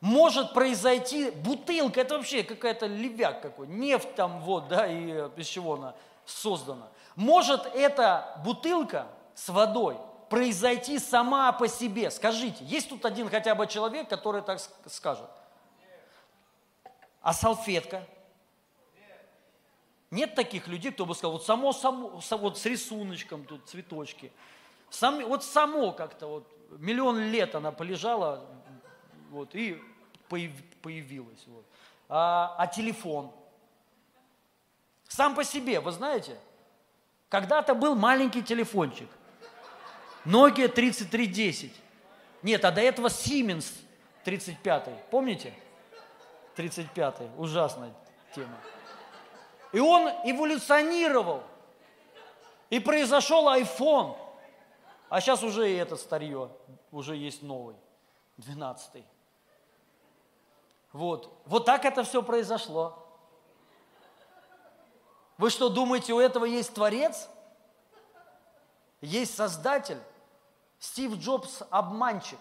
может 0.00 0.54
произойти, 0.54 1.30
бутылка, 1.30 2.00
это 2.00 2.16
вообще 2.16 2.42
какая-то 2.42 2.86
левяк 2.86 3.42
какой, 3.42 3.66
нефть 3.66 4.14
там 4.14 4.40
вот, 4.40 4.68
да, 4.68 4.86
и 4.86 5.28
из 5.36 5.46
чего 5.46 5.74
она 5.74 5.94
создана. 6.24 6.88
Может 7.16 7.66
эта 7.74 8.40
бутылка 8.44 9.06
с 9.34 9.48
водой 9.48 9.98
произойти 10.28 10.98
сама 10.98 11.52
по 11.52 11.68
себе? 11.68 12.10
Скажите, 12.10 12.64
есть 12.64 12.88
тут 12.88 13.04
один 13.04 13.28
хотя 13.28 13.54
бы 13.54 13.66
человек, 13.66 14.08
который 14.08 14.42
так 14.42 14.60
скажет? 14.86 15.30
А 17.20 17.32
салфетка? 17.32 18.06
Нет 20.10 20.34
таких 20.34 20.68
людей, 20.68 20.92
кто 20.92 21.06
бы 21.06 21.14
сказал, 21.14 21.32
вот 21.32 21.44
само, 21.44 21.72
само 21.72 22.22
вот 22.38 22.58
с 22.58 22.66
рисуночком 22.66 23.44
тут 23.44 23.68
цветочки. 23.68 24.30
Сам, 24.90 25.24
вот 25.24 25.42
само 25.42 25.90
как-то 25.90 26.28
вот 26.28 26.54
миллион 26.78 27.18
лет 27.18 27.54
она 27.54 27.72
полежала 27.72 28.46
вот, 29.30 29.54
и 29.54 29.82
появилась. 30.28 31.44
Вот. 31.46 31.64
А, 32.08 32.54
а 32.58 32.66
телефон? 32.66 33.32
Сам 35.08 35.34
по 35.34 35.44
себе, 35.44 35.80
вы 35.80 35.92
знаете, 35.92 36.38
когда-то 37.28 37.74
был 37.74 37.94
маленький 37.94 38.42
телефончик. 38.42 39.08
Nokia 40.24 40.68
3310. 40.68 41.72
Нет, 42.42 42.64
а 42.64 42.70
до 42.70 42.80
этого 42.80 43.08
Siemens 43.08 43.72
35. 44.24 45.10
Помните? 45.10 45.52
35. 46.56 47.22
Ужасная 47.36 47.92
тема. 48.34 48.56
И 49.72 49.80
он 49.80 50.08
эволюционировал. 50.24 51.42
И 52.70 52.80
произошел 52.80 53.48
iPhone. 53.48 54.16
А 55.08 55.20
сейчас 55.20 55.42
уже 55.42 55.70
и 55.70 55.74
это 55.74 55.96
старье. 55.96 56.50
Уже 56.90 57.16
есть 57.16 57.42
новый. 57.42 57.76
12. 58.38 59.04
Вот. 60.92 61.32
Вот 61.46 61.64
так 61.64 61.84
это 61.84 62.04
все 62.04 62.22
произошло. 62.22 63.03
Вы 65.36 65.50
что, 65.50 65.68
думаете, 65.68 66.12
у 66.12 66.20
этого 66.20 66.44
есть 66.44 66.74
Творец? 66.74 67.28
Есть 69.00 69.34
Создатель? 69.34 70.00
Стив 70.78 71.14
Джобс– 71.16 71.62
обманщик. 71.70 72.38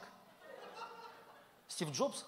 Стив 1.68 1.92
Джобс? 1.92 2.26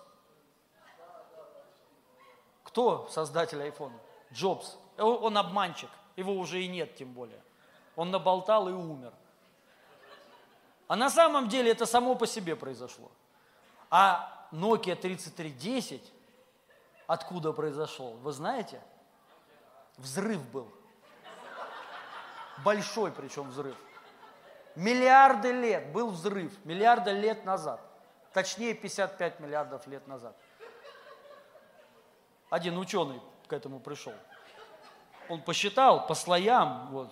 Кто 2.63 3.07
создатель 3.09 3.61
айфона? 3.61 3.97
Джобс. 4.33 4.77
Он 4.97 5.37
обманщик. 5.37 5.89
Его 6.15 6.33
уже 6.33 6.63
и 6.63 6.67
нет, 6.67 6.95
тем 6.95 7.13
более. 7.13 7.41
Он 7.95 8.11
наболтал 8.11 8.69
и 8.69 8.71
умер. 8.71 9.13
А 10.87 10.95
на 10.95 11.09
самом 11.09 11.49
деле 11.49 11.71
это 11.71 11.85
само 11.85 12.15
по 12.15 12.25
себе 12.25 12.55
произошло. 12.55 13.11
А 13.89 14.47
Nokia 14.51 14.95
3310 14.95 16.01
откуда 17.07 17.51
произошел, 17.53 18.13
вы 18.17 18.31
знаете– 18.31 18.81
Взрыв 19.97 20.47
был. 20.51 20.71
Большой 22.63 23.11
причем 23.11 23.49
взрыв. 23.49 23.75
Миллиарды 24.75 25.51
лет 25.51 25.91
был 25.91 26.09
взрыв, 26.11 26.53
миллиарды 26.65 27.11
лет 27.11 27.45
назад. 27.45 27.81
Точнее, 28.33 28.73
55 28.73 29.39
миллиардов 29.39 29.87
лет 29.87 30.05
назад. 30.07 30.35
Один 32.49 32.77
ученый 32.77 33.21
к 33.47 33.53
этому 33.53 33.79
пришел. 33.79 34.13
Он 35.29 35.41
посчитал 35.41 36.05
по 36.05 36.13
слоям, 36.13 36.89
вот, 36.91 37.11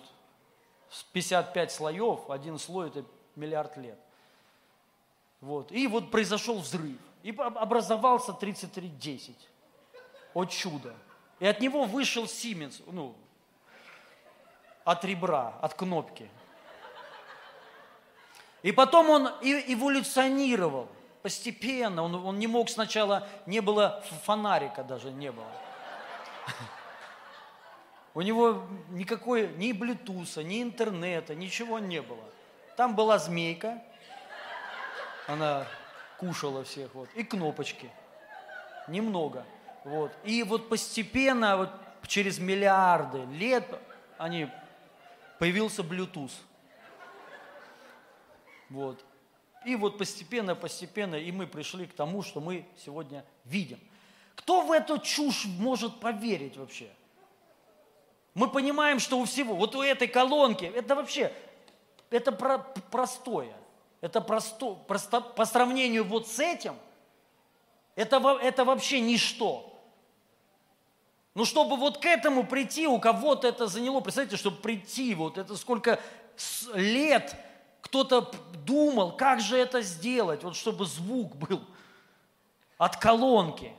55 1.12 1.72
слоев, 1.72 2.30
один 2.30 2.58
слой 2.58 2.88
это 2.88 3.04
миллиард 3.34 3.76
лет. 3.76 3.98
Вот. 5.40 5.72
И 5.72 5.86
вот 5.86 6.10
произошел 6.10 6.58
взрыв. 6.58 6.98
И 7.22 7.30
образовался 7.30 8.32
3310. 8.32 9.36
О 10.34 10.44
чудо. 10.44 10.94
И 11.40 11.46
от 11.46 11.60
него 11.60 11.84
вышел 11.84 12.28
Сименс, 12.28 12.80
ну, 12.86 13.14
от 14.84 15.04
ребра, 15.04 15.54
от 15.60 15.74
кнопки. 15.74 16.30
И 18.62 18.72
потом 18.72 19.10
он 19.10 19.26
эволюционировал 19.42 20.88
постепенно. 21.22 22.02
Он, 22.02 22.14
он 22.14 22.38
не 22.38 22.46
мог 22.46 22.70
сначала, 22.70 23.26
не 23.46 23.60
было 23.60 24.02
фонарика 24.24 24.84
даже, 24.84 25.10
не 25.10 25.32
было. 25.32 25.46
У 28.14 28.20
него 28.20 28.64
никакой, 28.90 29.48
ни 29.56 29.72
блютуса, 29.72 30.44
ни 30.44 30.62
интернета, 30.62 31.34
ничего 31.34 31.78
не 31.78 32.00
было. 32.00 32.24
Там 32.76 32.94
была 32.94 33.18
змейка, 33.18 33.82
она 35.26 35.66
кушала 36.18 36.62
всех, 36.64 36.94
вот, 36.94 37.08
и 37.14 37.24
кнопочки. 37.24 37.90
Немного. 38.86 39.44
Вот. 39.84 40.12
И 40.24 40.42
вот 40.42 40.68
постепенно, 40.68 41.56
вот 41.56 41.70
через 42.06 42.38
миллиарды 42.38 43.24
лет, 43.26 43.66
они, 44.18 44.48
появился 45.38 45.82
Bluetooth. 45.82 46.32
Вот. 48.70 49.04
И 49.64 49.76
вот 49.76 49.98
постепенно, 49.98 50.54
постепенно, 50.54 51.14
и 51.14 51.30
мы 51.32 51.46
пришли 51.46 51.86
к 51.86 51.94
тому, 51.94 52.22
что 52.22 52.40
мы 52.40 52.66
сегодня 52.84 53.24
видим. 53.44 53.78
Кто 54.34 54.62
в 54.62 54.72
эту 54.72 54.98
чушь 54.98 55.44
может 55.46 56.00
поверить 56.00 56.56
вообще? 56.56 56.90
Мы 58.34 58.48
понимаем, 58.48 58.98
что 58.98 59.18
у 59.18 59.24
всего, 59.24 59.54
вот 59.54 59.74
у 59.76 59.82
этой 59.82 60.08
колонки, 60.08 60.64
это 60.64 60.96
вообще, 60.96 61.32
это 62.10 62.32
про, 62.32 62.58
простое. 62.58 63.54
Это 64.00 64.20
просто, 64.20 64.74
просто, 64.86 65.20
по 65.20 65.46
сравнению 65.46 66.04
вот 66.04 66.28
с 66.28 66.38
этим, 66.38 66.76
это, 67.94 68.16
это 68.42 68.64
вообще 68.64 69.00
ничто. 69.00 69.73
Ну, 71.34 71.44
чтобы 71.44 71.76
вот 71.76 71.98
к 71.98 72.06
этому 72.06 72.46
прийти, 72.46 72.86
у 72.86 73.00
кого-то 73.00 73.48
это 73.48 73.66
заняло, 73.66 74.00
представьте, 74.00 74.36
чтобы 74.36 74.58
прийти, 74.58 75.14
вот 75.14 75.36
это 75.36 75.56
сколько 75.56 76.00
лет 76.74 77.34
кто-то 77.80 78.30
думал, 78.64 79.16
как 79.16 79.40
же 79.40 79.56
это 79.56 79.82
сделать, 79.82 80.44
вот 80.44 80.56
чтобы 80.56 80.86
звук 80.86 81.36
был 81.36 81.60
от 82.78 82.96
колонки. 82.96 83.72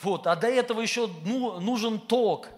Вот, 0.00 0.26
а 0.26 0.36
до 0.36 0.46
этого 0.46 0.80
еще 0.80 1.10
ну, 1.24 1.58
нужен 1.58 1.98
ток. 1.98 2.48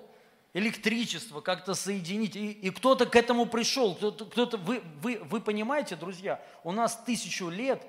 электричество 0.52 1.40
как-то 1.40 1.74
соединить. 1.74 2.36
И, 2.36 2.50
и 2.50 2.70
кто-то 2.70 3.06
к 3.06 3.16
этому 3.16 3.46
пришел. 3.46 3.94
Кто-то, 3.94 4.26
кто-то, 4.26 4.56
вы, 4.58 4.82
вы, 5.00 5.20
вы 5.24 5.40
понимаете, 5.40 5.96
друзья, 5.96 6.44
у 6.64 6.72
нас 6.72 6.96
тысячу 7.06 7.48
лет 7.48 7.82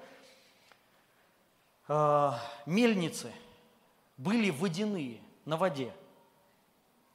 э, 1.87 2.31
мельницы 2.65 3.31
были 4.17 4.51
водяные 4.51 5.19
на 5.45 5.57
воде. 5.57 5.93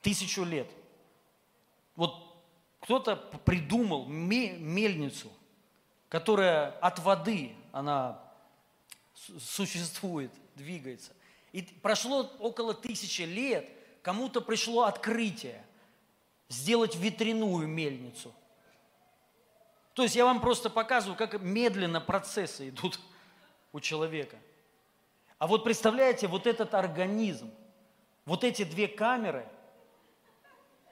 Тысячу 0.02 0.44
лет. 0.44 0.70
Вот 1.94 2.26
кто-то 2.80 3.16
придумал 3.16 4.06
мельницу, 4.06 5.30
которая 6.08 6.70
от 6.78 6.98
воды, 7.00 7.54
она 7.72 8.20
существует, 9.38 10.30
двигается. 10.54 11.12
И 11.52 11.62
прошло 11.62 12.30
около 12.38 12.74
тысячи 12.74 13.22
лет, 13.22 13.68
кому-то 14.02 14.40
пришло 14.40 14.84
открытие 14.84 15.64
сделать 16.48 16.94
ветряную 16.96 17.66
мельницу. 17.66 18.32
То 19.94 20.02
есть 20.02 20.14
я 20.14 20.24
вам 20.26 20.40
просто 20.40 20.68
показываю, 20.68 21.16
как 21.16 21.40
медленно 21.40 22.00
процессы 22.00 22.68
идут 22.68 23.00
у 23.72 23.80
человека. 23.80 24.36
А 25.38 25.46
вот 25.46 25.64
представляете, 25.64 26.28
вот 26.28 26.46
этот 26.46 26.74
организм, 26.74 27.50
вот 28.26 28.44
эти 28.44 28.64
две 28.64 28.86
камеры 28.86 29.48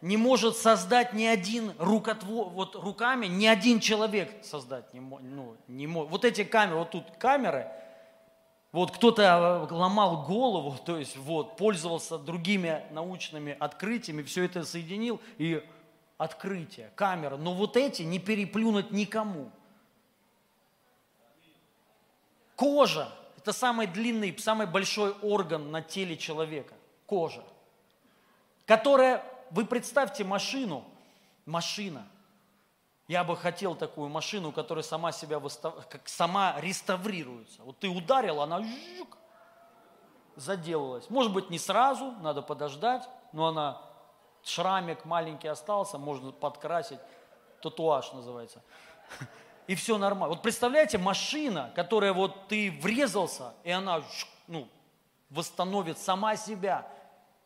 не 0.00 0.16
может 0.16 0.56
создать 0.56 1.12
ни 1.12 1.24
один 1.24 1.72
рукотвор, 1.78 2.48
вот 2.48 2.74
руками 2.76 3.26
ни 3.26 3.46
один 3.46 3.80
человек 3.80 4.32
создать 4.42 4.92
не, 4.94 5.00
ну, 5.00 5.56
не 5.68 5.86
может. 5.86 6.10
Вот 6.10 6.24
эти 6.24 6.44
камеры, 6.44 6.78
вот 6.78 6.90
тут 6.90 7.04
камеры– 7.18 7.68
вот 8.74 8.90
кто-то 8.90 9.68
э, 9.70 9.72
ломал 9.72 10.24
голову, 10.24 10.76
то 10.84 10.98
есть 10.98 11.16
вот, 11.16 11.56
пользовался 11.56 12.18
другими 12.18 12.82
научными 12.90 13.56
открытиями, 13.60 14.24
все 14.24 14.46
это 14.46 14.64
соединил 14.64 15.20
и 15.38 15.64
открытие, 16.18 16.90
камера. 16.96 17.36
Но 17.36 17.54
вот 17.54 17.76
эти 17.76 18.02
не 18.02 18.18
переплюнуть 18.18 18.90
никому. 18.90 19.52
Кожа– 22.56 23.12
это 23.36 23.52
самый 23.52 23.86
длинный, 23.86 24.36
самый 24.38 24.66
большой 24.66 25.12
орган 25.22 25.70
на 25.70 25.80
теле 25.80 26.16
человека. 26.16 26.74
Кожа. 27.06 27.44
Которая, 28.66 29.24
вы 29.50 29.64
представьте 29.64 30.24
машину, 30.24 30.84
машина– 31.44 32.06
я 33.06 33.22
бы 33.22 33.36
хотел 33.36 33.74
такую 33.74 34.08
машину, 34.08 34.50
которая 34.50 34.82
сама 34.82 35.12
себя 35.12 35.40
как 35.90 36.08
сама 36.08 36.58
реставрируется. 36.60 37.62
Вот 37.62 37.78
ты 37.78 37.88
ударил, 37.88 38.40
она 38.40 38.62
жук, 38.62 39.18
заделалась. 40.36 41.10
Может 41.10 41.32
быть, 41.32 41.50
не 41.50 41.58
сразу, 41.58 42.12
надо 42.22 42.40
подождать, 42.40 43.06
но 43.32 43.48
она 43.48 43.82
шрамик 44.42 45.04
маленький 45.04 45.48
остался, 45.48 45.98
можно 45.98 46.32
подкрасить, 46.32 46.98
татуаж 47.60 48.10
называется. 48.14 48.62
И 49.66 49.74
все 49.74 49.98
нормально. 49.98 50.34
Вот 50.34 50.42
представляете, 50.42 50.96
машина, 50.96 51.72
которая 51.74 52.14
вот 52.14 52.48
ты 52.48 52.70
врезался, 52.82 53.54
и 53.64 53.70
она 53.70 54.02
ну, 54.46 54.68
восстановит 55.34 55.98
сама 55.98 56.36
себя. 56.36 56.86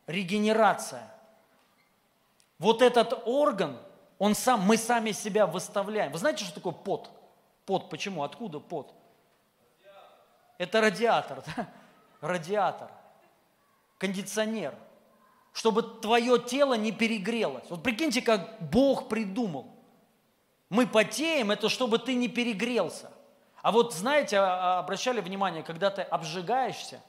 Регенерация. 0.07 1.11
Вот 2.59 2.83
этот 2.83 3.23
орган, 3.27 3.79
он 4.19 4.35
сам, 4.35 4.61
мы 4.61 4.77
сами 4.77 5.13
себя 5.13 5.47
выставляем. 5.47 6.13
Вы 6.13 6.19
знаете, 6.19 6.45
что 6.45 6.55
такое 6.55 6.73
пот? 6.73 7.11
Пот, 7.67 7.91
почему? 7.91 8.23
Откуда 8.23 8.61
пот? 8.61 8.95
Это 10.59 10.81
радиатор, 10.81 11.43
да? 11.57 11.69
радиатор, 12.21 12.91
кондиционер, 13.99 14.75
чтобы 15.53 15.83
твое 15.83 16.39
тело 16.39 16.75
не 16.75 16.93
перегрелось. 16.93 17.69
Вот 17.71 17.83
прикиньте, 17.83 18.23
как 18.23 18.61
Бог 18.61 19.09
придумал. 19.09 19.67
Мы 20.69 20.87
потеем, 20.87 21.51
это 21.51 21.69
чтобы 21.69 21.99
ты 21.99 22.15
не 22.15 22.29
перегрелся. 22.29 23.11
А 23.63 23.73
вот 23.73 23.95
знаете, 23.95 24.39
а, 24.39 24.77
а, 24.77 24.79
обращали 24.81 25.21
внимание, 25.21 25.63
когда 25.63 25.91
ты 25.91 26.03
обжигаешься, 26.03 27.01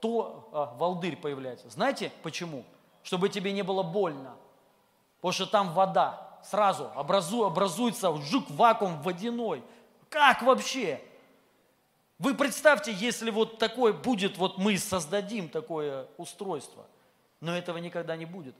то 0.00 0.48
а, 0.52 0.74
волдырь 0.76 1.16
появляется. 1.16 1.68
Знаете 1.70 2.12
почему? 2.22 2.64
Чтобы 3.02 3.28
тебе 3.28 3.52
не 3.52 3.62
было 3.62 3.82
больно. 3.82 4.34
Потому 5.16 5.32
что 5.32 5.46
там 5.46 5.72
вода 5.72 6.38
сразу 6.42 6.90
образу, 6.94 7.44
образуется 7.44 8.14
жук 8.16 8.50
вакуум 8.50 9.00
водяной. 9.02 9.62
Как 10.08 10.42
вообще? 10.42 11.02
Вы 12.18 12.34
представьте, 12.34 12.92
если 12.92 13.30
вот 13.30 13.58
такое 13.58 13.92
будет, 13.92 14.38
вот 14.38 14.58
мы 14.58 14.76
создадим 14.76 15.48
такое 15.48 16.08
устройство, 16.16 16.86
но 17.40 17.56
этого 17.56 17.78
никогда 17.78 18.16
не 18.16 18.24
будет. 18.24 18.56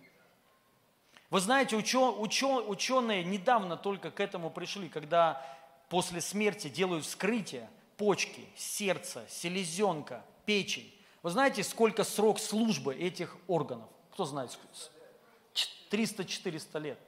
Вы 1.30 1.40
знаете, 1.40 1.76
учё, 1.76 2.12
учё, 2.12 2.64
ученые 2.66 3.24
недавно 3.24 3.76
только 3.76 4.10
к 4.10 4.20
этому 4.20 4.50
пришли, 4.50 4.88
когда 4.88 5.44
после 5.88 6.20
смерти 6.20 6.68
делают 6.68 7.04
вскрытие 7.04 7.68
почки, 7.96 8.46
сердца, 8.56 9.26
селезенка, 9.28 10.24
печень. 10.46 10.90
Вы 11.22 11.30
знаете, 11.30 11.64
сколько 11.64 12.04
срок 12.04 12.38
службы 12.38 12.94
этих 12.94 13.36
органов? 13.46 13.88
Кто 14.12 14.24
знает? 14.24 14.56
300-400 15.90 16.80
лет. 16.80 16.98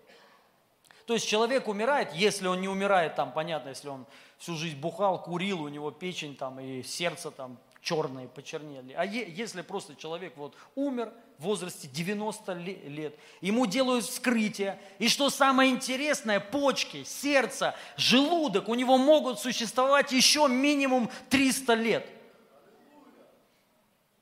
То 1.06 1.14
есть 1.14 1.26
человек 1.26 1.68
умирает, 1.68 2.12
если 2.14 2.46
он 2.46 2.60
не 2.60 2.68
умирает 2.68 3.16
там, 3.16 3.32
понятно, 3.32 3.70
если 3.70 3.88
он 3.88 4.06
всю 4.38 4.56
жизнь 4.56 4.76
бухал, 4.78 5.22
курил, 5.22 5.62
у 5.62 5.68
него 5.68 5.90
печень 5.90 6.36
там 6.36 6.60
и 6.60 6.82
сердце 6.82 7.30
там 7.30 7.58
черные, 7.82 8.28
почернели. 8.28 8.92
А 8.92 9.04
е- 9.04 9.28
если 9.28 9.62
просто 9.62 9.96
человек 9.96 10.36
вот 10.36 10.54
умер 10.74 11.12
в 11.38 11.44
возрасте 11.44 11.88
90 11.88 12.52
лет, 12.52 13.16
ему 13.40 13.66
делают 13.66 14.04
вскрытие, 14.04 14.80
и 14.98 15.08
что 15.08 15.30
самое 15.30 15.70
интересное, 15.70 16.38
почки, 16.40 17.04
сердце, 17.04 17.74
желудок 17.96 18.68
у 18.68 18.74
него 18.74 18.98
могут 18.98 19.40
существовать 19.40 20.12
еще 20.12 20.46
минимум 20.48 21.10
300 21.30 21.74
лет. 21.74 22.19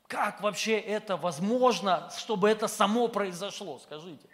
Как 0.09 0.41
вообще 0.41 0.79
это 0.79 1.17
возможно, 1.17 2.09
чтобы 2.17 2.49
это 2.49 2.67
само 2.67 3.07
произошло, 3.09 3.77
скажите? 3.77 4.27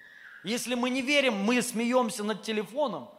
Если 0.45 0.73
мы 0.73 0.89
не 0.89 1.01
верим, 1.01 1.43
мы 1.43 1.61
смеемся 1.61 2.23
над 2.23 2.43
телефоном. 2.43 3.09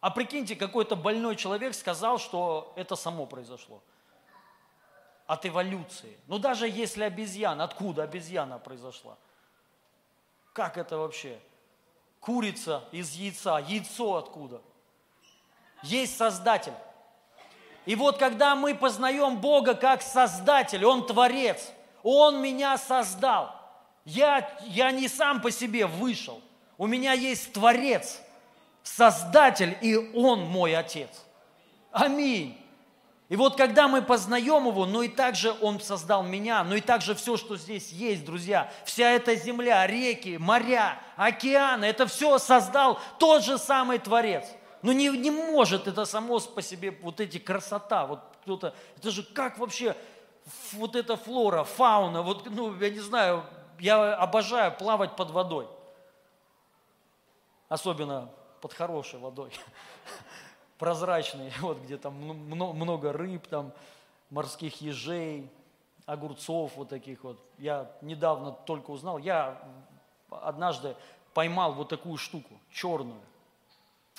А 0.00 0.10
прикиньте, 0.10 0.56
какой-то 0.56 0.96
больной 0.96 1.36
человек 1.36 1.74
сказал, 1.74 2.18
что 2.18 2.72
это 2.74 2.96
само 2.96 3.24
произошло. 3.24 3.80
От 5.28 5.46
эволюции. 5.46 6.18
Ну 6.26 6.40
даже 6.40 6.68
если 6.68 7.04
обезьяна, 7.04 7.62
откуда 7.62 8.02
обезьяна 8.02 8.58
произошла? 8.58 9.16
Как 10.54 10.78
это 10.78 10.98
вообще? 10.98 11.38
Курица 12.18 12.82
из 12.90 13.12
яйца, 13.12 13.58
яйцо 13.58 14.16
откуда? 14.16 14.60
Есть 15.84 16.16
Создатель. 16.16 16.74
И 17.84 17.94
вот 17.94 18.18
когда 18.18 18.56
мы 18.56 18.74
познаем 18.74 19.40
Бога 19.40 19.74
как 19.74 20.02
Создатель, 20.02 20.84
Он 20.84 21.06
Творец, 21.06 21.72
Он 22.08 22.40
меня 22.40 22.78
создал. 22.78 23.52
Я, 24.04 24.48
я 24.62 24.92
не 24.92 25.08
сам 25.08 25.42
по 25.42 25.50
себе 25.50 25.86
вышел. 25.86 26.40
У 26.78 26.86
меня 26.86 27.14
есть 27.14 27.52
Творец, 27.52 28.20
Создатель, 28.84 29.76
и 29.80 29.96
Он 30.14 30.42
мой 30.42 30.76
Отец. 30.76 31.10
Аминь. 31.90 32.56
И 33.28 33.34
вот 33.34 33.56
когда 33.56 33.88
мы 33.88 34.02
познаем 34.02 34.68
Его, 34.68 34.86
ну 34.86 35.02
и 35.02 35.08
также 35.08 35.52
Он 35.60 35.80
создал 35.80 36.22
меня, 36.22 36.62
ну 36.62 36.76
и 36.76 36.80
также 36.80 37.16
все, 37.16 37.36
что 37.36 37.56
здесь 37.56 37.90
есть, 37.90 38.24
друзья, 38.24 38.70
вся 38.84 39.10
эта 39.10 39.34
земля, 39.34 39.84
реки, 39.88 40.38
моря, 40.38 41.00
океаны, 41.16 41.86
это 41.86 42.06
все 42.06 42.38
создал 42.38 43.00
тот 43.18 43.42
же 43.42 43.58
самый 43.58 43.98
Творец. 43.98 44.44
Но 44.80 44.92
не, 44.92 45.08
не 45.08 45.32
может 45.32 45.88
это 45.88 46.04
само 46.04 46.38
по 46.38 46.62
себе, 46.62 46.96
вот 47.02 47.18
эти 47.18 47.38
красота, 47.38 48.06
вот 48.06 48.20
кто-то, 48.44 48.76
это 48.96 49.10
же 49.10 49.24
как 49.24 49.58
вообще 49.58 49.96
вот 50.72 50.96
эта 50.96 51.16
флора, 51.16 51.64
фауна, 51.64 52.22
вот, 52.22 52.46
ну, 52.50 52.74
я 52.78 52.90
не 52.90 53.00
знаю, 53.00 53.44
я 53.78 54.14
обожаю 54.14 54.76
плавать 54.76 55.16
под 55.16 55.30
водой 55.30 55.68
особенно 57.68 58.30
под 58.60 58.72
хорошей 58.72 59.18
водой, 59.18 59.50
прозрачной, 60.78 61.52
вот 61.60 61.78
где 61.78 61.96
там 61.96 62.14
много 62.14 63.12
рыб, 63.12 63.46
там 63.46 63.72
морских 64.30 64.80
ежей, 64.80 65.50
огурцов 66.04 66.76
вот 66.76 66.88
таких 66.88 67.24
вот. 67.24 67.38
Я 67.58 67.90
недавно 68.00 68.52
только 68.52 68.90
узнал, 68.90 69.18
я 69.18 69.60
однажды 70.30 70.96
поймал 71.34 71.72
вот 71.72 71.88
такую 71.88 72.16
штуку, 72.16 72.54
черную, 72.72 73.20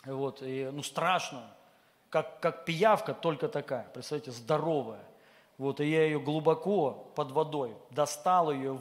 вот, 0.05 0.41
и, 0.41 0.69
ну, 0.71 0.84
страшную, 0.84 1.45
как, 2.09 2.39
как 2.39 2.65
пиявка, 2.65 3.13
только 3.13 3.47
такая, 3.47 3.89
представляете, 3.93 4.32
здоровая. 4.32 5.03
Вот, 5.57 5.79
и 5.79 5.89
я 5.89 6.05
ее 6.05 6.19
глубоко 6.19 7.11
под 7.15 7.31
водой 7.31 7.75
достал 7.89 8.51
ее 8.51 8.79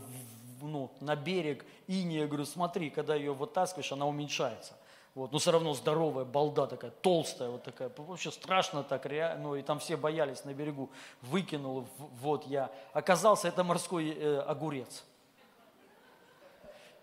ну, 0.60 0.90
на 1.00 1.16
берег 1.16 1.64
иния, 1.86 2.20
я 2.20 2.26
говорю, 2.26 2.44
смотри, 2.44 2.90
когда 2.90 3.14
ее 3.14 3.32
вытаскиваешь, 3.32 3.92
она 3.92 4.06
уменьшается. 4.06 4.74
Вот, 5.14 5.32
но 5.32 5.38
все 5.38 5.50
равно 5.50 5.72
здоровая 5.72 6.26
балда 6.26 6.66
такая, 6.66 6.90
толстая 6.90 7.48
вот 7.48 7.62
такая, 7.62 7.90
вообще 7.96 8.30
страшно 8.30 8.82
так, 8.82 9.06
ну 9.38 9.54
и 9.54 9.62
там 9.62 9.78
все 9.78 9.96
боялись 9.96 10.44
на 10.44 10.52
берегу, 10.52 10.90
выкинул, 11.22 11.86
вот 11.96 12.46
я, 12.46 12.70
оказался 12.92 13.48
это 13.48 13.64
морской 13.64 14.10
э, 14.10 14.40
огурец. 14.40 15.04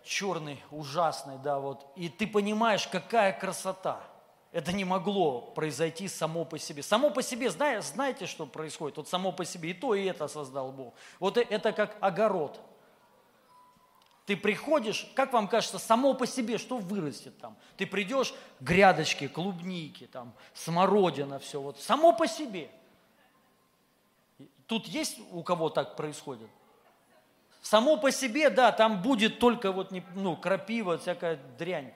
черный, 0.04 0.62
ужасный, 0.70 1.38
да, 1.38 1.58
вот. 1.58 1.84
И 1.96 2.08
ты 2.08 2.28
понимаешь, 2.28 2.86
какая 2.86 3.32
красота. 3.32 4.00
Это 4.54 4.72
не 4.72 4.84
могло 4.84 5.40
произойти 5.40 6.06
само 6.06 6.44
по 6.44 6.60
себе. 6.60 6.84
Само 6.84 7.10
по 7.10 7.22
себе, 7.22 7.50
знаете, 7.50 7.82
знаете, 7.88 8.26
что 8.26 8.46
происходит? 8.46 8.96
Вот 8.96 9.08
само 9.08 9.32
по 9.32 9.44
себе 9.44 9.70
и 9.70 9.74
то, 9.74 9.96
и 9.96 10.04
это 10.04 10.28
создал 10.28 10.70
Бог. 10.70 10.94
Вот 11.18 11.36
это 11.38 11.72
как 11.72 11.96
огород. 12.00 12.60
Ты 14.26 14.36
приходишь, 14.36 15.10
как 15.16 15.32
вам 15.32 15.48
кажется, 15.48 15.80
само 15.80 16.14
по 16.14 16.24
себе, 16.24 16.58
что 16.58 16.78
вырастет 16.78 17.36
там? 17.40 17.56
Ты 17.76 17.84
придешь, 17.84 18.32
грядочки, 18.60 19.26
клубники, 19.26 20.06
там, 20.06 20.32
смородина, 20.54 21.40
все, 21.40 21.60
вот, 21.60 21.80
само 21.80 22.12
по 22.12 22.28
себе. 22.28 22.70
Тут 24.68 24.86
есть 24.86 25.18
у 25.32 25.42
кого 25.42 25.68
так 25.68 25.96
происходит? 25.96 26.48
Само 27.60 27.96
по 27.96 28.12
себе, 28.12 28.50
да, 28.50 28.70
там 28.70 29.02
будет 29.02 29.40
только 29.40 29.72
вот, 29.72 29.92
ну, 30.14 30.36
крапива, 30.36 30.96
всякая 30.96 31.40
дрянь 31.58 31.92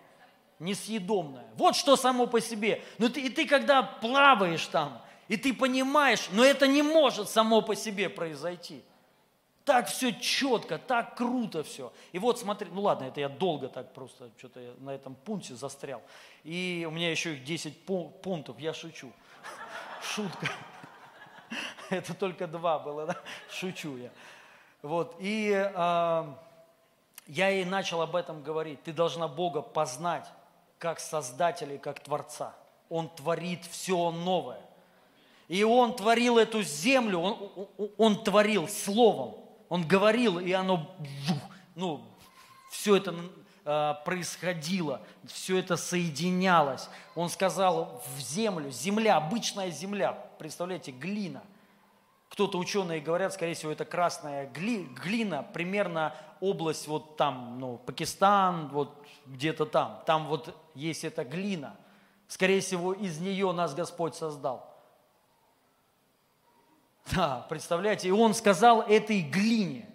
несъедобная. 0.58 1.46
Вот 1.54 1.76
что 1.76 1.96
само 1.96 2.26
по 2.26 2.40
себе. 2.40 2.82
Но 2.98 3.08
ты, 3.08 3.20
и 3.22 3.28
ты 3.28 3.46
когда 3.46 3.82
плаваешь 3.82 4.66
там, 4.66 5.02
и 5.28 5.36
ты 5.36 5.52
понимаешь, 5.52 6.28
но 6.32 6.44
это 6.44 6.66
не 6.66 6.82
может 6.82 7.28
само 7.28 7.62
по 7.62 7.74
себе 7.74 8.08
произойти. 8.08 8.82
Так 9.64 9.88
все 9.88 10.12
четко, 10.12 10.78
так 10.78 11.14
круто 11.14 11.62
все. 11.62 11.92
И 12.12 12.18
вот 12.18 12.38
смотри, 12.38 12.70
ну 12.72 12.80
ладно, 12.80 13.04
это 13.04 13.20
я 13.20 13.28
долго 13.28 13.68
так 13.68 13.92
просто 13.92 14.30
что-то 14.38 14.60
на 14.78 14.90
этом 14.90 15.14
пункте 15.14 15.54
застрял. 15.54 16.02
И 16.42 16.86
у 16.88 16.90
меня 16.90 17.10
еще 17.10 17.34
их 17.34 17.44
10 17.44 17.84
пунктов, 17.84 18.58
я 18.58 18.72
шучу. 18.72 19.12
Шутка. 20.02 20.48
Это 21.90 22.14
только 22.14 22.46
два 22.46 22.78
было, 22.78 23.06
да? 23.06 23.16
Шучу 23.50 23.96
я. 23.98 24.10
Вот, 24.80 25.16
и 25.18 25.50
э, 25.52 26.34
я 27.26 27.48
ей 27.48 27.64
начал 27.64 28.00
об 28.00 28.16
этом 28.16 28.42
говорить. 28.42 28.82
Ты 28.84 28.92
должна 28.92 29.28
Бога 29.28 29.60
познать 29.60 30.26
как 30.78 31.00
Создателя 31.00 31.74
и 31.74 31.78
как 31.78 32.00
Творца. 32.00 32.54
Он 32.88 33.08
творит 33.08 33.64
все 33.64 34.10
новое. 34.10 34.60
И 35.48 35.64
Он 35.64 35.94
творил 35.94 36.38
эту 36.38 36.62
землю, 36.62 37.18
Он, 37.20 37.68
он, 37.96 38.24
творил 38.24 38.68
Словом. 38.68 39.34
Он 39.68 39.86
говорил, 39.86 40.38
и 40.38 40.52
оно, 40.52 40.94
ну, 41.74 42.02
все 42.70 42.96
это 42.96 43.14
э, 43.64 43.94
происходило, 44.04 45.02
все 45.26 45.58
это 45.58 45.76
соединялось. 45.76 46.88
Он 47.14 47.28
сказал 47.28 48.02
в 48.16 48.20
землю, 48.20 48.70
земля, 48.70 49.16
обычная 49.16 49.70
земля, 49.70 50.12
представляете, 50.38 50.90
глина– 50.92 51.42
кто-то 52.38 52.56
ученые 52.58 53.00
говорят, 53.00 53.34
скорее 53.34 53.54
всего, 53.54 53.72
это 53.72 53.84
красная 53.84 54.46
гли, 54.46 54.84
глина, 54.84 55.42
примерно 55.42 56.14
область 56.38 56.86
вот 56.86 57.16
там, 57.16 57.58
ну, 57.58 57.78
Пакистан, 57.78 58.68
вот 58.68 59.04
где-то 59.26 59.66
там. 59.66 60.04
Там 60.06 60.28
вот 60.28 60.54
есть 60.76 61.02
эта 61.02 61.24
глина. 61.24 61.74
Скорее 62.28 62.60
всего, 62.60 62.92
из 62.92 63.18
нее 63.18 63.50
нас 63.50 63.74
Господь 63.74 64.14
создал. 64.14 64.72
Да, 67.10 67.44
представляете, 67.48 68.06
и 68.06 68.12
Он 68.12 68.32
сказал 68.34 68.82
этой 68.82 69.20
глине, 69.20 69.92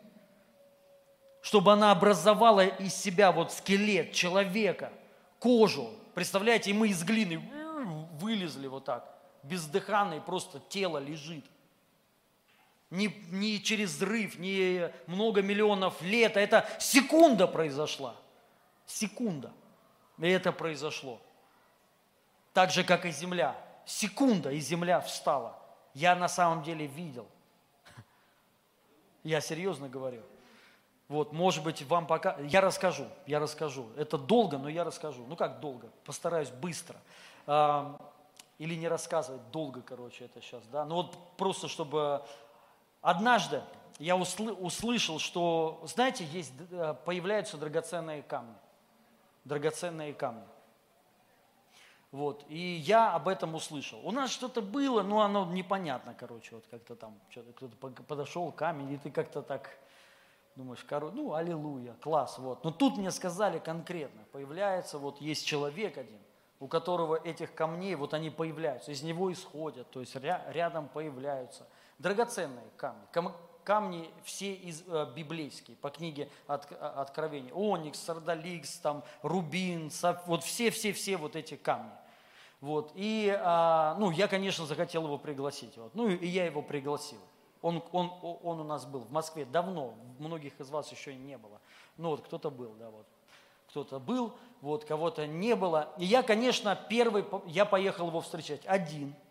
чтобы 1.42 1.72
она 1.72 1.92
образовала 1.92 2.66
из 2.66 2.94
себя 2.94 3.32
вот 3.32 3.54
скелет 3.54 4.12
человека, 4.12 4.92
кожу. 5.40 5.92
Представляете, 6.14 6.72
и 6.72 6.74
мы 6.74 6.90
из 6.90 7.06
глины 7.06 7.42
вылезли 8.20 8.68
вот 8.68 8.84
так, 8.84 9.18
бездыханный, 9.44 10.20
просто 10.20 10.60
тело 10.68 10.98
лежит 10.98 11.46
не, 12.94 13.08
не 13.32 13.62
через 13.62 13.96
взрыв, 13.96 14.38
не 14.38 14.92
много 15.08 15.42
миллионов 15.42 16.00
лет, 16.04 16.38
а 16.38 16.40
это 16.40 16.70
секунда 16.80 17.48
произошла. 17.48 18.16
Секунда. 18.86 19.52
И 20.20 20.30
это 20.30 20.52
произошло. 20.52 21.20
Так 22.54 22.70
же, 22.70 22.84
как 22.84 23.06
и 23.06 23.12
земля. 23.12 23.58
Секунда, 23.86 24.52
и 24.52 24.60
земля 24.60 25.02
встала. 25.02 25.60
Я 25.96 26.16
на 26.16 26.28
самом 26.28 26.62
деле 26.62 26.86
видел. 26.86 27.28
Я 29.24 29.42
серьезно 29.42 29.90
говорю. 29.90 30.22
Вот, 31.08 31.34
может 31.34 31.64
быть, 31.64 31.82
вам 31.84 32.06
пока... 32.06 32.38
Я 32.42 32.62
расскажу, 32.62 33.08
я 33.26 33.40
расскажу. 33.40 33.88
Это 33.98 34.20
долго, 34.20 34.60
но 34.60 34.70
я 34.70 34.84
расскажу. 34.84 35.26
Ну 35.28 35.36
как 35.36 35.60
долго? 35.62 35.90
Постараюсь 36.06 36.50
быстро. 36.50 37.00
Или 38.60 38.76
не 38.76 38.88
рассказывать 38.88 39.50
долго, 39.50 39.82
короче, 39.82 40.26
это 40.26 40.42
сейчас, 40.42 40.62
да. 40.72 40.86
Ну 40.86 40.96
вот 40.96 41.18
просто, 41.38 41.68
чтобы 41.68 42.24
Однажды 43.04 43.62
я 44.00 44.16
услышал, 44.16 45.20
что, 45.20 45.84
знаете, 45.86 46.24
есть, 46.24 46.54
э, 46.72 46.96
появляются 47.04 47.58
драгоценные 47.58 48.24
камни. 48.24 48.56
Драгоценные 49.44 50.14
камни. 50.14 50.46
Вот, 52.12 52.46
и 52.48 52.58
я 52.58 53.14
об 53.14 53.28
этом 53.28 53.56
услышал. 53.56 54.00
У 54.08 54.12
нас 54.12 54.32
что-то 54.32 54.62
было, 54.62 55.04
но 55.04 55.22
оно 55.22 55.46
непонятно, 55.52 56.16
короче, 56.18 56.56
вот 56.56 56.64
как-то 56.72 56.96
там, 56.96 57.20
кто-то 57.56 57.76
подошел, 58.04 58.52
камень, 58.54 58.94
и 58.94 58.98
ты 58.98 59.12
как-то 59.12 59.42
так 59.42 59.70
думаешь, 60.56 60.86
короче, 60.88 61.16
ну, 61.16 61.34
аллилуйя, 61.34 61.96
класс, 62.02 62.38
вот. 62.38 62.64
Но 62.64 62.72
тут 62.72 62.96
мне 62.96 63.12
сказали 63.12 63.60
конкретно, 63.60 64.22
появляется, 64.32 64.98
вот 64.98 65.20
есть 65.20 65.46
человек 65.46 65.98
один, 65.98 66.22
у 66.62 66.68
которого 66.70 67.16
этих 67.16 67.54
камней, 67.54 67.96
вот 67.96 68.14
они 68.14 68.30
появляются, 68.30 68.92
из 68.92 69.04
него 69.04 69.30
исходят, 69.34 69.90
то 69.92 70.00
есть 70.00 70.16
рядом 70.16 70.88
появляются– 70.88 71.68
Драгоценные 72.00 72.66
камни. 72.78 73.02
Камни 73.64 74.10
все 74.26 74.54
из, 74.54 74.84
э, 74.88 75.08
библейские, 75.16 75.78
по 75.78 75.90
книге 75.90 76.30
от, 76.48 76.70
э, 76.70 76.76
Откровения. 76.76 77.54
Оникс, 77.54 78.00
сардаликс, 78.00 78.78
там, 78.80 79.04
рубин, 79.22 79.90
сап, 79.90 80.28
вот 80.28 80.44
все-все-все 80.44 81.16
вот 81.16 81.38
эти 81.38 81.56
камни. 81.56 81.92
Вот. 82.60 82.92
И, 82.96 83.34
а, 83.42 83.96
ну, 84.00 84.12
я, 84.12 84.28
конечно, 84.28 84.66
захотел 84.66 85.06
его 85.06 85.18
пригласить. 85.18 85.78
Вот. 85.78 85.96
Ну, 85.96 86.10
и 86.10 86.28
я 86.28 86.46
его 86.46 86.62
пригласил. 86.62 87.20
Он, 87.62 87.82
он, 87.94 88.12
он 88.22 88.60
у 88.60 88.64
нас 88.66 88.86
был 88.86 89.02
в 89.02 89.12
Москве 89.12 89.46
давно, 89.46 89.96
многих 90.20 90.60
из 90.60 90.70
вас 90.70 90.92
еще 90.92 91.16
не 91.16 91.38
было. 91.38 91.62
Ну, 91.96 92.10
вот 92.10 92.22
кто-то 92.26 92.50
был, 92.50 92.74
да, 92.74 92.90
вот. 92.90 93.06
Кто-то 93.70 94.00
был, 94.00 94.34
вот, 94.60 94.84
кого-то 94.84 95.26
не 95.26 95.56
было. 95.56 95.94
И 95.98 96.06
я, 96.06 96.22
конечно, 96.22 96.76
первый, 96.76 97.26
я 97.46 97.64
поехал 97.64 98.08
его 98.08 98.20
встречать 98.20 98.66
один– 98.66 99.16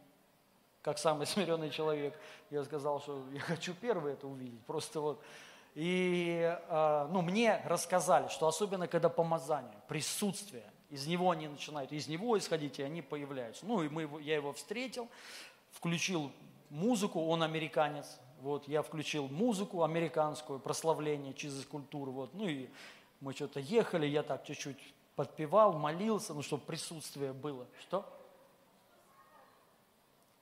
как 0.83 0.99
самый 0.99 1.26
смиренный 1.26 1.70
человек, 1.70 2.18
я 2.51 2.64
сказал, 2.64 3.01
что 3.01 3.24
я 3.33 3.41
хочу 3.41 3.74
первый 3.74 4.12
это 4.12 4.26
увидеть. 4.26 4.64
Просто 4.66 5.01
вот. 5.01 5.22
И 5.74 6.59
а, 6.68 7.09
ну, 7.11 7.22
мне 7.22 7.62
рассказали, 7.64 8.28
что 8.28 8.47
особенно 8.47 8.87
когда 8.89 9.09
помазание, 9.09 9.78
присутствие, 9.89 10.70
из 10.91 11.07
него 11.07 11.30
они 11.30 11.49
начинают, 11.49 11.93
из 11.93 12.09
него 12.09 12.37
исходить, 12.37 12.78
и 12.78 12.83
они 12.83 13.01
появляются. 13.01 13.64
Ну 13.64 13.83
и 13.83 13.89
мы, 13.89 14.20
я 14.20 14.35
его 14.35 14.53
встретил, 14.53 15.09
включил 15.70 16.30
музыку, 16.68 17.24
он 17.26 17.43
американец, 17.43 18.18
вот, 18.43 18.68
я 18.68 18.83
включил 18.83 19.28
музыку 19.28 19.85
американскую, 19.85 20.59
прославление 20.59 21.33
через 21.33 21.64
культуру, 21.64 22.12
вот, 22.12 22.35
ну 22.35 22.47
и 22.47 22.68
мы 23.20 23.33
что-то 23.33 23.61
ехали, 23.61 24.07
я 24.07 24.22
так 24.22 24.45
чуть-чуть 24.45 24.76
подпевал, 25.16 25.72
молился, 25.72 26.35
ну, 26.35 26.43
чтобы 26.43 26.64
присутствие 26.64 27.33
было. 27.33 27.66
Что? 27.80 28.05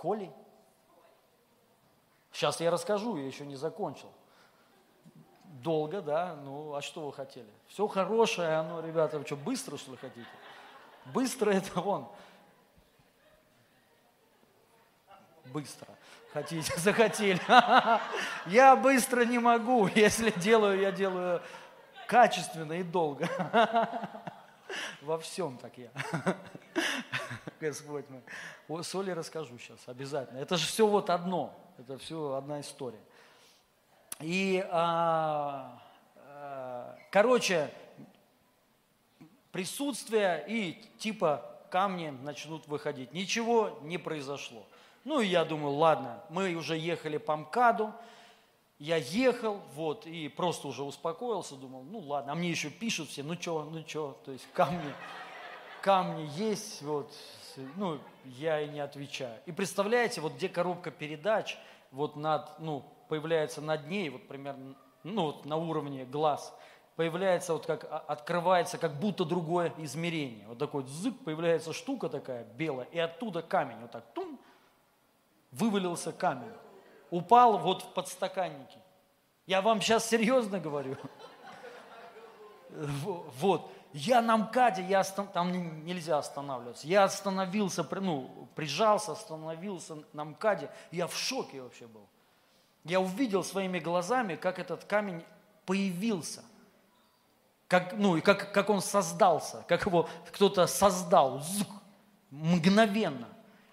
Коли? 0.00 0.32
Сейчас 2.32 2.58
я 2.60 2.70
расскажу, 2.70 3.18
я 3.18 3.26
еще 3.26 3.44
не 3.44 3.54
закончил. 3.54 4.10
Долго, 5.62 6.00
да, 6.00 6.36
ну 6.36 6.74
а 6.74 6.80
что 6.80 7.04
вы 7.04 7.12
хотели? 7.12 7.50
Все 7.68 7.86
хорошее, 7.86 8.54
оно, 8.54 8.80
ребята, 8.80 9.18
вы 9.18 9.26
что, 9.26 9.36
быстро 9.36 9.76
что 9.76 9.90
ли 9.90 9.98
хотите? 9.98 10.26
Быстро 11.04 11.50
это 11.54 11.82
вон. 11.82 12.08
Быстро. 15.44 15.88
Хотите, 16.32 16.72
захотели. 16.78 17.40
Я 18.46 18.76
быстро 18.76 19.26
не 19.26 19.38
могу. 19.38 19.86
Если 19.88 20.30
делаю, 20.30 20.80
я 20.80 20.92
делаю 20.92 21.42
качественно 22.06 22.72
и 22.72 22.82
долго. 22.82 23.28
Во 25.02 25.18
всем 25.18 25.58
так 25.58 25.76
я. 25.76 25.90
Господь 27.60 28.08
мой. 28.08 28.22
О 28.68 28.82
соли 28.82 29.10
расскажу 29.10 29.58
сейчас, 29.58 29.78
обязательно. 29.86 30.38
Это 30.38 30.56
же 30.56 30.66
все 30.66 30.86
вот 30.86 31.10
одно. 31.10 31.54
Это 31.78 31.98
все 31.98 32.32
одна 32.32 32.60
история. 32.60 33.00
И, 34.20 34.66
а, 34.70 35.80
а, 36.16 36.96
короче, 37.10 37.70
присутствие 39.52 40.44
и 40.48 40.82
типа 40.98 41.44
камни 41.70 42.10
начнут 42.10 42.66
выходить. 42.66 43.12
Ничего 43.12 43.78
не 43.82 43.98
произошло. 43.98 44.66
Ну 45.04 45.20
и 45.20 45.26
я 45.26 45.44
думаю, 45.44 45.74
ладно, 45.74 46.22
мы 46.28 46.54
уже 46.54 46.76
ехали 46.76 47.16
по 47.16 47.36
МКАДу, 47.36 47.94
я 48.78 48.96
ехал, 48.96 49.60
вот, 49.74 50.06
и 50.06 50.28
просто 50.28 50.68
уже 50.68 50.82
успокоился, 50.82 51.54
думал, 51.54 51.84
ну 51.84 51.98
ладно, 51.98 52.32
а 52.32 52.34
мне 52.34 52.50
еще 52.50 52.70
пишут 52.70 53.08
все, 53.08 53.22
ну 53.22 53.34
что, 53.34 53.64
ну 53.64 53.84
что, 53.86 54.18
то 54.24 54.32
есть 54.32 54.46
камни, 54.52 54.92
камни 55.82 56.28
есть, 56.34 56.82
вот, 56.82 57.12
ну, 57.76 57.98
я 58.24 58.60
и 58.60 58.68
не 58.68 58.80
отвечаю. 58.80 59.38
И 59.46 59.52
представляете, 59.52 60.20
вот 60.20 60.34
где 60.34 60.48
коробка 60.48 60.90
передач, 60.90 61.56
вот 61.90 62.16
над, 62.16 62.58
ну, 62.58 62.84
появляется 63.08 63.60
над 63.60 63.88
ней, 63.88 64.08
вот 64.10 64.26
примерно, 64.28 64.74
ну, 65.02 65.26
вот 65.26 65.44
на 65.44 65.56
уровне 65.56 66.04
глаз, 66.04 66.54
появляется 66.96 67.52
вот 67.52 67.66
как, 67.66 67.84
а, 67.84 67.98
открывается 67.98 68.76
как 68.78 68.94
будто 68.98 69.24
другое 69.24 69.72
измерение. 69.78 70.46
Вот 70.48 70.58
такой 70.58 70.84
зык, 70.84 71.14
появляется 71.24 71.72
штука 71.72 72.08
такая 72.08 72.44
белая, 72.44 72.86
и 72.92 72.98
оттуда 72.98 73.42
камень, 73.42 73.80
вот 73.80 73.90
так, 73.90 74.04
тум, 74.12 74.38
вывалился 75.50 76.12
камень. 76.12 76.52
Упал 77.10 77.58
вот 77.58 77.82
в 77.82 77.88
подстаканнике. 77.94 78.78
Я 79.46 79.62
вам 79.62 79.80
сейчас 79.80 80.08
серьезно 80.08 80.60
говорю. 80.60 80.96
Вот. 82.72 83.68
Я 83.92 84.22
на 84.22 84.36
МКАДе, 84.36 84.82
я 84.82 85.02
там 85.02 85.84
нельзя 85.84 86.18
останавливаться. 86.18 86.86
Я 86.86 87.04
остановился, 87.04 87.84
ну, 88.00 88.48
прижался, 88.54 89.12
остановился 89.12 89.98
на 90.12 90.24
МКАДе. 90.24 90.70
Я 90.92 91.08
в 91.08 91.16
шоке 91.16 91.60
вообще 91.62 91.86
был. 91.86 92.06
Я 92.84 93.00
увидел 93.00 93.42
своими 93.42 93.80
глазами, 93.80 94.36
как 94.36 94.58
этот 94.58 94.84
камень 94.84 95.24
появился. 95.66 96.44
Как, 97.66 97.92
ну, 97.94 98.16
и 98.16 98.20
как, 98.20 98.52
как 98.52 98.70
он 98.70 98.80
создался, 98.80 99.64
как 99.68 99.86
его 99.86 100.08
кто-то 100.32 100.66
создал. 100.66 101.42
Мгновенно. 102.30 103.28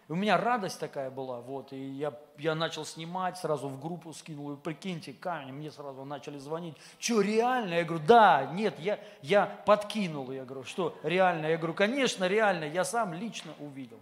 И 0.07 0.11
у 0.11 0.15
меня 0.15 0.37
радость 0.37 0.79
такая 0.79 1.11
была, 1.11 1.41
вот, 1.41 1.73
и 1.73 1.77
я, 1.77 2.13
я 2.37 2.55
начал 2.55 2.85
снимать, 2.85 3.37
сразу 3.37 3.67
в 3.67 3.81
группу 3.81 4.13
скинул, 4.13 4.53
и 4.53 4.55
прикиньте, 4.55 5.11
камень, 5.11 5.53
мне 5.53 5.69
сразу 5.69 6.05
начали 6.05 6.37
звонить, 6.37 6.77
что, 6.97 7.19
реально? 7.19 7.73
Я 7.73 7.83
говорю, 7.83 8.05
да, 8.07 8.45
нет, 8.53 8.79
я, 8.79 8.99
я 9.21 9.45
подкинул, 9.45 10.31
я 10.31 10.45
говорю, 10.45 10.63
что, 10.63 10.97
реально? 11.03 11.47
Я 11.47 11.57
говорю, 11.57 11.73
конечно, 11.73 12.25
реально, 12.25 12.63
я 12.63 12.85
сам 12.85 13.13
лично 13.13 13.51
увидел. 13.59 13.99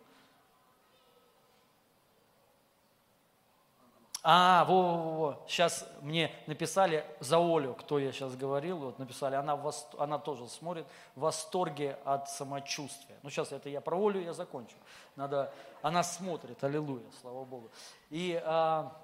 А, 4.27 4.65
во, 4.65 4.81
во, 4.81 5.11
во, 5.11 5.43
сейчас 5.47 5.87
мне 6.01 6.31
написали 6.47 7.05
за 7.19 7.37
Олю, 7.37 7.75
кто 7.75 7.99
я 7.99 8.11
сейчас 8.11 8.35
говорил, 8.35 8.79
вот 8.79 8.97
написали, 8.97 9.35
она, 9.35 9.55
в, 9.55 9.71
она 9.99 10.17
тоже 10.17 10.47
смотрит, 10.47 10.87
в 11.15 11.19
восторге 11.19 11.99
от 12.05 12.27
самочувствия. 12.27 13.15
Ну, 13.21 13.29
сейчас 13.29 13.51
это 13.51 13.69
я 13.69 13.81
про 13.81 14.03
Олю, 14.03 14.19
я 14.19 14.33
закончу. 14.33 14.75
Надо, 15.15 15.53
она 15.83 16.01
смотрит, 16.01 16.63
аллилуйя, 16.63 17.05
слава 17.21 17.45
Богу. 17.45 17.69
И 18.09 18.41
а, 18.43 18.97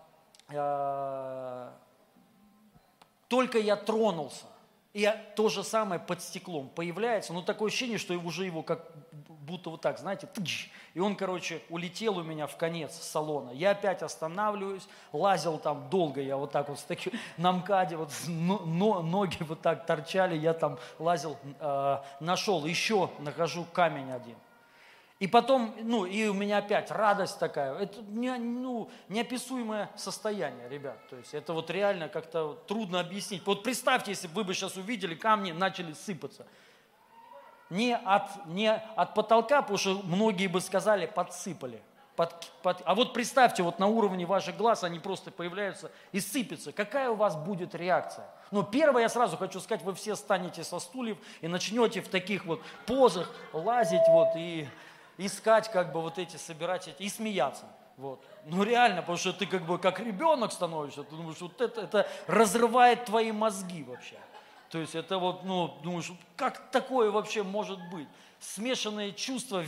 а, 0.50 1.72
только 3.28 3.60
я 3.60 3.76
тронулся, 3.76 4.48
и 4.94 5.10
то 5.36 5.50
же 5.50 5.64
самое 5.64 6.00
под 6.02 6.22
стеклом 6.22 6.70
появляется, 6.70 7.34
но 7.34 7.42
такое 7.42 7.70
ощущение, 7.70 7.98
что 7.98 8.14
уже 8.14 8.46
его 8.46 8.62
как 8.62 8.92
будто 9.42 9.70
вот 9.70 9.82
так, 9.82 9.98
знаете, 9.98 10.28
и 10.94 11.00
он, 11.00 11.16
короче, 11.16 11.62
улетел 11.70 12.18
у 12.18 12.24
меня 12.24 12.48
в 12.48 12.58
конец 12.58 12.94
салона. 12.94 13.52
Я 13.52 13.72
опять 13.72 14.02
останавливаюсь, 14.02 14.88
лазил 15.14 15.58
там 15.58 15.90
долго, 15.90 16.22
я 16.22 16.38
вот 16.38 16.52
так 16.52 16.70
вот 16.70 16.80
с 16.80 16.84
таким 16.84 17.14
на 17.38 17.52
МКАДе, 17.52 17.98
вот 17.98 18.12
но, 18.28 19.02
ноги 19.02 19.38
вот 19.42 19.62
так 19.62 19.86
торчали, 19.86 20.38
я 20.38 20.54
там 20.54 20.78
лазил, 21.00 21.38
э, 21.60 21.98
нашел, 22.20 22.66
еще 22.66 23.10
нахожу 23.20 23.66
камень 23.74 24.12
один. 24.12 24.36
И 25.22 25.28
потом, 25.28 25.76
ну, 25.84 26.06
и 26.06 26.28
у 26.28 26.34
меня 26.34 26.58
опять 26.58 26.90
радость 26.90 27.38
такая. 27.38 27.76
Это 27.76 28.02
не, 28.08 28.36
ну, 28.40 28.90
неописуемое 29.08 29.92
состояние, 29.96 30.68
ребят. 30.68 30.98
То 31.12 31.16
есть 31.16 31.36
это 31.36 31.54
вот 31.54 31.70
реально 31.70 32.10
как-то 32.10 32.54
трудно 32.66 33.00
объяснить. 33.00 33.46
Вот 33.46 33.62
представьте, 33.62 34.10
если 34.10 34.28
бы 34.28 34.34
вы 34.34 34.44
бы 34.46 34.56
сейчас 34.56 34.78
увидели, 34.78 35.14
камни 35.14 35.52
начали 35.52 35.94
сыпаться. 35.94 36.48
Не 37.70 37.96
от, 37.96 38.48
не 38.48 38.74
от 38.74 39.14
потолка, 39.14 39.62
потому 39.62 39.78
что 39.78 40.02
многие 40.04 40.48
бы 40.48 40.60
сказали, 40.60 41.06
подсыпали. 41.06 41.84
Под, 42.16 42.52
под, 42.64 42.82
а 42.86 42.96
вот 42.96 43.14
представьте, 43.14 43.62
вот 43.62 43.78
на 43.78 43.86
уровне 43.86 44.26
ваших 44.26 44.58
глаз 44.58 44.84
они 44.84 44.98
просто 44.98 45.30
появляются 45.30 45.92
и 46.12 46.20
сыпятся. 46.20 46.72
Какая 46.72 47.12
у 47.12 47.16
вас 47.16 47.36
будет 47.36 47.76
реакция? 47.76 48.26
Ну, 48.50 48.64
первое, 48.64 49.04
я 49.04 49.10
сразу 49.10 49.38
хочу 49.38 49.60
сказать, 49.60 49.84
вы 49.84 49.94
все 49.94 50.16
станете 50.16 50.64
со 50.64 50.80
стульев 50.80 51.20
и 51.42 51.48
начнете 51.48 52.02
в 52.02 52.08
таких 52.08 52.46
вот 52.46 52.60
позах 52.88 53.32
лазить 53.54 54.02
вот 54.10 54.30
и 54.36 54.68
искать 55.26 55.72
как 55.72 55.92
бы 55.92 56.02
вот 56.02 56.18
эти, 56.18 56.38
собирать 56.38 56.88
эти 56.88 57.04
и 57.04 57.10
смеяться. 57.10 57.66
Вот. 57.98 58.24
Ну 58.46 58.64
реально, 58.64 59.02
потому 59.02 59.18
что 59.18 59.34
ты 59.34 59.46
как 59.46 59.66
бы 59.66 59.78
как 59.78 60.00
ребенок 60.00 60.52
становишься, 60.52 61.04
ты 61.04 61.16
думаешь, 61.16 61.40
вот 61.40 61.62
это, 61.62 61.82
это 61.82 62.08
разрывает 62.28 63.06
твои 63.06 63.32
мозги 63.32 63.84
вообще. 63.84 64.18
То 64.70 64.80
есть 64.80 64.96
это 64.96 65.18
вот, 65.18 65.44
ну, 65.44 65.78
думаешь, 65.84 66.12
как 66.38 66.72
такое 66.72 67.12
вообще 67.12 67.44
может 67.44 67.78
быть? 67.92 68.08
Смешанное 68.40 69.12
чувство, 69.12 69.64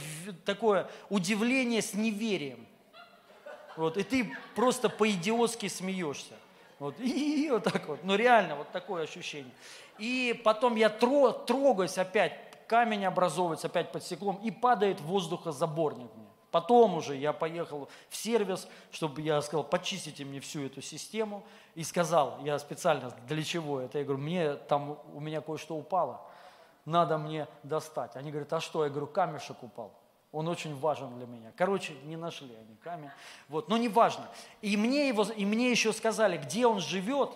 такое 0.46 0.90
удивление 1.10 1.82
с 1.82 1.94
неверием. 1.94 2.66
Вот, 3.76 3.98
и 3.98 4.04
ты 4.04 4.36
просто 4.56 4.90
по-идиотски 4.90 5.68
смеешься. 5.68 6.34
Вот, 6.80 7.00
и, 7.00 7.46
и 7.46 7.50
вот 7.52 7.64
так 7.64 7.88
вот. 7.88 8.00
Ну 8.04 8.16
реально, 8.16 8.56
вот 8.56 8.72
такое 8.72 9.04
ощущение. 9.04 9.52
И 10.00 10.40
потом 10.44 10.76
я 10.76 10.90
тро, 10.90 11.32
трогаюсь 11.32 11.98
опять 11.98 12.34
камень 12.68 13.06
образовывается 13.06 13.68
опять 13.68 13.92
под 13.92 14.04
стеклом 14.04 14.38
и 14.44 14.52
падает 14.52 15.02
воздухозаборник 15.02 16.14
мне. 16.16 16.28
Потом 16.54 16.94
уже 16.94 17.16
я 17.16 17.34
поехал 17.34 17.90
в 18.10 18.16
сервис, 18.16 18.68
чтобы 18.92 19.22
я 19.22 19.42
сказал, 19.42 19.64
почистите 19.64 20.24
мне 20.24 20.40
всю 20.40 20.64
эту 20.64 20.84
систему. 20.84 21.44
И 21.74 21.84
сказал, 21.84 22.38
я 22.44 22.60
специально, 22.60 23.12
для 23.28 23.44
чего 23.44 23.80
это? 23.80 23.98
Я 23.98 24.06
говорю, 24.06 24.22
мне 24.22 24.54
там, 24.54 25.00
у 25.16 25.20
меня 25.20 25.42
кое-что 25.42 25.76
упало, 25.76 26.22
надо 26.86 27.18
мне 27.18 27.48
достать. 27.64 28.16
Они 28.16 28.30
говорят, 28.30 28.54
а 28.54 28.60
что? 28.60 28.84
Я 28.84 28.92
говорю, 28.92 29.08
камешек 29.08 29.64
упал. 29.64 29.94
Он 30.32 30.48
очень 30.48 30.76
важен 30.78 31.16
для 31.18 31.26
меня. 31.26 31.52
Короче, 31.56 31.94
не 32.04 32.18
нашли 32.18 32.54
они 32.56 32.76
камень. 32.84 33.10
Вот, 33.50 33.68
но 33.68 33.78
не 33.78 33.90
важно. 33.90 34.28
И 34.62 34.78
мне, 34.78 35.08
его, 35.08 35.24
и 35.24 35.46
мне 35.46 35.72
еще 35.72 35.92
сказали, 35.92 36.38
где 36.38 36.68
он 36.68 36.80
живет, 36.80 37.32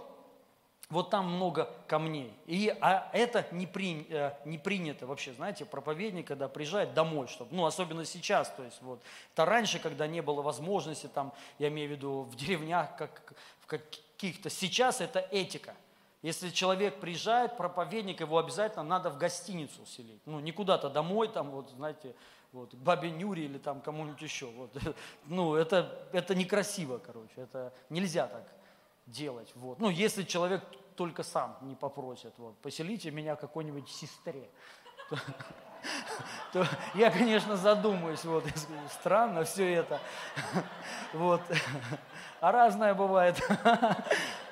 вот 0.90 1.10
там 1.10 1.30
много 1.30 1.70
камней. 1.88 2.34
И, 2.46 2.76
а 2.80 3.10
это 3.12 3.46
не, 3.52 3.68
при, 3.68 4.08
э, 4.10 4.32
не 4.46 4.58
принято 4.58 5.06
вообще, 5.06 5.34
знаете, 5.34 5.66
проповедник, 5.66 6.28
когда 6.28 6.48
приезжает 6.48 6.94
домой, 6.94 7.28
чтобы, 7.28 7.54
ну, 7.54 7.66
особенно 7.66 8.06
сейчас, 8.06 8.50
то 8.52 8.64
есть 8.64 8.82
вот, 8.82 9.02
это 9.34 9.46
раньше, 9.46 9.80
когда 9.80 10.08
не 10.08 10.22
было 10.22 10.42
возможности, 10.42 11.08
там, 11.08 11.34
я 11.60 11.68
имею 11.68 11.90
в 11.90 11.92
виду, 11.92 12.22
в 12.24 12.36
деревнях, 12.36 12.96
как, 12.96 13.34
в 13.60 13.68
каких-то, 13.68 14.50
сейчас 14.50 15.02
это 15.02 15.20
этика. 15.32 15.76
Если 16.22 16.50
человек 16.50 17.00
приезжает, 17.00 17.58
проповедник, 17.58 18.22
его 18.22 18.38
обязательно 18.38 18.84
надо 18.84 19.10
в 19.10 19.18
гостиницу 19.18 19.86
селить. 19.86 20.22
Ну, 20.26 20.40
не 20.40 20.52
куда-то 20.52 20.90
домой, 20.90 21.28
там, 21.28 21.52
вот, 21.52 21.70
знаете, 21.72 22.16
вот, 22.54 22.72
к 22.72 22.76
бабе 22.76 23.12
Нюре 23.12 23.44
или 23.44 23.58
там 23.58 23.82
кому-нибудь 23.82 24.22
еще. 24.22 24.46
Вот. 24.48 24.72
Ну, 25.26 25.56
это, 25.56 26.08
это 26.14 26.34
некрасиво, 26.34 26.98
короче, 26.98 27.34
это 27.36 27.74
нельзя 27.90 28.28
так 28.28 28.57
делать. 29.08 29.51
Вот. 29.55 29.80
Ну, 29.80 29.89
если 29.89 30.24
человек 30.24 30.64
только 30.95 31.24
сам 31.24 31.58
не 31.62 31.76
попросит, 31.76 32.34
вот, 32.38 32.58
поселите 32.58 33.12
меня 33.12 33.36
какой-нибудь 33.36 33.89
сестре, 33.89 34.49
то, 36.53 36.66
я, 36.95 37.12
конечно, 37.12 37.55
задумаюсь, 37.55 38.26
вот, 38.26 38.43
странно 38.99 39.43
все 39.43 39.74
это, 39.74 40.01
вот, 41.14 41.41
а 42.41 42.51
разное 42.51 42.93
бывает, 42.93 43.39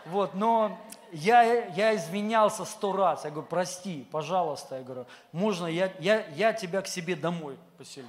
вот, 0.05 0.35
но 0.35 0.79
я, 1.11 1.65
я 1.69 1.95
извинялся 1.95 2.63
сто 2.63 2.93
раз, 2.93 3.25
я 3.25 3.31
говорю, 3.31 3.47
прости, 3.47 4.07
пожалуйста, 4.11 4.77
я 4.77 4.83
говорю, 4.83 5.07
можно 5.31 5.65
я, 5.65 5.91
я, 5.99 6.27
я 6.27 6.53
тебя 6.53 6.81
к 6.81 6.87
себе 6.87 7.15
домой 7.15 7.57
поселю, 7.77 8.07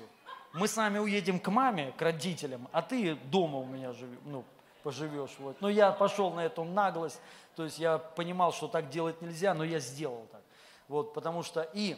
мы 0.53 0.69
с 0.69 0.77
вами 0.77 0.99
уедем 0.99 1.41
к 1.41 1.49
маме, 1.49 1.93
к 1.97 2.03
родителям, 2.03 2.69
а 2.71 2.83
ты 2.83 3.15
дома 3.15 3.59
у 3.59 3.67
меня 3.67 3.93
живешь, 3.93 4.19
ну, 4.25 4.45
поживешь. 4.87 5.33
Вот. 5.41 5.61
Но 5.61 5.69
я 5.69 5.91
пошел 5.91 6.31
на 6.31 6.45
эту 6.45 6.63
наглость, 6.63 7.21
то 7.57 7.65
есть 7.65 7.81
я 7.81 7.99
понимал, 7.99 8.53
что 8.53 8.69
так 8.69 8.89
делать 8.89 9.21
нельзя, 9.21 9.53
но 9.53 9.65
я 9.65 9.81
сделал 9.81 10.29
так. 10.31 10.43
Вот, 10.87 11.13
потому 11.13 11.43
что 11.43 11.69
и 11.75 11.97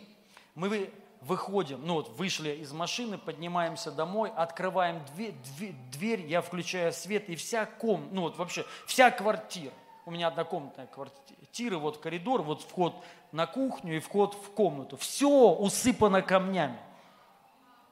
мы 0.55 0.91
выходим, 1.20 1.84
ну 1.84 1.95
вот 1.95 2.09
вышли 2.16 2.49
из 2.49 2.72
машины, 2.72 3.18
поднимаемся 3.18 3.93
домой, 3.93 4.32
открываем 4.34 5.05
дверь, 5.12 5.34
дверь, 5.59 5.74
дверь 5.93 6.20
я 6.22 6.41
включаю 6.41 6.95
свет, 6.95 7.28
и 7.28 7.36
вся 7.36 7.66
ком, 7.66 8.09
ну 8.11 8.22
вот 8.22 8.39
вообще 8.39 8.64
вся 8.86 9.11
квартира, 9.11 9.74
у 10.07 10.11
меня 10.11 10.28
однокомнатная 10.28 10.86
квартира, 10.86 11.76
вот 11.76 11.99
коридор, 11.99 12.41
вот 12.41 12.62
вход 12.62 12.95
на 13.32 13.47
кухню 13.47 13.99
и 13.99 14.01
вход 14.01 14.32
в 14.32 14.51
комнату, 14.53 14.97
все 14.97 15.28
усыпано 15.28 16.22
камнями. 16.22 16.78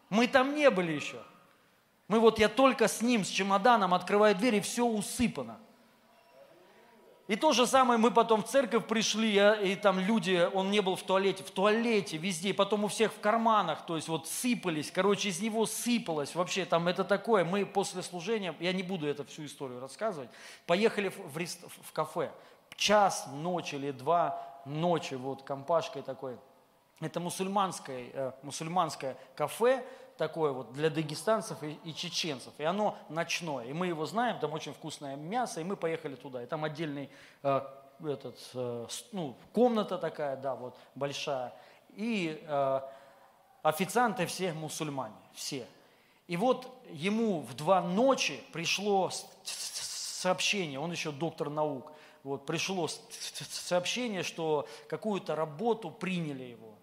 Мы 0.08 0.26
там 0.26 0.54
не 0.54 0.70
были 0.70 0.92
еще. 0.92 1.20
Мы 2.08 2.20
вот, 2.20 2.38
я 2.38 2.48
только 2.48 2.88
с 2.88 3.02
ним, 3.02 3.24
с 3.24 3.28
чемоданом 3.28 3.94
открываю 3.94 4.34
дверь, 4.34 4.56
и 4.56 4.60
все 4.60 4.84
усыпано. 4.84 5.58
И 7.26 7.34
то 7.34 7.52
же 7.52 7.66
самое 7.66 7.98
мы 7.98 8.12
потом 8.12 8.44
в 8.44 8.46
церковь 8.46 8.86
пришли, 8.86 9.40
и 9.64 9.74
там 9.74 9.98
люди, 9.98 10.48
он 10.54 10.70
не 10.70 10.80
был 10.80 10.94
в 10.94 11.02
туалете, 11.02 11.42
в 11.42 11.50
туалете, 11.50 12.18
везде, 12.18 12.50
и 12.50 12.52
потом 12.52 12.84
у 12.84 12.88
всех 12.88 13.12
в 13.12 13.18
карманах, 13.18 13.84
то 13.84 13.96
есть 13.96 14.06
вот 14.06 14.28
сыпались, 14.28 14.92
короче, 14.92 15.30
из 15.30 15.40
него 15.40 15.66
сыпалось, 15.66 16.36
вообще 16.36 16.64
там 16.64 16.86
это 16.86 17.02
такое. 17.02 17.44
Мы 17.44 17.66
после 17.66 18.04
служения, 18.04 18.54
я 18.60 18.72
не 18.72 18.84
буду 18.84 19.08
эту 19.08 19.24
всю 19.24 19.44
историю 19.44 19.80
рассказывать, 19.80 20.30
поехали 20.66 21.08
в, 21.08 21.36
рест, 21.36 21.64
в 21.82 21.92
кафе, 21.92 22.30
час 22.76 23.26
ночи 23.32 23.74
или 23.74 23.90
два 23.90 24.40
ночи, 24.64 25.14
вот 25.14 25.42
компашкой 25.42 26.02
такой. 26.02 26.38
Это 27.00 27.18
мусульманское, 27.18 28.06
э, 28.12 28.32
мусульманское 28.42 29.16
кафе, 29.34 29.84
такое 30.16 30.52
вот 30.52 30.72
для 30.72 30.90
дагестанцев 30.90 31.62
и, 31.62 31.78
и 31.84 31.94
чеченцев. 31.94 32.52
И 32.58 32.64
оно 32.64 32.96
ночное. 33.08 33.66
И 33.66 33.72
мы 33.72 33.86
его 33.86 34.06
знаем, 34.06 34.38
там 34.38 34.52
очень 34.52 34.72
вкусное 34.72 35.16
мясо, 35.16 35.60
и 35.60 35.64
мы 35.64 35.76
поехали 35.76 36.14
туда. 36.14 36.42
И 36.42 36.46
там 36.46 36.64
отдельный 36.64 37.10
э, 37.42 37.60
этот, 38.04 38.38
э, 38.54 38.86
ну, 39.12 39.36
комната 39.52 39.98
такая, 39.98 40.36
да, 40.36 40.54
вот 40.54 40.76
большая. 40.94 41.52
И 41.90 42.42
э, 42.46 42.80
официанты 43.62 44.26
все 44.26 44.52
мусульмане, 44.52 45.14
все. 45.32 45.66
И 46.26 46.36
вот 46.36 46.68
ему 46.90 47.40
в 47.40 47.54
два 47.54 47.80
ночи 47.80 48.42
пришло 48.52 49.10
сообщение, 49.44 50.80
он 50.80 50.90
еще 50.90 51.12
доктор 51.12 51.50
наук, 51.50 51.92
вот, 52.24 52.44
пришло 52.46 52.88
сообщение, 52.88 54.24
что 54.24 54.66
какую-то 54.88 55.36
работу 55.36 55.90
приняли 55.90 56.42
его, 56.42 56.75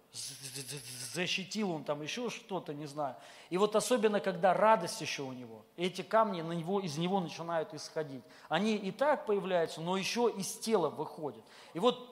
защитил 1.12 1.72
он 1.72 1.84
там 1.84 2.02
еще 2.02 2.30
что-то, 2.30 2.72
не 2.72 2.86
знаю. 2.86 3.16
И 3.50 3.58
вот 3.58 3.74
особенно, 3.74 4.20
когда 4.20 4.54
радость 4.54 5.00
еще 5.00 5.22
у 5.22 5.32
него, 5.32 5.64
эти 5.76 6.02
камни 6.02 6.40
на 6.42 6.52
него, 6.52 6.80
из 6.80 6.96
него 6.96 7.20
начинают 7.20 7.74
исходить. 7.74 8.22
Они 8.48 8.76
и 8.76 8.92
так 8.92 9.26
появляются, 9.26 9.80
но 9.80 9.96
еще 9.96 10.32
из 10.36 10.52
тела 10.58 10.88
выходят. 10.88 11.44
И 11.72 11.78
вот 11.78 12.10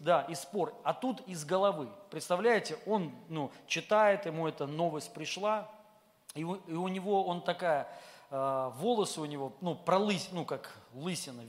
да, 0.00 0.22
и 0.22 0.34
спор, 0.34 0.74
а 0.82 0.94
тут 0.94 1.20
из 1.28 1.44
головы. 1.44 1.88
Представляете, 2.10 2.76
он 2.86 3.12
ну, 3.28 3.52
читает, 3.66 4.26
ему 4.26 4.48
эта 4.48 4.66
новость 4.66 5.14
пришла, 5.14 5.70
и 6.34 6.42
у, 6.42 6.54
и 6.54 6.72
у 6.72 6.88
него 6.88 7.24
он 7.24 7.40
такая, 7.42 7.86
э, 8.30 8.70
волосы 8.76 9.20
у 9.20 9.26
него, 9.26 9.52
ну, 9.60 9.76
пролыс, 9.76 10.30
ну, 10.32 10.44
как 10.44 10.74
лысина, 10.92 11.42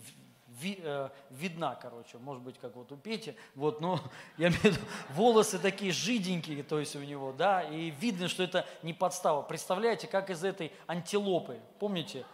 ви, 0.61 0.77
э, 0.83 1.09
видна, 1.29 1.75
короче, 1.75 2.17
может 2.17 2.43
быть, 2.43 2.57
как 2.59 2.75
вот 2.75 2.91
у 2.91 2.97
Пети, 2.97 3.35
вот, 3.55 3.81
но 3.81 3.99
я 4.37 4.47
имею 4.47 4.59
в 4.61 4.63
виду, 4.65 4.79
волосы 5.09 5.59
такие 5.59 5.91
жиденькие, 5.91 6.63
то 6.63 6.79
есть 6.79 6.95
у 6.95 6.99
него, 6.99 7.31
да, 7.31 7.63
и 7.63 7.89
видно, 7.89 8.27
что 8.27 8.43
это 8.43 8.65
не 8.83 8.93
подстава. 8.93 9.41
Представляете, 9.41 10.07
как 10.07 10.29
из 10.29 10.43
этой 10.43 10.71
антилопы, 10.87 11.59
помните, 11.79 12.25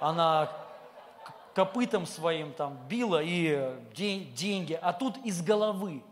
она 0.00 0.50
копытом 1.54 2.06
своим 2.06 2.52
там 2.52 2.78
била 2.88 3.20
и 3.22 3.74
деньги, 3.94 4.78
а 4.80 4.92
тут 4.92 5.16
из 5.24 5.42
головы, 5.42 6.02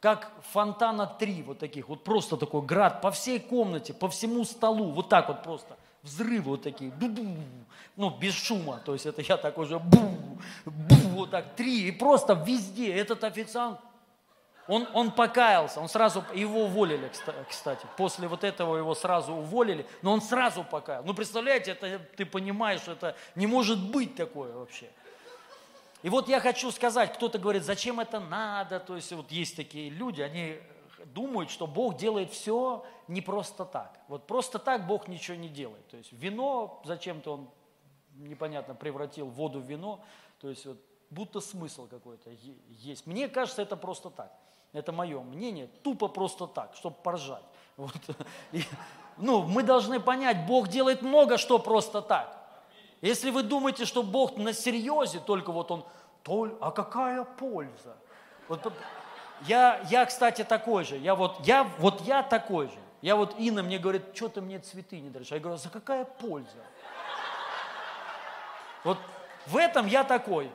как 0.00 0.32
фонтана 0.52 1.06
три 1.06 1.42
вот 1.42 1.58
таких, 1.58 1.88
вот 1.88 2.04
просто 2.04 2.36
такой 2.36 2.62
град 2.62 3.02
по 3.02 3.10
всей 3.10 3.40
комнате, 3.40 3.92
по 3.92 4.08
всему 4.08 4.44
столу, 4.44 4.92
вот 4.92 5.08
так 5.08 5.28
вот 5.28 5.42
просто, 5.42 5.76
взрывы 6.06 6.50
вот 6.50 6.62
такие, 6.62 6.92
ну, 7.96 8.10
без 8.10 8.34
шума, 8.34 8.80
то 8.84 8.92
есть 8.92 9.06
это 9.06 9.22
я 9.22 9.36
такой 9.36 9.66
же, 9.66 9.78
бу, 9.78 10.38
бу, 10.64 10.94
вот 11.10 11.30
так, 11.30 11.54
три, 11.56 11.88
и 11.88 11.92
просто 11.92 12.34
везде 12.34 12.94
этот 12.94 13.24
официант, 13.24 13.80
он, 14.68 14.88
он 14.94 15.12
покаялся, 15.12 15.80
он 15.80 15.88
сразу, 15.88 16.24
его 16.34 16.64
уволили, 16.64 17.10
кстати, 17.48 17.86
после 17.96 18.26
вот 18.26 18.42
этого 18.42 18.76
его 18.76 18.94
сразу 18.94 19.32
уволили, 19.32 19.86
но 20.02 20.12
он 20.12 20.20
сразу 20.20 20.64
покаялся. 20.64 21.06
Ну, 21.06 21.14
представляете, 21.14 21.70
это, 21.72 22.00
ты 22.16 22.26
понимаешь, 22.26 22.80
это 22.86 23.16
не 23.36 23.46
может 23.46 23.78
быть 23.90 24.16
такое 24.16 24.52
вообще. 24.52 24.90
И 26.02 26.08
вот 26.08 26.28
я 26.28 26.40
хочу 26.40 26.70
сказать, 26.70 27.14
кто-то 27.14 27.38
говорит, 27.38 27.64
зачем 27.64 28.00
это 28.00 28.20
надо, 28.20 28.80
то 28.80 28.96
есть 28.96 29.12
вот 29.12 29.30
есть 29.30 29.56
такие 29.56 29.88
люди, 29.88 30.20
они 30.20 30.58
думают, 31.16 31.50
что 31.50 31.66
Бог 31.66 31.96
делает 31.96 32.30
все 32.30 32.84
не 33.08 33.22
просто 33.22 33.64
так. 33.64 33.98
Вот 34.08 34.26
просто 34.26 34.58
так 34.58 34.86
Бог 34.86 35.08
ничего 35.08 35.38
не 35.38 35.48
делает. 35.48 35.88
То 35.88 35.96
есть 35.96 36.12
вино 36.12 36.82
зачем-то 36.84 37.32
он 37.32 37.48
непонятно 38.16 38.74
превратил 38.74 39.26
воду 39.26 39.60
в 39.60 39.64
вино, 39.64 40.04
то 40.40 40.50
есть 40.50 40.66
вот 40.66 40.76
будто 41.08 41.40
смысл 41.40 41.86
какой-то 41.88 42.30
есть. 42.68 43.06
Мне 43.06 43.28
кажется, 43.28 43.62
это 43.62 43.76
просто 43.76 44.10
так. 44.10 44.30
Это 44.74 44.92
мое 44.92 45.22
мнение, 45.22 45.68
тупо 45.82 46.08
просто 46.08 46.46
так, 46.46 46.74
чтобы 46.74 46.96
поржать. 47.02 47.44
Вот. 47.76 47.92
И, 48.52 48.62
ну, 49.18 49.42
мы 49.42 49.62
должны 49.62 50.00
понять, 50.00 50.46
Бог 50.46 50.68
делает 50.68 51.02
много 51.02 51.36
что 51.36 51.58
просто 51.58 52.00
так. 52.00 52.62
Если 53.02 53.30
вы 53.30 53.42
думаете, 53.42 53.84
что 53.84 54.02
Бог 54.02 54.38
на 54.38 54.54
серьезе, 54.54 55.20
только 55.20 55.52
вот 55.52 55.70
Он, 55.70 55.84
а 56.60 56.70
какая 56.70 57.24
польза? 57.24 57.96
Вот, 58.48 58.62
я, 59.42 59.80
я, 59.90 60.06
кстати, 60.06 60.44
такой 60.44 60.84
же. 60.84 60.96
Я 60.96 61.14
вот, 61.14 61.46
я, 61.46 61.64
вот 61.78 62.00
я 62.02 62.22
такой 62.22 62.68
же. 62.68 62.78
Я 63.02 63.16
вот, 63.16 63.38
Инна 63.38 63.62
мне 63.62 63.78
говорит, 63.78 64.02
что 64.14 64.28
ты 64.28 64.40
мне 64.40 64.58
цветы 64.58 65.00
не 65.00 65.10
даришь? 65.10 65.28
Я 65.28 65.38
говорю, 65.38 65.58
за 65.58 65.68
какая 65.68 66.04
польза? 66.04 66.64
Вот 68.84 68.98
в 69.46 69.56
этом 69.56 69.86
я 69.86 70.04
такой. 70.04 70.50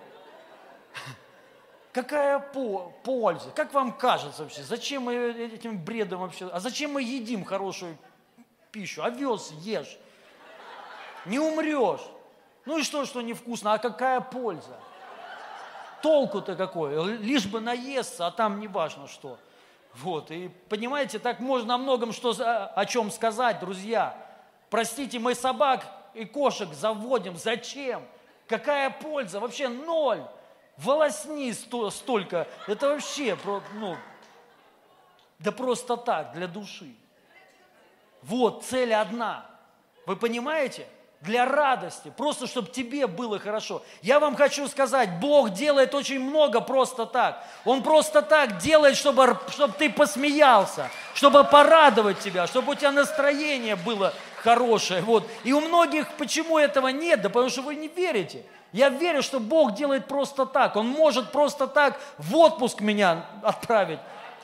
Какая 1.94 2.40
по 2.40 2.94
польза? 3.04 3.52
Как 3.52 3.74
вам 3.74 3.92
кажется 3.92 4.44
вообще? 4.44 4.64
Зачем 4.64 5.04
мы 5.04 5.14
этим 5.16 5.78
бредом 5.78 6.22
вообще? 6.22 6.48
А 6.48 6.60
зачем 6.60 6.94
мы 6.94 7.04
едим 7.04 7.44
хорошую 7.44 7.98
пищу? 8.72 9.04
Овес 9.04 9.52
ешь. 9.60 9.98
Не 11.26 11.40
умрешь. 11.40 12.02
Ну 12.66 12.78
и 12.78 12.84
что, 12.84 13.06
что 13.06 13.22
невкусно? 13.22 13.74
А 13.74 13.78
какая 13.78 14.22
польза? 14.22 14.80
Толку-то 16.02 16.56
какой? 16.56 17.18
Лишь 17.18 17.46
бы 17.46 17.60
наесться, 17.60 18.28
а 18.28 18.32
там 18.32 18.60
не 18.60 18.68
важно 18.68 19.08
что. 19.08 19.38
Вот, 19.94 20.32
и 20.32 20.50
понимаете, 20.70 21.20
так 21.20 21.40
можно 21.40 21.76
о 21.76 21.78
многом 21.78 22.14
что, 22.14 22.34
о 22.76 22.86
чем 22.86 23.12
сказать, 23.12 23.60
друзья. 23.60 24.16
Простите, 24.70 25.20
мы 25.20 25.36
собак 25.36 25.86
и 26.14 26.24
кошек 26.26 26.74
заводим. 26.74 27.36
Зачем? 27.36 28.04
Какая 28.48 28.90
польза? 28.90 29.40
Вообще 29.40 29.68
ноль. 29.68 30.24
Волосни 30.78 31.52
столько. 31.52 32.48
Это 32.68 32.90
вообще, 32.90 33.38
ну, 33.74 33.98
да 35.40 35.52
просто 35.52 35.98
так, 35.98 36.34
для 36.34 36.48
души. 36.48 36.96
Вот, 38.22 38.64
цель 38.64 38.94
одна. 38.94 39.46
Вы 40.06 40.16
понимаете? 40.16 40.88
Для 41.22 41.46
радости, 41.46 42.12
просто 42.18 42.48
чтобы 42.48 42.70
тебе 42.72 43.06
было 43.06 43.38
хорошо. 43.38 43.84
Я 44.02 44.20
вам 44.20 44.36
хочу 44.36 44.68
сказать, 44.68 45.20
Бог 45.20 45.52
делает 45.52 45.94
очень 45.94 46.20
много 46.20 46.62
просто 46.62 47.06
так. 47.06 47.46
Он 47.64 47.84
просто 47.84 48.24
так 48.24 48.58
делает, 48.58 48.98
чтобы, 48.98 49.38
чтобы 49.50 49.76
ты 49.78 49.92
посмеялся, 49.92 50.90
чтобы 51.14 51.44
порадовать 51.44 52.20
тебя, 52.20 52.48
чтобы 52.48 52.72
у 52.72 52.76
тебя 52.76 52.92
настроение 52.92 53.76
было 53.76 54.16
хорошее. 54.38 55.04
Вот. 55.04 55.30
И 55.44 55.54
у 55.54 55.62
многих 55.62 56.08
почему 56.14 56.58
этого 56.58 56.88
нет? 56.88 57.22
Да 57.22 57.30
потому 57.30 57.52
что 57.52 57.62
вы 57.62 57.76
не 57.76 57.88
верите. 57.88 58.44
Я 58.72 58.90
верю, 58.90 59.22
что 59.22 59.40
Бог 59.40 59.76
делает 59.76 60.08
просто 60.08 60.48
так. 60.48 60.76
Он 60.76 60.88
может 60.88 61.32
просто 61.32 61.68
так 61.68 62.00
в 62.18 62.36
отпуск 62.36 62.82
меня 62.82 63.28
отправить 63.44 64.00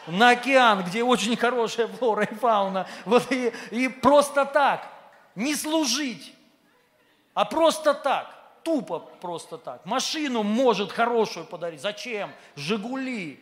на 0.06 0.30
океан, 0.30 0.84
где 0.84 1.04
очень 1.04 1.36
хорошая 1.36 1.88
флора 1.88 2.26
и 2.26 2.36
фауна. 2.36 2.86
Вот 3.06 3.32
и, 3.32 3.52
и 3.72 3.88
просто 3.88 4.46
так. 4.46 4.88
Не 5.34 5.56
служить, 5.56 6.34
а 7.38 7.46
просто 7.46 7.94
так. 7.94 8.34
Тупо 8.64 8.98
просто 8.98 9.60
так. 9.60 9.86
Машину 9.86 10.42
может 10.42 10.92
хорошую 10.92 11.46
подарить. 11.46 11.82
Зачем? 11.82 12.32
Жигули. 12.56 13.40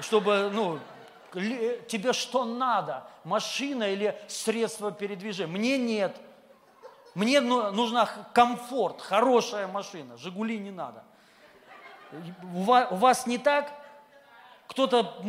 Чтобы, 0.00 0.50
ну, 0.50 0.78
тебе 1.34 2.14
что 2.14 2.46
надо? 2.46 3.06
Машина 3.24 3.92
или 3.92 4.18
средство 4.28 4.90
передвижения? 4.90 5.52
Мне 5.52 5.76
нет. 5.76 6.16
Мне 7.14 7.42
нужна 7.42 8.08
комфорт, 8.32 9.02
хорошая 9.02 9.66
машина. 9.66 10.16
Жигули 10.16 10.58
не 10.58 10.70
надо. 10.70 11.04
У 12.42 12.62
вас 12.96 13.26
не 13.26 13.36
так? 13.36 13.70
Кто-то, 14.68 15.22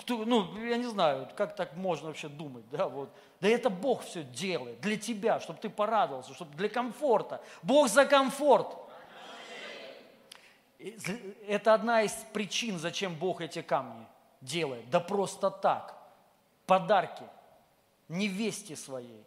кто, 0.00 0.26
ну, 0.26 0.58
я 0.62 0.76
не 0.76 0.90
знаю, 0.90 1.26
как 1.36 1.56
так 1.56 1.74
можно 1.74 2.08
вообще 2.08 2.28
думать, 2.28 2.68
да, 2.70 2.86
вот. 2.86 3.08
Да 3.40 3.48
это 3.48 3.70
Бог 3.70 4.04
все 4.04 4.22
делает 4.22 4.80
для 4.80 4.96
тебя, 4.96 5.40
чтобы 5.40 5.58
ты 5.58 5.70
порадовался, 5.70 6.34
чтобы 6.34 6.54
для 6.56 6.68
комфорта. 6.68 7.42
Бог 7.62 7.88
за 7.88 8.04
комфорт. 8.04 8.76
Это 11.46 11.74
одна 11.74 12.02
из 12.02 12.12
причин, 12.32 12.78
зачем 12.78 13.14
Бог 13.14 13.40
эти 13.40 13.62
камни 13.62 14.06
делает. 14.40 14.88
Да 14.90 15.00
просто 15.00 15.50
так. 15.50 15.96
Подарки 16.66 17.24
невесте 18.08 18.76
своей. 18.76 19.24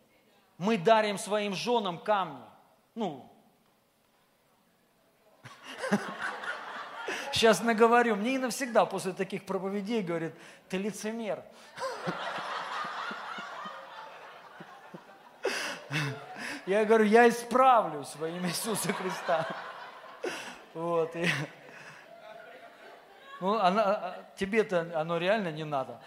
Мы 0.58 0.78
дарим 0.78 1.18
своим 1.18 1.56
женам 1.56 1.98
камни. 1.98 2.44
Ну, 2.94 3.28
сейчас 7.34 7.62
наговорю. 7.62 8.16
Мне 8.16 8.36
и 8.36 8.38
навсегда 8.38 8.86
после 8.86 9.14
таких 9.14 9.46
проповедей 9.46 10.02
говорит, 10.02 10.34
ты 10.70 10.78
лицемер. 10.78 11.44
Я 16.66 16.86
говорю, 16.86 17.04
я 17.04 17.28
исправлюсь 17.28 18.16
во 18.16 18.30
имя 18.30 18.48
Иисуса 18.48 18.94
Христа. 18.94 19.46
Вот. 20.74 21.14
И... 21.16 21.28
Ну, 23.42 23.60
она, 23.60 23.84
а, 23.84 24.26
тебе-то 24.38 24.90
оно 24.96 25.18
реально 25.18 25.52
не 25.52 25.66
надо. 25.66 26.00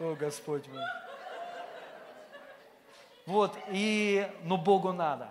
О, 0.00 0.14
Господь 0.18 0.66
мой. 0.66 0.82
Вот, 3.24 3.56
и, 3.68 4.28
но 4.42 4.56
Богу 4.56 4.92
надо. 4.92 5.28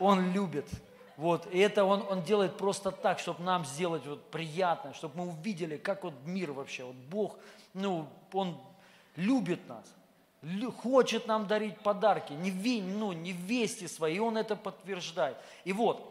Он 0.00 0.32
любит. 0.32 0.66
Вот, 1.18 1.48
и 1.52 1.58
это 1.58 1.84
он, 1.84 2.06
он 2.08 2.22
делает 2.22 2.56
просто 2.56 2.92
так, 2.92 3.18
чтобы 3.18 3.42
нам 3.42 3.64
сделать 3.64 4.06
вот 4.06 4.30
приятно, 4.30 4.94
чтобы 4.94 5.18
мы 5.18 5.28
увидели, 5.30 5.76
как 5.76 6.04
вот 6.04 6.14
мир 6.24 6.52
вообще, 6.52 6.84
вот 6.84 6.94
Бог, 6.94 7.38
ну, 7.74 8.08
Он 8.32 8.56
любит 9.16 9.58
нас. 9.68 9.84
хочет 10.80 11.26
нам 11.26 11.48
дарить 11.48 11.80
подарки, 11.80 12.34
не, 12.34 12.80
ну, 12.80 13.10
невесте 13.10 13.88
своей, 13.88 14.18
и 14.18 14.20
Он 14.20 14.36
это 14.36 14.54
подтверждает. 14.54 15.36
И 15.64 15.72
вот, 15.72 16.08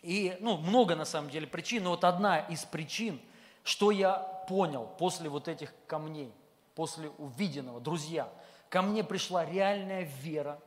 и, 0.00 0.34
ну, 0.40 0.56
много 0.56 0.96
на 0.96 1.04
самом 1.04 1.28
деле 1.28 1.46
причин, 1.46 1.84
но 1.84 1.90
вот 1.90 2.04
одна 2.04 2.38
из 2.40 2.64
причин, 2.64 3.20
что 3.62 3.90
я 3.90 4.14
понял 4.48 4.88
после 4.98 5.28
вот 5.28 5.48
этих 5.48 5.74
камней, 5.86 6.32
после 6.74 7.10
увиденного, 7.18 7.78
друзья, 7.78 8.26
ко 8.70 8.80
мне 8.80 9.04
пришла 9.04 9.44
реальная 9.44 10.08
вера, 10.22 10.58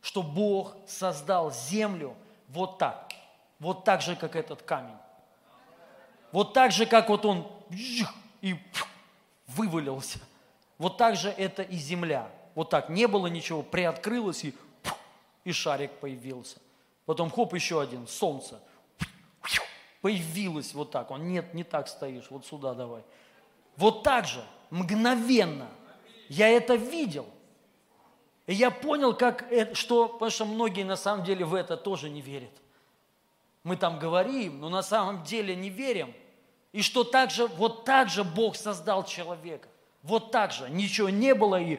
что 0.00 0.24
Бог 0.24 0.74
создал 0.88 1.52
землю 1.52 2.16
вот 2.48 2.78
так, 2.78 3.11
вот 3.62 3.84
так 3.84 4.02
же, 4.02 4.16
как 4.16 4.34
этот 4.34 4.62
камень. 4.62 4.96
Вот 6.32 6.52
так 6.52 6.72
же, 6.72 6.84
как 6.84 7.08
вот 7.08 7.24
он 7.24 7.46
и 8.40 8.56
вывалился. 9.46 10.18
Вот 10.78 10.96
так 10.96 11.14
же 11.14 11.30
это 11.30 11.62
и 11.62 11.76
земля. 11.76 12.28
Вот 12.56 12.70
так, 12.70 12.88
не 12.88 13.06
было 13.06 13.28
ничего, 13.28 13.62
приоткрылось 13.62 14.44
и, 14.44 14.54
и 15.44 15.52
шарик 15.52 15.92
появился. 15.92 16.58
Потом 17.06 17.30
хоп, 17.30 17.54
еще 17.54 17.80
один, 17.80 18.08
солнце. 18.08 18.60
Появилось 20.00 20.74
вот 20.74 20.90
так. 20.90 21.12
Он, 21.12 21.28
нет, 21.28 21.54
не 21.54 21.62
так 21.62 21.86
стоишь, 21.86 22.26
вот 22.30 22.44
сюда 22.44 22.74
давай. 22.74 23.02
Вот 23.76 24.02
так 24.02 24.26
же, 24.26 24.44
мгновенно. 24.70 25.68
Я 26.28 26.48
это 26.48 26.74
видел. 26.74 27.26
И 28.48 28.54
я 28.54 28.72
понял, 28.72 29.14
как 29.14 29.52
это, 29.52 29.76
что, 29.76 30.08
потому 30.08 30.30
что 30.32 30.46
многие 30.46 30.82
на 30.82 30.96
самом 30.96 31.24
деле 31.24 31.44
в 31.44 31.54
это 31.54 31.76
тоже 31.76 32.10
не 32.10 32.20
верят. 32.20 32.50
Мы 33.64 33.76
там 33.76 33.98
говорим, 33.98 34.60
но 34.60 34.68
на 34.68 34.82
самом 34.82 35.22
деле 35.22 35.54
не 35.54 35.70
верим. 35.70 36.14
И 36.72 36.82
что 36.82 37.04
так 37.04 37.30
же, 37.30 37.46
вот 37.46 37.84
так 37.84 38.08
же 38.08 38.24
Бог 38.24 38.56
создал 38.56 39.04
человека. 39.04 39.68
Вот 40.02 40.30
так 40.30 40.52
же. 40.52 40.68
Ничего 40.70 41.10
не 41.10 41.34
было 41.34 41.60
и, 41.60 41.78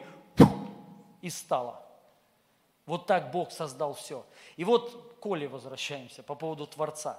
и 1.20 1.30
стало. 1.30 1.82
Вот 2.86 3.06
так 3.06 3.30
Бог 3.30 3.50
создал 3.50 3.94
все. 3.94 4.24
И 4.56 4.64
вот 4.64 5.16
Коле 5.20 5.48
возвращаемся 5.48 6.22
по 6.22 6.34
поводу 6.34 6.66
Творца. 6.66 7.18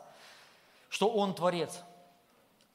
Что 0.89 1.09
Он 1.09 1.33
Творец. 1.33 1.81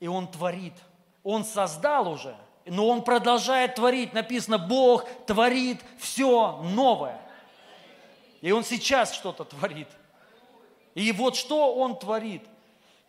И 0.01 0.07
Он 0.07 0.29
творит. 0.29 0.75
Он 1.23 1.45
создал 1.45 2.09
уже, 2.09 2.37
но 2.65 2.89
Он 2.89 3.03
продолжает 3.03 3.75
творить. 3.75 4.13
Написано, 4.13 4.59
Бог 4.59 5.07
творит 5.27 5.81
все 5.99 6.61
новое. 6.63 7.21
И 8.41 8.53
Он 8.53 8.65
сейчас 8.65 9.13
что-то 9.13 9.45
творит. 9.45 9.89
И 10.95 11.13
вот 11.13 11.37
что 11.37 11.75
Он 11.75 11.99
творит– 11.99 12.43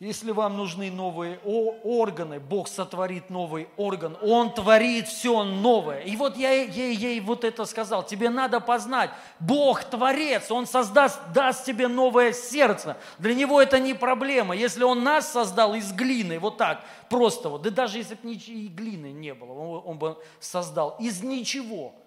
если 0.02 0.32
вам 0.32 0.58
нужны 0.58 0.90
новые 0.90 1.38
органы, 1.44 2.40
Бог 2.40 2.68
сотворит 2.68 3.30
новый 3.30 3.70
орган. 3.78 4.18
Он 4.24 4.52
творит 4.52 5.08
все 5.08 5.44
новое. 5.44 6.00
И 6.00 6.16
вот 6.16 6.36
я 6.38 6.50
ей, 6.54 6.96
ей 6.96 7.20
вот 7.20 7.44
это 7.44 7.66
сказал. 7.66 8.04
Тебе 8.04 8.32
надо 8.32 8.60
познать. 8.60 9.12
Бог 9.40 9.84
творец. 9.84 10.50
Он 10.50 10.66
создаст, 10.66 11.20
даст 11.36 11.66
тебе 11.66 11.88
новое 11.88 12.34
сердце. 12.34 12.98
Для 13.20 13.36
него 13.36 13.62
это 13.62 13.80
не 13.80 13.94
проблема. 13.94 14.56
Если 14.56 14.84
он 14.84 15.04
нас 15.04 15.32
создал 15.32 15.76
из 15.76 15.94
глины, 15.94 16.40
вот 16.40 16.58
так, 16.58 16.84
просто 17.08 17.50
вот, 17.50 17.62
да 17.62 17.70
даже 17.70 18.00
если 18.00 18.16
бы 18.16 18.28
ни 18.28 18.34
глины 18.70 19.12
не 19.12 19.36
было, 19.36 19.52
он, 19.52 19.84
он 19.86 20.00
бы 20.00 20.18
создал 20.40 20.96
из 21.00 21.22
ничего– 21.22 21.94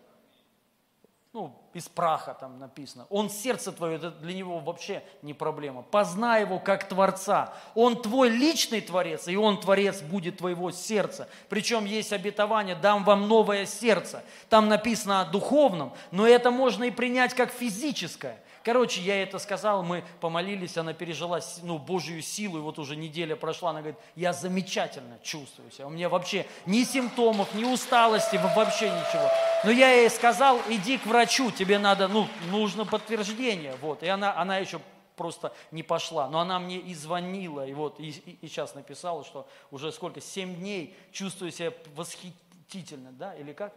ну, 1.35 1.52
из 1.73 1.89
праха 1.89 2.32
там 2.32 2.61
написано. 2.61 3.06
Он 3.11 3.28
сердце 3.28 3.73
твое, 3.73 3.97
это 3.97 4.12
для 4.12 4.35
него 4.35 4.61
вообще 4.61 5.02
не 5.20 5.35
проблема. 5.35 5.82
Познай 5.82 6.43
его 6.43 6.61
как 6.61 6.89
Творца. 6.89 7.52
Он 7.74 8.01
твой 8.01 8.28
личный 8.28 8.81
Творец, 8.81 9.27
и 9.27 9.36
он 9.36 9.61
Творец 9.61 10.01
будет 10.01 10.39
твоего 10.39 10.70
сердца. 10.70 11.28
Причем 11.48 11.86
есть 11.86 12.12
обетование, 12.12 12.77
дам 12.77 13.02
вам 13.02 13.27
новое 13.27 13.66
сердце. 13.66 14.23
Там 14.48 14.69
написано 14.69 15.23
о 15.23 15.24
духовном, 15.24 15.93
но 16.12 16.24
это 16.24 16.52
можно 16.52 16.85
и 16.85 16.93
принять 16.93 17.35
как 17.35 17.51
физическое. 17.51 18.40
Короче, 18.65 19.03
я 19.03 19.23
это 19.23 19.39
сказал, 19.39 19.82
мы 19.82 20.03
помолились, 20.20 20.78
она 20.78 20.95
пережила 20.95 21.41
ну, 21.62 21.78
Божью 21.78 22.23
силу, 22.23 22.57
и 22.57 22.61
вот 22.62 22.78
уже 22.78 22.97
неделя 22.97 23.36
прошла, 23.36 23.70
она 23.70 23.81
говорит, 23.81 24.01
я 24.16 24.32
замечательно 24.32 25.19
чувствую 25.23 25.70
себя, 25.70 25.86
у 25.86 25.91
меня 25.91 26.09
вообще 26.09 26.47
ни 26.65 26.82
симптомов, 26.85 27.55
ни 27.55 27.65
усталости, 27.65 28.41
вообще 28.57 28.86
ничего. 28.86 29.28
Но 29.65 29.70
я 29.70 29.93
ей 29.93 30.09
сказал, 30.09 30.59
иди 30.70 30.97
к 30.97 31.05
врачу, 31.05 31.51
тебе 31.51 31.78
надо, 31.78 32.09
ну, 32.09 32.27
нужно 32.51 32.86
подтверждение, 32.86 33.77
вот. 33.82 34.03
И 34.03 34.09
она, 34.09 34.35
она 34.35 34.57
еще 34.57 34.81
просто 35.15 35.53
не 35.70 35.82
пошла. 35.82 36.31
Но 36.31 36.41
она 36.41 36.59
мне 36.59 36.78
и 36.78 36.95
звонила, 36.95 37.66
и 37.66 37.74
вот, 37.74 38.01
и, 38.01 38.09
и, 38.09 38.49
сейчас 38.49 38.74
написала, 38.74 39.24
что 39.24 39.47
уже 39.70 39.93
сколько, 39.93 40.23
семь 40.23 40.57
дней 40.57 40.97
чувствую 41.12 41.51
себя 41.51 41.74
восхитительно, 41.95 43.12
да, 43.12 43.35
или 43.35 43.53
как? 43.53 43.74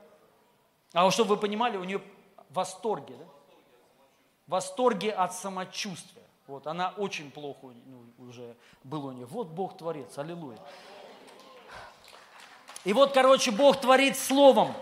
А 0.94 1.12
чтобы 1.12 1.32
вы 1.32 1.38
понимали, 1.38 1.76
у 1.76 1.84
нее 1.84 1.98
в 2.50 2.54
восторге, 2.54 3.16
да? 3.20 3.26
Восторге 4.48 5.12
от 5.12 5.34
самочувствия. 5.34 6.24
Вот, 6.48 6.66
она 6.66 6.94
очень 6.98 7.30
плохо 7.30 7.74
ну, 7.86 8.26
уже 8.26 8.56
была 8.84 9.10
у 9.10 9.12
нее. 9.12 9.26
Вот 9.26 9.48
Бог 9.48 9.78
творец, 9.78 10.18
аллилуйя. 10.18 10.58
И 12.86 12.94
вот, 12.94 13.12
короче, 13.12 13.52
Бог 13.52 13.82
творит 13.82 14.18
словом. 14.18 14.74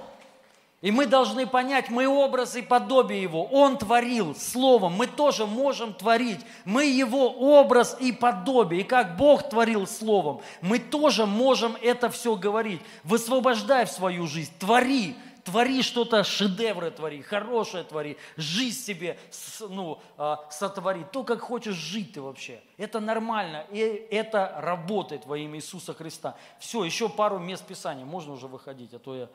И 0.81 0.91
мы 0.91 1.07
должны 1.07 1.47
понять, 1.47 1.89
мы 1.89 2.07
образ 2.07 2.55
и 2.55 2.61
подобие 2.61 3.19
Его. 3.19 3.45
Он 3.45 3.79
творил 3.79 4.35
словом, 4.35 4.93
мы 4.93 5.07
тоже 5.07 5.47
можем 5.47 5.95
творить. 5.95 6.41
Мы 6.65 6.85
Его 6.85 7.31
образ 7.31 7.97
и 7.99 8.11
подобие. 8.11 8.81
И 8.81 8.83
как 8.83 9.17
Бог 9.17 9.49
творил 9.49 9.87
словом, 9.87 10.41
мы 10.61 10.77
тоже 10.77 11.25
можем 11.25 11.75
это 11.81 12.11
все 12.11 12.35
говорить. 12.35 12.81
Высвобождай 13.03 13.85
в 13.85 13.91
свою 13.91 14.27
жизнь, 14.27 14.51
твори, 14.59 15.15
твори 15.45 15.83
что-то, 15.83 16.23
шедевры 16.23 16.91
твори, 16.91 17.21
хорошее 17.21 17.83
твори, 17.83 18.17
жизнь 18.35 18.77
себе 18.77 19.17
ну, 19.61 20.01
а, 20.17 20.45
сотвори, 20.49 21.05
то, 21.11 21.23
как 21.23 21.39
хочешь 21.39 21.75
жить 21.75 22.13
ты 22.13 22.21
вообще. 22.21 22.61
Это 22.77 22.99
нормально, 22.99 23.65
и 23.71 23.79
это 23.79 24.55
работает 24.57 25.25
во 25.25 25.37
имя 25.37 25.57
Иисуса 25.57 25.93
Христа. 25.93 26.35
Все, 26.59 26.83
еще 26.83 27.07
пару 27.07 27.37
мест 27.39 27.65
Писания, 27.65 28.03
можно 28.03 28.33
уже 28.33 28.47
выходить, 28.47 28.93
а 28.93 28.99
то 28.99 29.15
я 29.15 29.29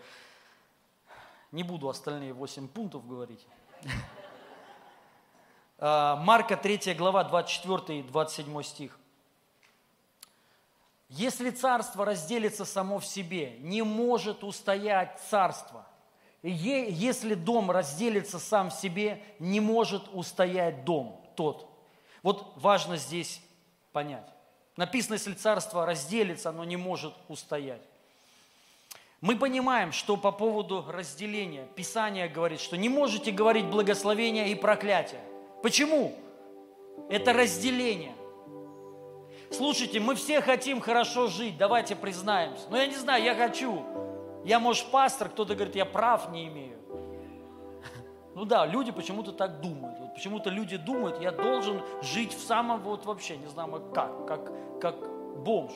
не 1.53 1.62
буду 1.62 1.89
остальные 1.89 2.35
8 2.35 2.69
пунктов 2.69 3.09
говорить. 3.09 3.47
А, 5.82 6.16
Марка 6.16 6.59
3 6.59 6.93
глава, 6.93 7.24
24 7.24 8.01
и 8.01 8.03
27 8.03 8.62
стих. 8.62 8.99
Если 11.09 11.49
царство 11.49 12.05
разделится 12.05 12.66
само 12.66 12.99
в 12.99 13.07
себе, 13.07 13.57
не 13.61 13.81
может 13.81 14.45
устоять 14.45 15.19
царство. 15.31 15.87
Если 16.43 17.35
дом 17.35 17.71
разделится 17.71 18.39
сам 18.39 18.71
в 18.71 18.75
себе, 18.75 19.23
не 19.39 19.61
может 19.61 20.05
устоять 20.12 20.85
дом 20.85 21.21
тот. 21.37 21.69
Вот 22.23 22.53
важно 22.57 22.97
здесь 22.97 23.43
понять. 23.93 24.27
Написано, 24.77 25.15
если 25.15 25.35
царство 25.35 25.85
разделится, 25.85 26.51
оно 26.51 26.65
не 26.65 26.77
может 26.77 27.12
устоять. 27.29 27.83
Мы 29.21 29.37
понимаем, 29.37 29.93
что 29.93 30.17
по 30.17 30.33
поводу 30.33 30.83
разделения 30.89 31.67
Писание 31.77 32.27
говорит, 32.27 32.61
что 32.61 32.79
не 32.79 32.89
можете 32.89 33.31
говорить 33.31 33.67
благословение 33.67 34.49
и 34.49 34.55
проклятие. 34.55 35.21
Почему? 35.62 36.17
Это 37.11 37.35
разделение. 37.35 38.15
Слушайте, 39.51 40.01
мы 40.01 40.15
все 40.15 40.41
хотим 40.41 40.81
хорошо 40.81 41.27
жить, 41.27 41.59
давайте 41.59 41.97
признаемся. 41.97 42.65
Но 42.71 42.79
я 42.79 42.87
не 42.87 42.97
знаю, 42.97 43.23
я 43.23 43.35
хочу. 43.35 43.85
Я, 44.45 44.59
может, 44.59 44.91
пастор, 44.91 45.29
кто-то 45.29 45.55
говорит, 45.55 45.77
я 45.77 45.85
прав 45.85 46.31
не 46.31 46.49
имею. 46.49 46.79
Ну 48.35 48.45
да, 48.45 48.65
люди 48.65 48.93
почему-то 48.93 49.33
так 49.33 49.61
думают. 49.61 49.99
Вот 49.99 50.15
почему-то 50.15 50.51
люди 50.51 50.77
думают, 50.77 51.21
я 51.21 51.33
должен 51.33 51.83
жить 52.01 52.33
в 52.33 52.41
самом 52.41 52.81
вот 52.81 53.05
вообще, 53.05 53.37
не 53.37 53.47
знаю 53.47 53.83
как, 53.93 54.27
как, 54.27 54.81
как 54.81 54.97
бомж. 55.43 55.73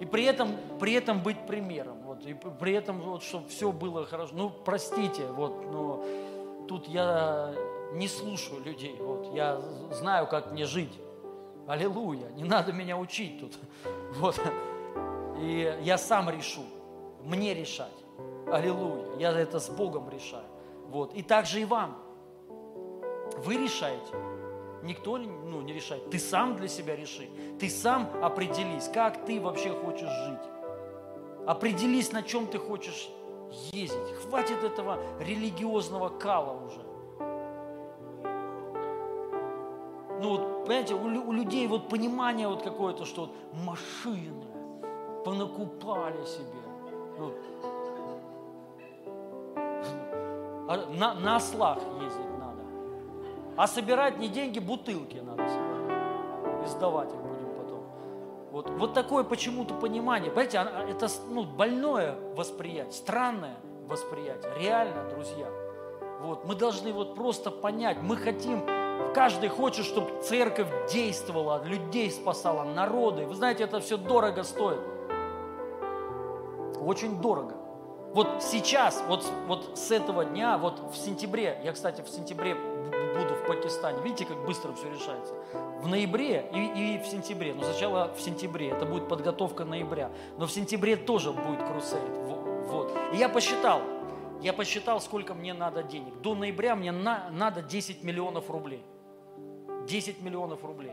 И 0.00 0.04
при 0.04 0.24
этом, 0.24 0.56
при 0.80 0.94
этом 0.94 1.22
быть 1.22 1.46
примером. 1.46 1.98
Вот, 2.04 2.26
и 2.26 2.34
при 2.34 2.72
этом, 2.72 3.00
вот, 3.00 3.22
чтобы 3.22 3.48
все 3.48 3.70
было 3.70 4.04
хорошо. 4.04 4.32
Ну, 4.34 4.50
простите, 4.50 5.24
вот, 5.26 5.64
но 5.70 6.04
тут 6.66 6.88
я 6.88 7.54
не 7.92 8.08
слушаю 8.08 8.64
людей. 8.64 8.96
Вот, 8.98 9.32
я 9.32 9.60
знаю, 9.92 10.26
как 10.26 10.50
мне 10.50 10.64
жить. 10.64 10.98
Аллилуйя. 11.68 12.30
Не 12.30 12.44
надо 12.44 12.72
меня 12.72 12.96
учить 12.96 13.40
тут. 13.40 13.52
Вот. 14.16 14.40
И 15.42 15.76
я 15.82 15.98
сам 15.98 16.30
решу. 16.30 16.62
Мне 17.24 17.52
решать. 17.52 17.88
Аллилуйя. 18.46 19.16
Я 19.18 19.32
это 19.32 19.58
с 19.58 19.68
Богом 19.68 20.08
решаю. 20.08 20.44
Вот. 20.88 21.14
И 21.14 21.22
также 21.22 21.60
и 21.60 21.64
вам. 21.64 21.98
Вы 23.38 23.56
решаете. 23.56 24.14
Никто 24.84 25.18
ну, 25.18 25.60
не 25.62 25.72
решает. 25.72 26.10
Ты 26.10 26.20
сам 26.20 26.54
для 26.56 26.68
себя 26.68 26.94
реши. 26.94 27.28
Ты 27.58 27.68
сам 27.68 28.08
определись, 28.22 28.88
как 28.88 29.24
ты 29.24 29.40
вообще 29.40 29.70
хочешь 29.70 30.10
жить. 30.10 30.48
Определись, 31.44 32.12
на 32.12 32.22
чем 32.22 32.46
ты 32.46 32.58
хочешь 32.60 33.10
ездить. 33.72 34.14
Хватит 34.22 34.62
этого 34.62 34.98
религиозного 35.18 36.08
кала 36.08 36.52
уже. 36.52 36.82
Ну 40.20 40.30
вот, 40.30 40.66
понимаете, 40.66 40.94
у, 40.94 41.28
у 41.28 41.32
людей 41.32 41.66
вот 41.66 41.88
понимание 41.88 42.46
вот 42.46 42.62
какое-то, 42.62 43.04
что 43.04 43.22
вот 43.22 43.34
машины 43.64 44.51
понакупали 45.24 46.24
себе. 46.24 46.62
Ну, 47.18 47.32
А 50.68 50.86
на, 50.90 51.14
на 51.14 51.36
ослах 51.36 51.78
ездить 52.00 52.38
надо. 52.38 52.62
А 53.56 53.66
собирать 53.66 54.18
не 54.18 54.28
деньги, 54.28 54.58
бутылки 54.58 55.16
надо 55.16 55.46
собирать. 55.48 56.68
Сдавать 56.68 57.12
их 57.12 57.20
будем 57.20 57.54
потом. 57.56 57.84
Вот, 58.52 58.70
вот 58.70 58.94
такое 58.94 59.24
почему-то 59.24 59.74
понимание. 59.74 60.30
Понимаете, 60.30 60.58
это 60.88 61.08
ну, 61.28 61.44
больное 61.44 62.14
восприятие, 62.36 62.92
странное 62.92 63.56
восприятие. 63.86 64.52
Реально, 64.58 65.10
друзья. 65.10 65.48
Вот, 66.20 66.44
мы 66.46 66.54
должны 66.54 66.92
вот 66.92 67.16
просто 67.16 67.50
понять, 67.50 67.98
мы 68.00 68.16
хотим, 68.16 68.64
каждый 69.12 69.48
хочет, 69.48 69.84
чтобы 69.84 70.22
церковь 70.22 70.68
действовала, 70.92 71.62
людей 71.64 72.10
спасала, 72.12 72.62
народы. 72.62 73.26
Вы 73.26 73.34
знаете, 73.34 73.64
это 73.64 73.80
все 73.80 73.96
дорого 73.96 74.44
стоит. 74.44 74.80
Очень 76.84 77.20
дорого. 77.20 77.54
Вот 78.12 78.42
сейчас, 78.42 79.02
вот, 79.08 79.24
вот 79.46 79.78
с 79.78 79.90
этого 79.90 80.24
дня, 80.24 80.58
вот 80.58 80.80
в 80.92 80.96
сентябре, 80.96 81.58
я, 81.64 81.72
кстати, 81.72 82.02
в 82.02 82.08
сентябре 82.08 82.54
буду 82.54 83.34
в 83.34 83.46
Пакистане. 83.46 84.02
Видите, 84.02 84.26
как 84.26 84.44
быстро 84.44 84.72
все 84.74 84.90
решается? 84.90 85.32
В 85.80 85.88
ноябре 85.88 86.46
и, 86.52 86.96
и 86.96 86.98
в 86.98 87.06
сентябре. 87.06 87.54
Но 87.54 87.62
сначала 87.62 88.12
в 88.14 88.20
сентябре. 88.20 88.70
Это 88.70 88.84
будет 88.84 89.08
подготовка 89.08 89.64
ноября. 89.64 90.10
Но 90.36 90.46
в 90.46 90.52
сентябре 90.52 90.96
тоже 90.96 91.32
будет 91.32 91.62
крусейд. 91.66 92.02
Вот. 92.66 92.94
И 93.14 93.16
я 93.16 93.28
посчитал. 93.28 93.80
Я 94.42 94.52
посчитал, 94.52 95.00
сколько 95.00 95.34
мне 95.34 95.54
надо 95.54 95.82
денег. 95.82 96.20
До 96.20 96.34
ноября 96.34 96.74
мне 96.74 96.92
на, 96.92 97.28
надо 97.30 97.62
10 97.62 98.02
миллионов 98.02 98.50
рублей. 98.50 98.84
10 99.86 100.20
миллионов 100.20 100.64
рублей. 100.64 100.92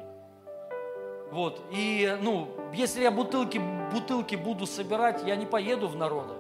Вот. 1.32 1.62
И, 1.72 2.18
ну, 2.22 2.48
если 2.74 3.02
я 3.02 3.12
бутылки, 3.12 3.62
бутылки 3.92 4.36
буду 4.36 4.66
собирать, 4.66 5.24
я 5.26 5.36
не 5.36 5.46
поеду 5.46 5.88
в 5.88 5.96
народы. 5.96 6.34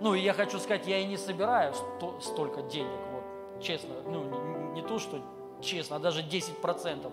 Ну, 0.00 0.14
и 0.14 0.20
я 0.20 0.32
хочу 0.32 0.58
сказать, 0.58 0.86
я 0.86 0.98
и 0.98 1.06
не 1.06 1.16
собираю 1.16 1.74
сто, 1.74 2.18
столько 2.20 2.62
денег, 2.62 3.00
вот, 3.12 3.62
честно. 3.62 3.90
Ну, 4.06 4.24
не, 4.24 4.80
не 4.80 4.82
то, 4.82 4.98
что 4.98 5.18
честно, 5.60 5.96
а 5.96 5.98
даже 5.98 6.22
10% 6.22 7.12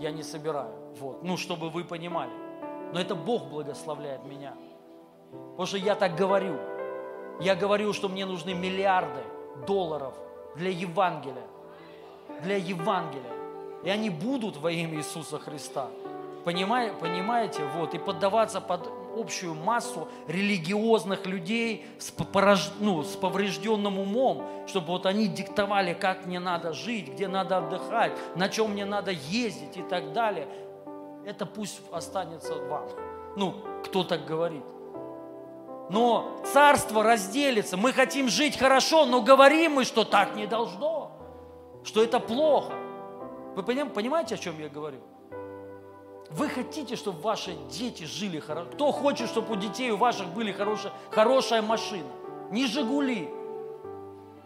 я 0.00 0.10
не 0.10 0.22
собираю. 0.22 0.72
Вот. 1.00 1.22
Ну, 1.22 1.36
чтобы 1.36 1.70
вы 1.70 1.84
понимали. 1.84 2.32
Но 2.92 3.00
это 3.00 3.14
Бог 3.14 3.44
благословляет 3.44 4.24
меня. 4.24 4.54
Потому 5.30 5.66
что 5.66 5.76
я 5.76 5.94
так 5.94 6.16
говорю. 6.16 6.56
Я 7.40 7.54
говорю, 7.54 7.92
что 7.92 8.08
мне 8.08 8.26
нужны 8.26 8.54
миллиарды 8.54 9.20
долларов 9.66 10.14
для 10.56 10.70
Евангелия. 10.70 11.46
Для 12.42 12.56
Евангелия. 12.56 13.37
И 13.84 13.90
они 13.90 14.10
будут 14.10 14.56
во 14.56 14.70
имя 14.70 14.98
Иисуса 14.98 15.38
Христа. 15.38 15.88
Понимаете? 16.44 16.94
понимаете? 16.98 17.64
Вот. 17.76 17.94
И 17.94 17.98
поддаваться 17.98 18.60
под 18.60 18.88
общую 19.16 19.54
массу 19.54 20.08
религиозных 20.26 21.26
людей 21.26 21.86
с, 21.98 22.10
порож... 22.10 22.70
ну, 22.80 23.02
с 23.02 23.16
поврежденным 23.16 23.98
умом, 23.98 24.46
чтобы 24.66 24.88
вот 24.88 25.06
они 25.06 25.28
диктовали, 25.28 25.92
как 25.94 26.26
мне 26.26 26.40
надо 26.40 26.72
жить, 26.72 27.08
где 27.08 27.28
надо 27.28 27.58
отдыхать, 27.58 28.12
на 28.36 28.48
чем 28.48 28.72
мне 28.72 28.84
надо 28.84 29.10
ездить 29.10 29.76
и 29.76 29.82
так 29.82 30.12
далее. 30.12 30.48
Это 31.24 31.46
пусть 31.46 31.80
останется 31.92 32.54
вам. 32.54 32.88
Ну, 33.36 33.54
кто 33.84 34.04
так 34.04 34.24
говорит. 34.24 34.64
Но 35.90 36.38
царство 36.52 37.02
разделится. 37.02 37.76
Мы 37.76 37.92
хотим 37.92 38.28
жить 38.28 38.58
хорошо, 38.58 39.06
но 39.06 39.22
говорим 39.22 39.74
мы, 39.74 39.84
что 39.84 40.04
так 40.04 40.36
не 40.36 40.46
должно, 40.46 41.12
что 41.84 42.02
это 42.02 42.20
плохо. 42.20 42.72
Вы 43.58 43.64
понимаете, 43.64 44.36
о 44.36 44.38
чем 44.38 44.56
я 44.60 44.68
говорю? 44.68 45.00
Вы 46.30 46.48
хотите, 46.48 46.94
чтобы 46.94 47.20
ваши 47.20 47.56
дети 47.68 48.04
жили 48.04 48.38
хорошо? 48.38 48.70
Кто 48.70 48.92
хочет, 48.92 49.28
чтобы 49.28 49.54
у 49.54 49.56
детей 49.56 49.90
у 49.90 49.96
ваших 49.96 50.28
были 50.28 50.52
хорошая, 50.52 50.92
хорошая 51.10 51.60
машина? 51.60 52.06
Не 52.52 52.66
«Жигули» 52.66 53.28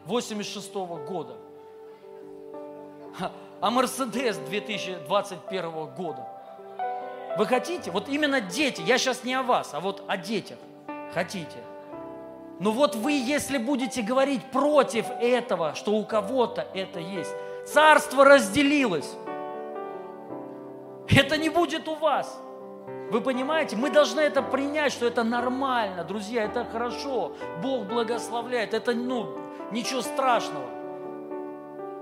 86 0.07 0.75
-го 0.75 1.05
года, 1.07 1.35
а 3.61 3.71
«Мерседес» 3.71 4.39
2021 4.39 5.95
года. 5.95 6.27
Вы 7.37 7.45
хотите? 7.45 7.91
Вот 7.91 8.09
именно 8.09 8.41
дети. 8.41 8.81
Я 8.81 8.97
сейчас 8.97 9.25
не 9.25 9.35
о 9.35 9.43
вас, 9.43 9.75
а 9.75 9.81
вот 9.81 10.03
о 10.07 10.17
детях. 10.17 10.57
Хотите? 11.13 11.59
Но 12.61 12.71
вот 12.71 12.95
вы, 12.95 13.13
если 13.13 13.59
будете 13.59 14.01
говорить 14.01 14.43
против 14.53 15.05
этого, 15.21 15.75
что 15.75 15.93
у 15.93 16.05
кого-то 16.07 16.67
это 16.75 16.99
есть, 16.99 17.35
царство 17.67 18.25
разделилось. 18.25 19.11
Это 21.09 21.37
не 21.37 21.49
будет 21.49 21.89
у 21.89 21.95
вас. 21.97 22.41
Вы 23.11 23.21
понимаете? 23.21 23.77
Мы 23.77 23.91
должны 23.91 24.21
это 24.21 24.43
принять, 24.43 24.93
что 24.93 25.07
это 25.07 25.23
нормально, 25.23 26.05
друзья, 26.05 26.45
это 26.45 26.65
хорошо. 26.65 27.33
Бог 27.63 27.87
благословляет, 27.87 28.73
это 28.73 28.95
ну, 28.95 29.37
ничего 29.71 30.01
страшного. 30.01 30.67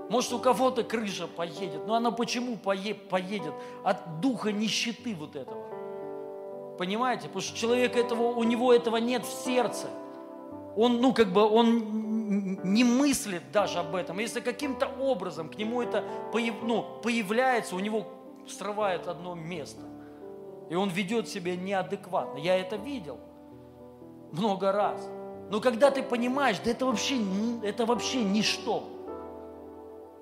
Может, 0.09 0.33
у 0.33 0.39
кого-то 0.39 0.83
крыша 0.83 1.27
поедет, 1.27 1.85
но 1.87 1.95
она 1.95 2.11
почему 2.11 2.57
поедет? 2.57 3.53
От 3.83 4.19
духа 4.19 4.51
нищеты 4.51 5.15
вот 5.15 5.35
этого. 5.35 6.77
Понимаете? 6.77 7.27
Потому 7.27 7.41
что 7.41 7.57
человек 7.57 7.95
этого, 7.95 8.23
у 8.23 8.43
него 8.43 8.73
этого 8.73 8.97
нет 8.97 9.25
в 9.25 9.45
сердце. 9.45 9.87
Он, 10.75 11.01
ну, 11.01 11.13
как 11.13 11.31
бы, 11.31 11.41
он 11.41 12.10
не 12.31 12.83
мыслит 12.83 13.51
даже 13.51 13.79
об 13.79 13.95
этом. 13.95 14.19
Если 14.19 14.39
каким-то 14.39 14.87
образом 14.87 15.49
к 15.49 15.57
нему 15.57 15.81
это 15.81 16.03
появ, 16.31 16.55
ну, 16.63 16.85
появляется, 17.03 17.75
у 17.75 17.79
него 17.79 18.07
срывает 18.47 19.07
одно 19.07 19.35
место. 19.35 19.81
И 20.69 20.75
он 20.75 20.89
ведет 20.89 21.27
себя 21.27 21.55
неадекватно. 21.55 22.37
Я 22.37 22.57
это 22.57 22.77
видел 22.77 23.19
много 24.31 24.71
раз. 24.71 25.05
Но 25.49 25.59
когда 25.59 25.91
ты 25.91 26.01
понимаешь, 26.01 26.59
да 26.63 26.71
это 26.71 26.85
вообще, 26.85 27.17
это 27.63 27.85
вообще 27.85 28.23
ничто. 28.23 28.83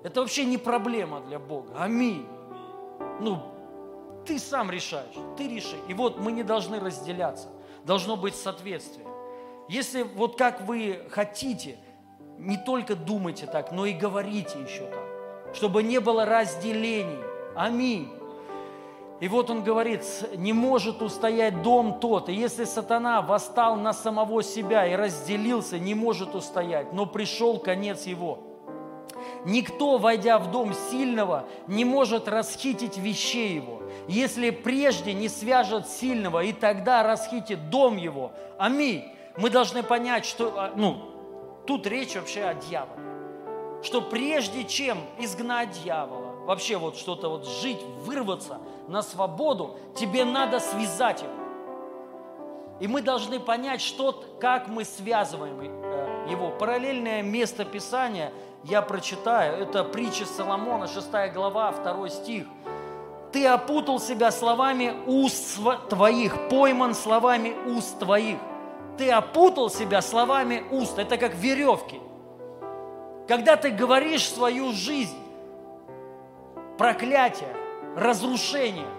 Это 0.02 0.20
вообще 0.20 0.44
не 0.44 0.58
проблема 0.58 1.20
для 1.20 1.38
Бога. 1.38 1.74
Аминь. 1.78 2.26
Ну, 3.20 3.40
ты 4.26 4.40
сам 4.40 4.70
решаешь, 4.70 5.14
ты 5.36 5.46
реши. 5.46 5.76
И 5.86 5.94
вот 5.94 6.18
мы 6.18 6.32
не 6.32 6.42
должны 6.42 6.80
разделяться. 6.80 7.48
Должно 7.84 8.16
быть 8.16 8.34
соответствие. 8.34 9.06
Если 9.68 10.02
вот 10.02 10.36
как 10.36 10.62
вы 10.62 11.06
хотите, 11.10 11.78
не 12.40 12.56
только 12.56 12.96
думайте 12.96 13.46
так, 13.46 13.72
но 13.72 13.86
и 13.86 13.92
говорите 13.92 14.58
еще 14.60 14.86
так, 14.86 15.54
чтобы 15.54 15.82
не 15.82 16.00
было 16.00 16.24
разделений. 16.24 17.18
Аминь. 17.54 18.10
И 19.20 19.28
вот 19.28 19.50
он 19.50 19.62
говорит, 19.62 20.02
не 20.36 20.54
может 20.54 21.02
устоять 21.02 21.62
дом 21.62 22.00
тот. 22.00 22.30
И 22.30 22.32
если 22.32 22.64
сатана 22.64 23.20
восстал 23.20 23.76
на 23.76 23.92
самого 23.92 24.42
себя 24.42 24.86
и 24.86 24.94
разделился, 24.94 25.78
не 25.78 25.94
может 25.94 26.34
устоять, 26.34 26.94
но 26.94 27.04
пришел 27.04 27.58
конец 27.58 28.06
его. 28.06 28.38
Никто, 29.44 29.98
войдя 29.98 30.38
в 30.38 30.50
дом 30.50 30.72
сильного, 30.90 31.44
не 31.66 31.84
может 31.84 32.28
расхитить 32.28 32.96
вещей 32.96 33.56
его, 33.56 33.82
если 34.08 34.50
прежде 34.50 35.12
не 35.12 35.28
свяжет 35.28 35.88
сильного, 35.88 36.42
и 36.42 36.52
тогда 36.52 37.02
расхитит 37.02 37.68
дом 37.70 37.98
его. 37.98 38.32
Аминь. 38.58 39.04
Мы 39.36 39.50
должны 39.50 39.82
понять, 39.82 40.24
что, 40.24 40.52
а, 40.56 40.72
ну, 40.74 41.10
тут 41.66 41.86
речь 41.86 42.14
вообще 42.14 42.44
о 42.44 42.54
дьяволе. 42.54 43.02
Что 43.82 44.02
прежде 44.02 44.64
чем 44.64 44.98
изгнать 45.18 45.70
дьявола, 45.70 46.34
вообще 46.44 46.76
вот 46.76 46.96
что-то 46.96 47.28
вот 47.28 47.46
жить, 47.46 47.80
вырваться 48.04 48.58
на 48.88 49.02
свободу, 49.02 49.78
тебе 49.96 50.24
надо 50.24 50.60
связать 50.60 51.22
его. 51.22 51.32
И 52.80 52.88
мы 52.88 53.02
должны 53.02 53.38
понять, 53.38 53.80
что, 53.80 54.24
как 54.40 54.68
мы 54.68 54.84
связываем 54.84 55.60
э, 55.60 56.30
его. 56.30 56.50
Параллельное 56.50 57.22
место 57.22 57.64
Писания 57.64 58.32
я 58.64 58.80
прочитаю. 58.80 59.62
Это 59.62 59.84
притча 59.84 60.24
Соломона, 60.24 60.88
6 60.88 61.10
глава, 61.34 61.72
2 61.72 62.08
стих. 62.08 62.46
«Ты 63.32 63.46
опутал 63.46 64.00
себя 64.00 64.32
словами 64.32 64.94
уст 65.06 65.58
твоих, 65.88 66.48
пойман 66.48 66.94
словами 66.94 67.54
уст 67.68 67.98
твоих». 67.98 68.38
Ты 69.00 69.10
опутал 69.10 69.70
себя 69.70 70.02
словами 70.02 70.62
уст. 70.70 70.98
Это 70.98 71.16
как 71.16 71.34
веревки. 71.34 71.98
Когда 73.26 73.56
ты 73.56 73.70
говоришь 73.70 74.28
свою 74.28 74.72
жизнь, 74.72 75.16
проклятие, 76.76 77.48
разрушение, 77.96 78.90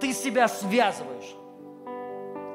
ты 0.00 0.12
себя 0.12 0.48
связываешь. 0.48 1.32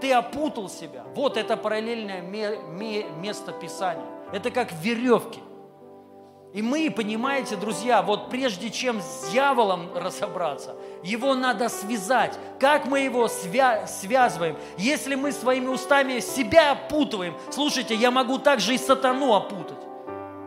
Ты 0.02 0.12
опутал 0.12 0.68
себя. 0.68 1.06
Вот 1.16 1.38
это 1.38 1.56
параллельное 1.56 2.20
место 2.20 3.54
Писания. 3.54 4.04
Это 4.34 4.52
как 4.52 4.74
веревки. 4.74 5.40
И 6.52 6.64
мы, 6.64 6.90
понимаете, 6.90 7.56
друзья, 7.56 8.02
вот 8.02 8.32
прежде 8.32 8.72
чем 8.72 9.02
с 9.02 9.30
дьяволом 9.30 9.90
разобраться, 9.96 10.76
его 11.04 11.36
надо 11.36 11.70
связать. 11.70 12.40
Как 12.60 12.88
мы 12.88 13.02
его 13.02 13.26
свя- 13.28 13.86
связываем? 13.86 14.58
Если 14.78 15.14
мы 15.14 15.32
своими 15.32 15.68
устами 15.68 16.20
себя 16.20 16.72
опутываем, 16.72 17.36
слушайте, 17.52 17.94
я 17.94 18.10
могу 18.10 18.40
также 18.40 18.74
и 18.74 18.80
сатану 18.80 19.36
опутать. 19.36 19.78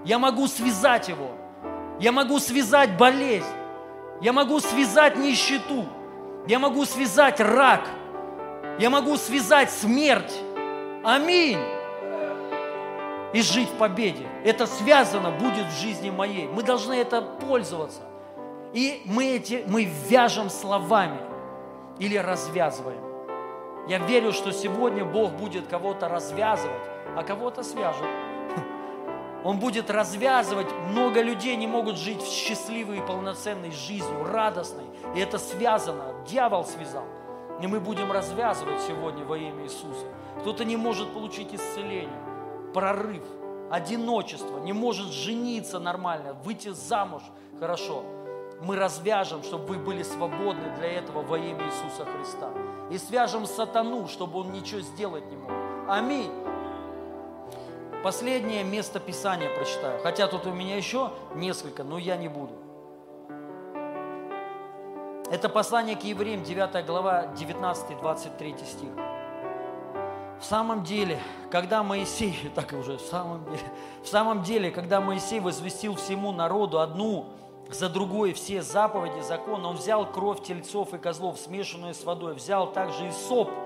Я 0.04 0.18
могу 0.18 0.48
связать 0.48 1.08
его. 1.08 1.30
Я 2.00 2.10
могу 2.10 2.40
связать 2.40 2.96
болезнь. 2.96 3.46
Я 4.20 4.32
могу 4.32 4.58
связать 4.58 5.16
нищету. 5.16 5.86
Я 6.48 6.58
могу 6.58 6.84
связать 6.84 7.38
рак. 7.38 7.88
Я 8.80 8.90
могу 8.90 9.16
связать 9.16 9.70
смерть. 9.70 10.34
Аминь. 11.04 11.58
И 13.32 13.42
жить 13.42 13.68
в 13.68 13.78
победе. 13.78 14.26
Это 14.44 14.66
связано 14.66 15.30
будет 15.30 15.66
в 15.66 15.80
жизни 15.80 16.10
моей. 16.10 16.46
Мы 16.46 16.62
должны 16.62 16.94
это 16.94 17.22
пользоваться. 17.22 18.02
И 18.72 19.02
мы, 19.04 19.36
эти, 19.36 19.64
мы 19.66 19.84
вяжем 19.84 20.48
словами 20.50 21.20
или 21.98 22.16
развязываем. 22.16 23.02
Я 23.88 23.98
верю, 23.98 24.32
что 24.32 24.52
сегодня 24.52 25.04
Бог 25.04 25.32
будет 25.32 25.66
кого-то 25.66 26.08
развязывать, 26.08 26.82
а 27.16 27.22
кого-то 27.22 27.62
свяжет. 27.62 28.08
Он 29.44 29.58
будет 29.58 29.90
развязывать. 29.90 30.68
Много 30.90 31.20
людей 31.20 31.56
не 31.56 31.66
могут 31.66 31.96
жить 31.96 32.22
счастливой 32.22 32.98
и 32.98 33.06
полноценной 33.06 33.72
жизнью, 33.72 34.24
радостной. 34.24 34.84
И 35.16 35.20
это 35.20 35.38
связано. 35.38 36.14
Дьявол 36.26 36.64
связал. 36.64 37.04
И 37.60 37.66
мы 37.66 37.80
будем 37.80 38.10
развязывать 38.10 38.80
сегодня 38.82 39.24
во 39.24 39.36
имя 39.36 39.64
Иисуса. 39.64 40.06
Кто-то 40.40 40.64
не 40.64 40.76
может 40.76 41.12
получить 41.12 41.52
исцеление, 41.52 42.18
прорыв, 42.72 43.22
одиночество, 43.70 44.58
не 44.58 44.72
может 44.72 45.08
жениться 45.08 45.78
нормально, 45.78 46.34
выйти 46.44 46.68
замуж 46.68 47.22
хорошо. 47.58 48.02
Мы 48.60 48.76
развяжем, 48.76 49.42
чтобы 49.42 49.64
вы 49.66 49.78
были 49.78 50.02
свободны 50.02 50.70
для 50.78 50.92
этого 50.92 51.22
во 51.22 51.38
имя 51.38 51.66
Иисуса 51.66 52.04
Христа. 52.04 52.50
И 52.90 52.98
свяжем 52.98 53.46
сатану, 53.46 54.06
чтобы 54.06 54.40
он 54.40 54.52
ничего 54.52 54.80
сделать 54.80 55.28
не 55.30 55.36
мог. 55.36 55.50
Аминь. 55.88 56.30
Последнее 58.04 58.62
место 58.62 59.00
Писания 59.00 59.48
прочитаю. 59.54 60.00
Хотя 60.02 60.26
тут 60.26 60.46
у 60.46 60.52
меня 60.52 60.76
еще 60.76 61.12
несколько, 61.34 61.82
но 61.82 61.98
я 61.98 62.16
не 62.16 62.28
буду. 62.28 62.52
Это 65.30 65.48
послание 65.48 65.96
к 65.96 66.02
евреям, 66.02 66.44
9 66.44 66.84
глава, 66.84 67.26
19-23 67.34 68.64
стих. 68.66 68.90
В 70.42 70.44
самом 70.44 70.82
деле, 70.82 71.20
когда 71.52 71.84
Моисей, 71.84 72.36
так 72.54 72.72
уже, 72.72 72.98
в 72.98 73.02
самом 73.02 73.44
деле, 73.44 73.62
в 74.02 74.08
самом 74.08 74.42
деле, 74.42 74.72
когда 74.72 75.00
Моисей 75.00 75.38
возвестил 75.38 75.94
всему 75.94 76.32
народу 76.32 76.80
одну 76.80 77.26
за 77.70 77.88
другой 77.88 78.32
все 78.32 78.60
заповеди 78.60 79.20
закона, 79.20 79.68
он 79.68 79.76
взял 79.76 80.04
кровь 80.04 80.42
тельцов 80.42 80.94
и 80.94 80.98
козлов, 80.98 81.38
смешанную 81.38 81.94
с 81.94 82.04
водой, 82.04 82.34
взял 82.34 82.70
также 82.72 83.06
и 83.08 83.12
соп– 83.12 83.50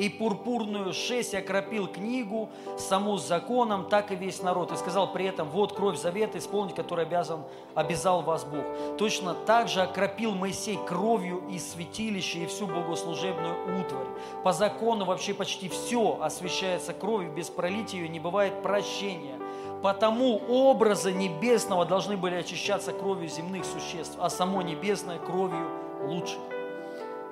и 0.00 0.08
пурпурную 0.08 0.94
шесть 0.94 1.34
окропил 1.34 1.86
книгу, 1.86 2.48
саму 2.78 3.18
с 3.18 3.26
законом, 3.26 3.84
так 3.84 4.10
и 4.10 4.16
весь 4.16 4.42
народ. 4.42 4.72
И 4.72 4.76
сказал 4.76 5.12
при 5.12 5.26
этом, 5.26 5.50
вот 5.50 5.74
кровь 5.74 5.98
завета, 5.98 6.38
исполнить 6.38 6.74
который 6.74 7.04
обязан, 7.04 7.42
обязал 7.74 8.22
вас 8.22 8.44
Бог. 8.44 8.64
Точно 8.96 9.34
так 9.34 9.68
же 9.68 9.82
окропил 9.82 10.34
Моисей 10.34 10.78
кровью 10.86 11.42
и 11.50 11.58
святилище, 11.58 12.44
и 12.44 12.46
всю 12.46 12.66
богослужебную 12.66 13.54
утварь. 13.78 14.06
По 14.42 14.54
закону 14.54 15.04
вообще 15.04 15.34
почти 15.34 15.68
все 15.68 16.18
освящается 16.22 16.94
кровью, 16.94 17.30
без 17.30 17.50
пролития 17.50 18.00
ее 18.00 18.08
не 18.08 18.20
бывает 18.20 18.62
прощения. 18.62 19.38
Потому 19.82 20.40
образы 20.48 21.12
небесного 21.12 21.84
должны 21.84 22.16
были 22.16 22.36
очищаться 22.36 22.92
кровью 22.92 23.28
земных 23.28 23.66
существ, 23.66 24.16
а 24.18 24.30
само 24.30 24.62
небесное 24.62 25.18
кровью 25.18 25.68
лучше. 26.06 26.38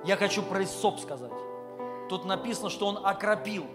Я 0.05 0.17
хочу 0.17 0.43
про 0.43 0.65
Исоп 0.65 1.01
сказать. 1.01 1.33
Тут 2.09 2.25
написано, 2.25 2.71
что 2.71 2.87
он 2.87 2.99
окропил. 3.05 3.67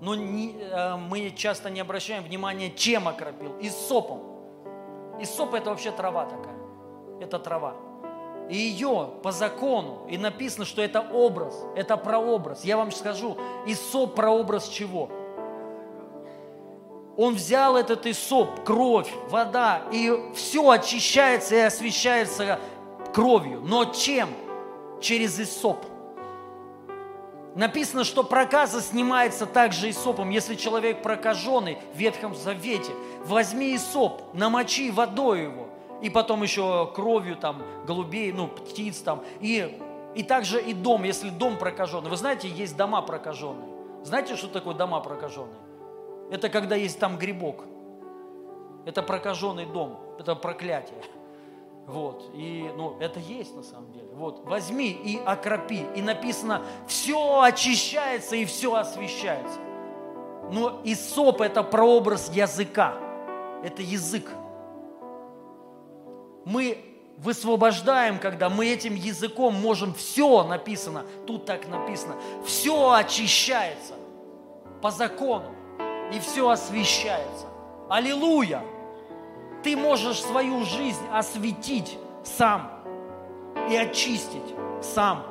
Но 0.00 0.14
не, 0.14 0.56
э, 0.60 0.96
мы 0.96 1.30
часто 1.30 1.70
не 1.70 1.80
обращаем 1.80 2.22
внимания, 2.22 2.70
чем 2.70 3.08
окропил. 3.08 3.56
И 3.58 3.70
сопом. 3.70 4.22
И 5.20 5.24
соп 5.24 5.54
это 5.54 5.70
вообще 5.70 5.90
трава 5.90 6.26
такая. 6.26 6.56
Это 7.20 7.38
трава. 7.38 7.74
И 8.48 8.56
ее 8.56 9.10
по 9.22 9.32
закону, 9.32 10.06
и 10.08 10.18
написано, 10.18 10.64
что 10.64 10.80
это 10.82 11.00
образ, 11.00 11.64
это 11.74 11.96
прообраз. 11.96 12.64
Я 12.64 12.76
вам 12.76 12.92
скажу, 12.92 13.36
Исоп 13.66 14.14
прообраз 14.14 14.68
чего? 14.68 15.10
Он 17.16 17.34
взял 17.34 17.76
этот 17.76 18.06
Исоп, 18.06 18.62
кровь, 18.64 19.10
вода, 19.30 19.82
и 19.90 20.12
все 20.34 20.70
очищается 20.70 21.56
и 21.56 21.60
освещается 21.60 22.60
кровью. 23.12 23.62
Но 23.62 23.86
чем? 23.86 24.28
Через 25.00 25.40
Исоп. 25.40 25.84
Написано, 27.56 28.04
что 28.04 28.22
проказа 28.22 28.82
снимается 28.82 29.46
также 29.46 29.88
и 29.88 29.92
сопом. 29.92 30.28
Если 30.28 30.56
человек 30.56 31.02
прокаженный 31.02 31.78
в 31.94 31.96
Ветхом 31.96 32.34
Завете, 32.34 32.92
возьми 33.24 33.74
и 33.74 33.78
соп, 33.78 34.22
намочи 34.34 34.90
водой 34.90 35.44
его, 35.44 35.68
и 36.02 36.10
потом 36.10 36.42
еще 36.42 36.92
кровью 36.94 37.34
там 37.34 37.62
голубей, 37.86 38.30
ну, 38.30 38.46
птиц 38.46 38.98
там, 38.98 39.24
и, 39.40 39.80
и 40.14 40.22
также 40.22 40.60
и 40.60 40.74
дом, 40.74 41.04
если 41.04 41.30
дом 41.30 41.56
прокаженный. 41.56 42.10
Вы 42.10 42.18
знаете, 42.18 42.46
есть 42.46 42.76
дома 42.76 43.00
прокаженные. 43.00 43.70
Знаете, 44.04 44.36
что 44.36 44.48
такое 44.48 44.74
дома 44.74 45.00
прокаженные? 45.00 45.56
Это 46.30 46.50
когда 46.50 46.76
есть 46.76 46.98
там 46.98 47.16
грибок. 47.16 47.64
Это 48.84 49.02
прокаженный 49.02 49.64
дом, 49.64 49.98
это 50.18 50.34
проклятие. 50.34 50.98
Вот, 51.86 52.30
и, 52.34 52.68
ну, 52.76 52.96
это 52.98 53.20
есть 53.20 53.54
на 53.54 53.62
самом 53.62 53.92
деле. 53.92 54.08
Вот, 54.12 54.44
возьми 54.44 54.90
и 54.90 55.20
окропи. 55.24 55.86
И 55.94 56.02
написано, 56.02 56.62
все 56.88 57.40
очищается 57.40 58.34
и 58.34 58.44
все 58.44 58.74
освещается. 58.74 59.60
Но 60.50 60.80
и 60.82 60.96
соп– 60.96 61.40
это 61.42 61.62
прообраз 61.62 62.30
языка. 62.34 62.94
Это 63.62 63.82
язык. 63.82 64.28
Мы 66.44 66.84
высвобождаем, 67.18 68.18
когда 68.18 68.48
мы 68.50 68.66
этим 68.66 68.94
языком 68.94 69.54
можем 69.54 69.94
все 69.94 70.42
написано, 70.42 71.04
тут 71.26 71.46
так 71.46 71.68
написано, 71.68 72.16
все 72.44 72.92
очищается 72.92 73.94
по 74.82 74.90
закону 74.90 75.54
и 76.12 76.18
все 76.18 76.48
освещается. 76.48 77.46
Аллилуйя! 77.88 78.62
Ты 79.66 79.76
можешь 79.76 80.22
свою 80.22 80.64
жизнь 80.64 81.04
осветить 81.12 81.98
сам 82.22 82.70
и 83.68 83.74
очистить 83.74 84.54
сам. 84.80 85.26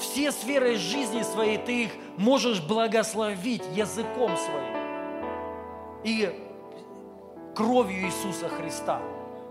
Все 0.00 0.32
сферы 0.32 0.76
жизни 0.76 1.20
своей 1.24 1.58
ты 1.58 1.84
их 1.84 1.92
можешь 2.16 2.62
благословить 2.62 3.62
языком 3.74 4.34
своим 4.38 4.76
и 6.04 6.42
кровью 7.54 8.06
Иисуса 8.06 8.48
Христа. 8.48 9.02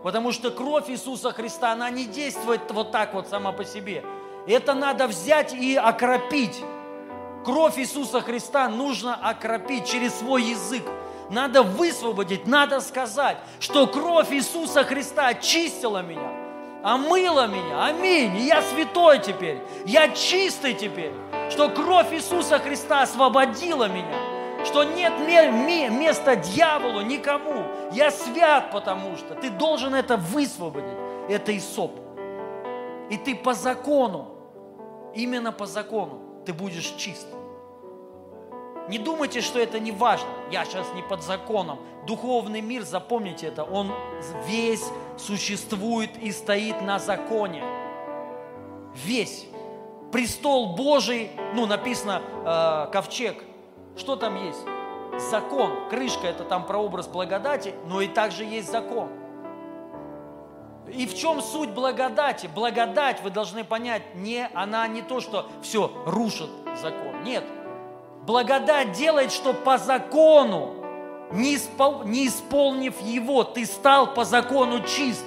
Потому 0.01 0.31
что 0.31 0.49
кровь 0.49 0.89
Иисуса 0.89 1.31
Христа, 1.31 1.71
она 1.71 1.91
не 1.91 2.05
действует 2.05 2.61
вот 2.71 2.91
так 2.91 3.13
вот 3.13 3.27
сама 3.27 3.51
по 3.51 3.63
себе. 3.63 4.03
Это 4.47 4.73
надо 4.73 5.07
взять 5.07 5.53
и 5.53 5.75
окропить. 5.75 6.63
Кровь 7.45 7.77
Иисуса 7.77 8.21
Христа 8.21 8.67
нужно 8.69 9.13
окропить 9.13 9.85
через 9.85 10.15
свой 10.15 10.41
язык, 10.41 10.83
надо 11.29 11.63
высвободить, 11.63 12.47
надо 12.47 12.79
сказать, 12.81 13.37
что 13.59 13.87
кровь 13.87 14.31
Иисуса 14.31 14.83
Христа 14.83 15.27
очистила 15.27 16.01
меня, 16.01 16.29
омыла 16.83 17.47
меня. 17.47 17.85
Аминь. 17.85 18.35
И 18.37 18.47
я 18.47 18.61
святой 18.61 19.19
теперь, 19.19 19.59
я 19.85 20.09
чистый 20.09 20.73
теперь, 20.73 21.13
что 21.49 21.69
кровь 21.69 22.13
Иисуса 22.13 22.59
Христа 22.59 23.01
освободила 23.03 23.87
меня, 23.87 24.65
что 24.65 24.83
нет 24.83 25.13
места 25.19 26.35
дьяволу 26.35 27.01
никому. 27.01 27.65
Я 27.91 28.11
свят, 28.11 28.71
потому 28.71 29.17
что 29.17 29.35
ты 29.35 29.49
должен 29.49 29.93
это 29.93 30.17
высвободить. 30.17 30.97
Это 31.29 31.55
Исоп. 31.57 31.99
И 33.09 33.17
ты 33.17 33.35
по 33.35 33.53
закону, 33.53 34.27
именно 35.13 35.51
по 35.51 35.65
закону, 35.65 36.21
ты 36.45 36.53
будешь 36.53 36.93
чист. 36.97 37.27
Не 38.89 38.97
думайте, 38.97 39.41
что 39.41 39.59
это 39.59 39.79
не 39.79 39.91
важно. 39.91 40.27
Я 40.51 40.65
сейчас 40.65 40.87
не 40.93 41.01
под 41.01 41.23
законом. 41.23 41.79
Духовный 42.05 42.61
мир, 42.61 42.83
запомните 42.83 43.47
это, 43.47 43.63
он 43.63 43.91
весь 44.45 44.83
существует 45.17 46.17
и 46.21 46.31
стоит 46.31 46.81
на 46.81 46.99
законе. 46.99 47.63
Весь. 48.93 49.45
Престол 50.11 50.75
Божий, 50.75 51.31
ну, 51.55 51.65
написано 51.65 52.21
э, 52.45 52.91
ковчег. 52.91 53.41
Что 53.95 54.15
там 54.15 54.35
есть? 54.43 54.59
Закон. 55.31 55.89
Крышка– 55.89 56.27
это 56.27 56.43
там 56.43 56.65
прообраз 56.65 57.07
благодати, 57.07 57.73
но 57.87 58.01
и 58.01 58.07
также 58.07 58.43
есть 58.43 58.69
закон. 58.69 59.09
И 60.91 61.07
в 61.07 61.15
чем 61.15 61.41
суть 61.41 61.69
благодати? 61.69 62.47
Благодать, 62.53 63.21
вы 63.21 63.29
должны 63.29 63.63
понять, 63.63 64.15
не, 64.15 64.47
она 64.53 64.87
не 64.87 65.01
то, 65.01 65.21
что 65.21 65.47
все 65.61 65.91
рушит 66.05 66.49
закон. 66.81 67.23
Нет, 67.23 67.43
Благодать 68.25 68.93
делает, 68.93 69.33
что 69.33 69.53
по 69.53 69.77
закону, 69.77 70.75
не, 71.31 71.57
испол, 71.57 72.03
не 72.05 72.27
исполнив 72.27 72.97
его, 73.01 73.43
ты 73.43 73.65
стал 73.65 74.13
по 74.13 74.23
закону 74.23 74.81
чист. 74.85 75.25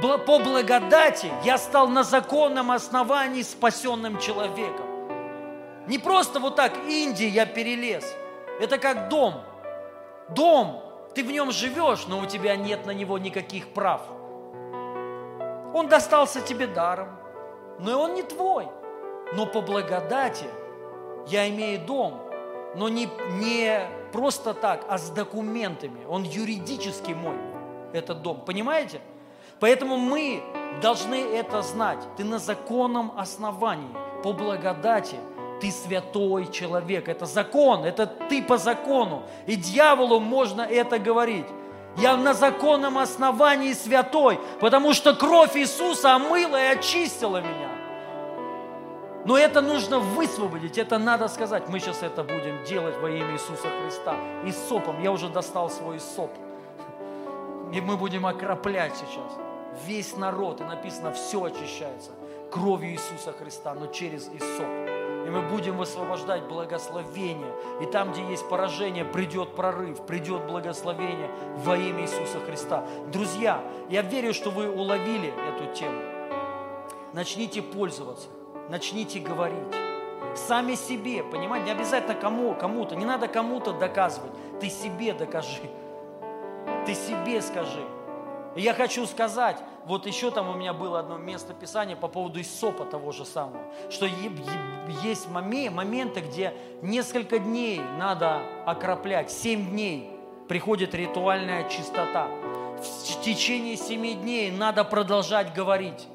По 0.00 0.38
благодати 0.38 1.30
я 1.44 1.58
стал 1.58 1.88
на 1.88 2.02
законном 2.02 2.70
основании 2.70 3.42
спасенным 3.42 4.18
человеком. 4.18 4.86
Не 5.88 5.98
просто 5.98 6.40
вот 6.40 6.56
так 6.56 6.72
Индии 6.88 7.26
я 7.26 7.44
перелез. 7.44 8.04
Это 8.58 8.78
как 8.78 9.10
дом. 9.10 9.42
Дом, 10.30 10.82
ты 11.14 11.22
в 11.22 11.30
нем 11.30 11.50
живешь, 11.50 12.06
но 12.06 12.18
у 12.18 12.24
тебя 12.24 12.56
нет 12.56 12.86
на 12.86 12.92
него 12.92 13.18
никаких 13.18 13.68
прав. 13.74 14.00
Он 15.74 15.88
достался 15.88 16.40
тебе 16.40 16.66
даром, 16.66 17.08
но 17.78 17.90
и 17.90 17.94
он 17.94 18.14
не 18.14 18.22
твой. 18.22 18.68
Но 19.34 19.44
по 19.44 19.60
благодати– 19.60 20.46
я 21.26 21.48
имею 21.48 21.84
дом, 21.86 22.20
но 22.74 22.88
не, 22.88 23.08
не 23.38 23.80
просто 24.12 24.54
так, 24.54 24.84
а 24.88 24.98
с 24.98 25.10
документами. 25.10 26.04
Он 26.08 26.22
юридически 26.22 27.12
мой, 27.12 27.36
этот 27.92 28.22
дом. 28.22 28.42
Понимаете? 28.44 29.00
Поэтому 29.60 29.96
мы 29.96 30.42
должны 30.80 31.14
это 31.14 31.62
знать. 31.62 32.00
Ты 32.16 32.24
на 32.24 32.38
законном 32.38 33.12
основании, 33.16 33.94
по 34.22 34.32
благодати, 34.32 35.16
ты 35.60 35.70
святой 35.70 36.50
человек. 36.50 37.08
Это 37.08 37.26
закон, 37.26 37.84
это 37.84 38.06
ты 38.06 38.42
по 38.42 38.58
закону. 38.58 39.22
И 39.46 39.54
дьяволу 39.54 40.18
можно 40.18 40.62
это 40.62 40.98
говорить. 40.98 41.46
Я 41.96 42.16
на 42.16 42.34
законном 42.34 42.98
основании 42.98 43.72
святой, 43.74 44.40
потому 44.60 44.94
что 44.94 45.14
кровь 45.14 45.56
Иисуса 45.56 46.14
омыла 46.14 46.56
и 46.56 46.76
очистила 46.78 47.40
меня. 47.40 47.71
Но 49.24 49.38
это 49.38 49.60
нужно 49.60 50.00
высвободить, 50.00 50.78
это 50.78 50.98
надо 50.98 51.28
сказать. 51.28 51.68
Мы 51.68 51.78
сейчас 51.78 52.02
это 52.02 52.24
будем 52.24 52.64
делать 52.64 52.96
во 52.98 53.08
имя 53.08 53.32
Иисуса 53.34 53.68
Христа. 53.82 54.16
И 54.44 54.50
сопом, 54.50 55.00
я 55.00 55.12
уже 55.12 55.28
достал 55.28 55.70
свой 55.70 56.00
соп. 56.00 56.30
И 57.72 57.80
мы 57.80 57.96
будем 57.96 58.26
окроплять 58.26 58.94
сейчас. 58.96 59.38
Весь 59.86 60.16
народ, 60.16 60.60
и 60.60 60.64
написано, 60.64 61.12
все 61.12 61.44
очищается 61.44 62.10
кровью 62.50 62.92
Иисуса 62.92 63.32
Христа, 63.32 63.74
но 63.74 63.86
через 63.86 64.28
Иисус. 64.28 64.66
И 65.24 65.30
мы 65.30 65.40
будем 65.42 65.76
высвобождать 65.76 66.42
благословение. 66.42 67.54
И 67.80 67.86
там, 67.86 68.12
где 68.12 68.22
есть 68.28 68.46
поражение, 68.48 69.04
придет 69.04 69.54
прорыв, 69.54 70.04
придет 70.04 70.46
благословение 70.46 71.30
во 71.58 71.76
имя 71.76 72.02
Иисуса 72.02 72.40
Христа. 72.40 72.84
Друзья, 73.12 73.62
я 73.88 74.02
верю, 74.02 74.34
что 74.34 74.50
вы 74.50 74.68
уловили 74.68 75.32
эту 75.48 75.72
тему. 75.72 76.02
Начните 77.12 77.62
пользоваться 77.62 78.28
начните 78.68 79.20
говорить. 79.20 79.58
Сами 80.34 80.74
себе, 80.74 81.22
понимаете, 81.22 81.66
не 81.66 81.72
обязательно 81.72 82.14
кому, 82.14 82.54
кому-то, 82.54 82.94
не 82.94 83.04
надо 83.04 83.28
кому-то 83.28 83.72
доказывать. 83.72 84.32
Ты 84.60 84.70
себе 84.70 85.12
докажи. 85.12 85.68
Ты 86.86 86.94
себе 86.94 87.42
скажи. 87.42 87.84
И 88.54 88.60
я 88.60 88.74
хочу 88.74 89.06
сказать, 89.06 89.56
вот 89.84 90.06
еще 90.06 90.30
там 90.30 90.48
у 90.48 90.54
меня 90.54 90.72
было 90.72 91.00
одно 91.00 91.16
место 91.18 91.54
Писания 91.54 91.96
по 91.96 92.08
поводу 92.08 92.40
Исопа 92.40 92.84
того 92.84 93.10
же 93.12 93.24
самого, 93.24 93.62
что 93.90 94.06
есть 95.02 95.28
моменты, 95.28 96.20
где 96.20 96.54
несколько 96.82 97.38
дней 97.38 97.80
надо 97.98 98.42
окроплять, 98.66 99.30
семь 99.30 99.70
дней 99.70 100.10
приходит 100.48 100.94
ритуальная 100.94 101.68
чистота. 101.68 102.28
В 102.78 103.22
течение 103.22 103.76
семи 103.76 104.14
дней 104.14 104.50
надо 104.50 104.84
продолжать 104.84 105.54
говорить 105.54 106.06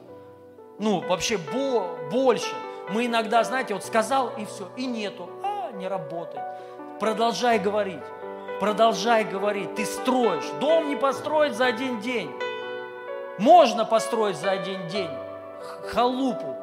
ну, 0.79 0.99
вообще 1.01 1.37
бо, 1.37 1.97
больше. 2.11 2.55
Мы 2.89 3.07
иногда, 3.07 3.43
знаете, 3.43 3.73
вот 3.73 3.83
сказал 3.83 4.31
и 4.37 4.45
все, 4.45 4.69
и 4.75 4.85
нету, 4.85 5.29
а, 5.43 5.71
не 5.71 5.87
работает. 5.87 6.45
Продолжай 6.99 7.59
говорить, 7.59 8.03
продолжай 8.59 9.23
говорить. 9.23 9.75
Ты 9.75 9.85
строишь. 9.85 10.45
Дом 10.59 10.89
не 10.89 10.95
построить 10.95 11.55
за 11.55 11.65
один 11.65 11.99
день. 11.99 12.31
Можно 13.37 13.85
построить 13.85 14.37
за 14.37 14.51
один 14.51 14.87
день 14.87 15.09
халупу. 15.89 16.55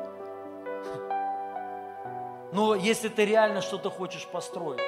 Но 2.53 2.75
если 2.75 3.09
ты 3.09 3.25
реально 3.25 3.61
что-то 3.61 3.91
хочешь 3.91 4.27
построить, 4.27 4.81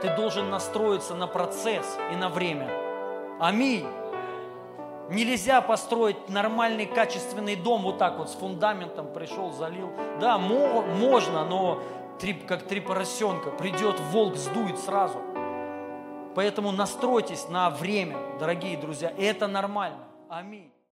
ты 0.00 0.14
должен 0.16 0.50
настроиться 0.50 1.14
на 1.14 1.26
процесс 1.26 1.98
и 2.10 2.16
на 2.16 2.28
время. 2.28 2.70
Аминь. 3.38 3.86
Нельзя 5.12 5.60
построить 5.60 6.30
нормальный 6.30 6.86
качественный 6.86 7.54
дом 7.54 7.82
вот 7.82 7.98
так 7.98 8.16
вот 8.18 8.30
с 8.30 8.34
фундаментом 8.34 9.12
пришел, 9.12 9.52
залил. 9.52 9.92
Да, 10.18 10.38
можно, 10.38 11.44
но 11.44 11.82
три, 12.18 12.32
как 12.32 12.66
три 12.66 12.80
поросенка. 12.80 13.50
Придет 13.50 14.00
волк, 14.10 14.36
сдует 14.36 14.78
сразу. 14.78 15.18
Поэтому 16.34 16.72
настройтесь 16.72 17.46
на 17.50 17.68
время, 17.68 18.16
дорогие 18.38 18.78
друзья. 18.78 19.12
Это 19.18 19.48
нормально. 19.48 20.08
Аминь. 20.30 20.71